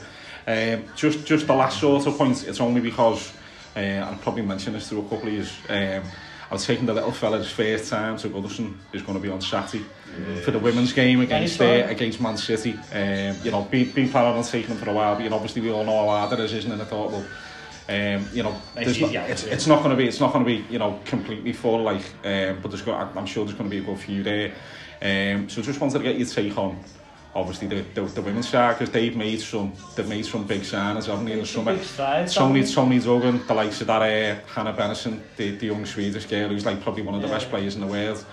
Um, 0.48 0.84
just, 0.96 1.26
just 1.26 1.46
the 1.46 1.54
last 1.54 1.78
sort 1.78 2.06
of 2.06 2.16
point, 2.16 2.48
it's 2.48 2.58
only 2.58 2.80
because, 2.80 3.34
eh, 3.76 3.98
uh, 3.98 4.06
I'll 4.06 4.16
probably 4.16 4.40
mention 4.40 4.72
this 4.72 4.88
through 4.88 5.00
a 5.00 5.02
couple 5.02 5.28
of 5.28 5.34
years, 5.34 5.54
um, 5.68 6.02
I 6.50 6.54
was 6.54 6.64
taking 6.64 6.86
the 6.86 6.94
little 6.94 7.12
fella's 7.12 7.50
first 7.50 7.90
time 7.90 8.16
to 8.16 8.30
Goodison, 8.30 8.74
is 8.94 9.02
going 9.02 9.18
to 9.18 9.22
be 9.22 9.28
on 9.28 9.42
Saturday 9.42 9.84
yes. 10.26 10.44
for 10.46 10.50
the 10.50 10.58
women's 10.58 10.94
game 10.94 11.20
against 11.20 11.60
uh, 11.60 11.84
against 11.86 12.22
Man 12.22 12.38
City. 12.38 12.72
Um, 12.72 13.36
you 13.44 13.50
know, 13.50 13.68
been, 13.70 13.90
been 13.90 14.08
planning 14.08 14.38
on 14.38 14.42
taking 14.42 14.70
him 14.70 14.78
for 14.78 14.88
a 14.88 14.94
while, 14.94 15.16
but 15.16 15.24
you 15.24 15.28
know, 15.28 15.36
obviously 15.36 15.60
we 15.60 15.70
all 15.70 15.84
know 15.84 16.08
how 16.08 16.26
hard 16.26 16.32
it 16.32 16.40
is, 16.40 16.54
isn't 16.54 16.72
it? 16.72 16.80
I 16.80 16.84
thought, 16.86 17.10
well, 17.10 17.26
um, 17.90 18.26
you 18.32 18.42
know, 18.42 18.58
it's, 18.76 18.98
not, 18.98 19.12
it's, 19.12 19.44
it's 19.44 19.66
not 19.66 19.82
going 19.82 19.90
to 19.90 19.96
be, 19.96 20.08
it's 20.08 20.20
not 20.20 20.32
going 20.32 20.46
to 20.46 20.50
be, 20.50 20.64
you 20.72 20.78
know, 20.78 20.98
completely 21.04 21.52
full, 21.52 21.82
like, 21.82 22.04
um, 22.24 22.60
but 22.62 22.70
there's 22.70 22.80
got, 22.80 23.14
I'm 23.14 23.26
sure 23.26 23.44
there's 23.44 23.58
going 23.58 23.68
to 23.68 23.76
be 23.76 23.82
a 23.82 23.86
good 23.86 23.98
few 23.98 24.22
there. 24.22 24.54
Um, 25.02 25.50
so 25.50 25.60
just 25.60 25.80
wanted 25.80 25.98
to 25.98 26.04
get 26.04 26.16
your 26.16 26.26
take 26.26 26.56
on 26.56 26.82
obviously 27.38 27.68
the, 27.68 27.82
the, 27.94 28.02
the 28.02 28.22
women's 28.22 28.48
side, 28.48 28.78
because 28.78 28.92
they've 28.92 29.16
made 29.16 29.40
some, 29.40 29.72
they've 29.94 30.08
made 30.08 30.26
some 30.26 30.44
big 30.44 30.62
signings, 30.62 31.06
haven't 31.06 31.24
they, 31.24 31.32
in 31.32 31.40
the 31.40 31.46
summer. 31.46 31.78
Strides, 31.82 32.34
Tony, 32.34 32.64
Tony 32.66 32.98
Duggan, 32.98 33.46
the 33.46 33.54
likes 33.54 33.80
of 33.80 33.86
that 33.86 34.02
uh, 34.02 34.40
Hannah 34.54 34.72
Benison, 34.72 35.20
the, 35.36 35.56
the 35.56 35.66
young 35.66 35.86
Swedish 35.86 36.26
girl, 36.26 36.48
who's 36.48 36.66
like 36.66 36.80
probably 36.82 37.02
one 37.02 37.14
of 37.14 37.22
the 37.22 37.28
yeah. 37.28 37.34
best 37.34 37.48
players 37.48 37.74
in 37.74 37.80
the 37.80 37.86
world. 37.86 38.24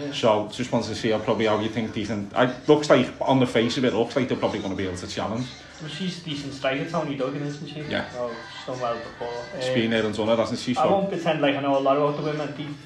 Yeah. 0.00 0.12
So 0.12 0.48
just 0.52 0.72
wanted 0.72 0.88
to 0.88 0.94
see 0.94 1.10
how, 1.10 1.18
probably 1.18 1.46
how 1.46 1.60
you 1.60 1.68
think 1.68 1.92
they 1.92 2.04
can, 2.04 2.30
it 2.34 2.68
looks 2.68 2.88
like, 2.88 3.10
on 3.20 3.40
the 3.40 3.46
face 3.46 3.76
of 3.76 3.84
it, 3.84 3.92
looks 3.94 4.16
like 4.16 4.28
they're 4.28 4.38
probably 4.38 4.60
going 4.60 4.70
to 4.70 4.76
be 4.76 4.86
able 4.86 4.96
to 4.96 5.06
challenge. 5.06 5.46
Well, 5.80 5.90
she's 5.90 6.22
a 6.22 6.24
decent 6.24 6.54
striker, 6.54 6.88
Tony 6.88 7.16
Duggan, 7.16 7.42
isn't 7.42 7.68
she? 7.68 7.82
Yeah. 7.82 8.08
Oh, 8.14 8.34
she's 8.56 8.66
done 8.66 8.80
well 8.80 8.96
before. 8.96 9.44
She's 9.60 9.68
um, 9.68 9.74
been 9.74 9.90
there 9.90 10.06
and 10.06 10.16
done 10.16 10.28
it, 10.30 10.38
hasn't 10.38 10.58
she? 10.58 10.72
So. 10.72 10.80
I 10.80 10.86
won't 10.86 11.10
pretend 11.10 11.42
like 11.42 11.54
I 11.54 11.60
know 11.60 11.76
a 11.76 11.80
lot 11.80 11.98
about 11.98 12.16
the 12.16 12.22
women. 12.22 12.54
They've 12.56 12.76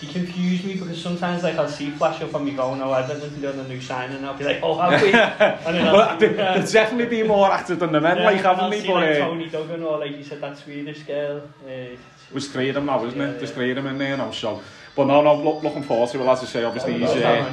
he 0.00 0.06
confuse 0.06 0.62
me 0.62 0.74
because 0.74 1.00
sometimes 1.00 1.42
like 1.42 1.56
I'll 1.56 1.68
see 1.68 1.90
flash 1.90 2.20
up 2.20 2.34
on 2.34 2.44
me 2.44 2.52
going, 2.52 2.82
oh, 2.82 2.92
I've 2.92 3.08
been 3.08 3.40
doing 3.40 3.58
a 3.58 3.66
new 3.66 3.80
signing 3.80 4.16
and 4.16 4.26
I'll 4.26 4.36
be 4.36 4.44
like, 4.44 4.60
oh, 4.62 4.78
have 4.78 5.00
we? 5.00 5.08
and 5.12 5.76
then 5.76 5.86
I'll 5.86 5.94
well, 5.94 6.20
see, 6.20 6.38
uh, 6.38 6.66
definitely 6.66 7.06
been 7.06 7.28
more 7.28 7.50
active 7.50 7.78
than 7.78 7.92
the 7.92 8.00
men, 8.00 8.18
yeah, 8.18 8.24
like, 8.24 8.42
haven't 8.42 8.70
they? 8.70 8.86
But, 8.86 8.94
like, 8.94 9.18
Tony 9.18 9.48
Duggan 9.48 9.82
or 9.82 9.98
like 9.98 10.16
you 10.16 10.22
said, 10.22 10.40
that 10.42 10.58
Swedish 10.58 11.02
girl. 11.04 11.48
Uh, 11.66 11.96
was 12.32 12.48
great, 12.48 12.76
I'm 12.76 12.86
now, 12.86 13.04
isn't 13.06 13.18
yeah, 13.18 13.30
it? 13.30 13.40
Just 13.40 13.54
great, 13.54 13.78
I'm 13.78 13.86
in 13.86 13.98
there 13.98 14.16
now, 14.16 14.30
so. 14.32 14.60
But 14.96 15.04
no, 15.08 15.20
no, 15.20 15.34
look, 15.36 15.62
looking 15.62 15.82
forward 15.82 16.08
to 16.10 16.22
it, 16.22 16.26
as 16.26 16.42
I 16.42 16.46
say, 16.46 16.64
obviously 16.64 16.94
he's, 16.94 17.10
uh, 17.26 17.44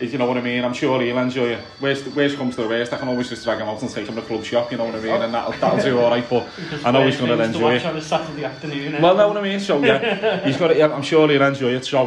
if 0.00 0.10
you 0.12 0.18
know 0.18 0.26
what 0.26 0.36
I 0.36 0.40
mean, 0.40 0.64
I'm 0.64 0.74
sure 0.74 1.00
he'll 1.00 1.16
enjoy 1.16 1.50
it. 1.50 1.60
Worst, 1.80 2.08
worst 2.08 2.36
comes 2.36 2.56
to 2.56 2.62
the 2.62 2.68
worst, 2.68 2.92
I 2.92 2.98
can 2.98 3.06
always 3.06 3.28
just 3.28 3.44
drag 3.44 3.60
him 3.60 3.68
out 3.68 3.80
and 3.80 3.88
take 3.88 4.08
him 4.08 4.16
to 4.16 4.22
club 4.22 4.42
shop, 4.44 4.72
you 4.72 4.78
know 4.78 4.86
what 4.86 4.96
I 4.96 5.00
mean, 5.00 5.22
and 5.22 5.32
that'll, 5.32 5.52
that'll 5.52 5.78
do 5.78 6.00
alright, 6.00 6.28
but 6.28 6.48
I 6.84 6.90
know 6.90 7.06
he's 7.06 7.16
going 7.18 7.38
to 7.38 7.44
enjoy 7.44 7.76
it. 7.76 7.86
on 7.86 7.96
a 7.96 8.02
Saturday 8.02 8.44
afternoon. 8.44 8.96
eh? 8.96 9.00
Well, 9.00 9.16
know 9.16 9.28
what 9.28 9.36
I 9.36 9.42
mean, 9.42 9.60
so 9.60 9.80
yeah, 9.80 10.44
he's 10.44 10.56
got 10.56 10.72
it, 10.72 10.78
yeah, 10.78 10.92
I'm 10.92 11.02
sure 11.02 11.28
he'll 11.28 11.40
enjoy 11.42 11.72
it, 11.74 11.84
so, 11.84 12.06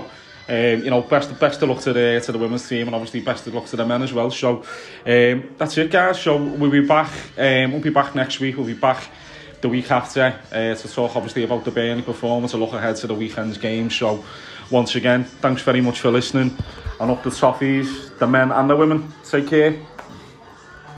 um, 0.49 0.84
you 0.84 0.89
know, 0.89 1.01
best, 1.03 1.39
best 1.39 1.61
of 1.61 1.69
luck 1.69 1.80
to 1.80 1.93
the, 1.93 2.21
to 2.26 2.34
the 2.34 2.38
women's 2.38 2.67
team, 2.67 2.88
and 2.88 2.95
obviously 2.95 3.21
best 3.21 3.47
of 3.47 3.53
luck 3.53 3.67
to 3.67 3.78
the 3.78 3.86
men 3.86 4.01
as 4.01 4.11
well, 4.11 4.30
so, 4.30 4.57
um, 5.05 5.55
that's 5.57 5.78
it 5.78 5.89
guys, 5.89 6.21
so 6.21 6.36
we'll 6.36 6.69
be 6.69 6.86
back, 6.86 7.11
um, 7.38 7.71
we'll 7.71 7.80
be 7.82 7.91
back 7.91 8.13
next 8.13 8.41
week, 8.41 8.57
we'll 8.57 8.65
be 8.65 8.73
back 8.73 9.07
the 9.61 9.69
week 9.69 9.89
after 9.89 10.38
uh, 10.51 10.76
to 10.76 10.93
talk 10.93 11.15
obviously 11.15 11.43
about 11.43 11.63
the 11.63 11.71
Burnley 11.71 12.03
performance, 12.03 12.51
a 12.53 12.57
look 12.57 12.73
ahead 12.73 12.97
to 12.97 13.07
the 13.07 13.15
weekend's 13.15 13.57
game, 13.57 13.89
so 13.89 14.23
once 14.72 14.95
again, 14.95 15.24
thanks 15.24 15.61
very 15.61 15.82
much 15.82 15.99
for 15.99 16.11
listening, 16.11 16.55
and 16.99 17.11
up 17.11 17.24
the 17.24 17.30
toffees, 17.30 18.18
the 18.20 18.28
men 18.28 18.51
and 18.51 18.70
the 18.70 18.76
women, 18.76 19.13
take 19.24 19.47
care. 19.47 19.76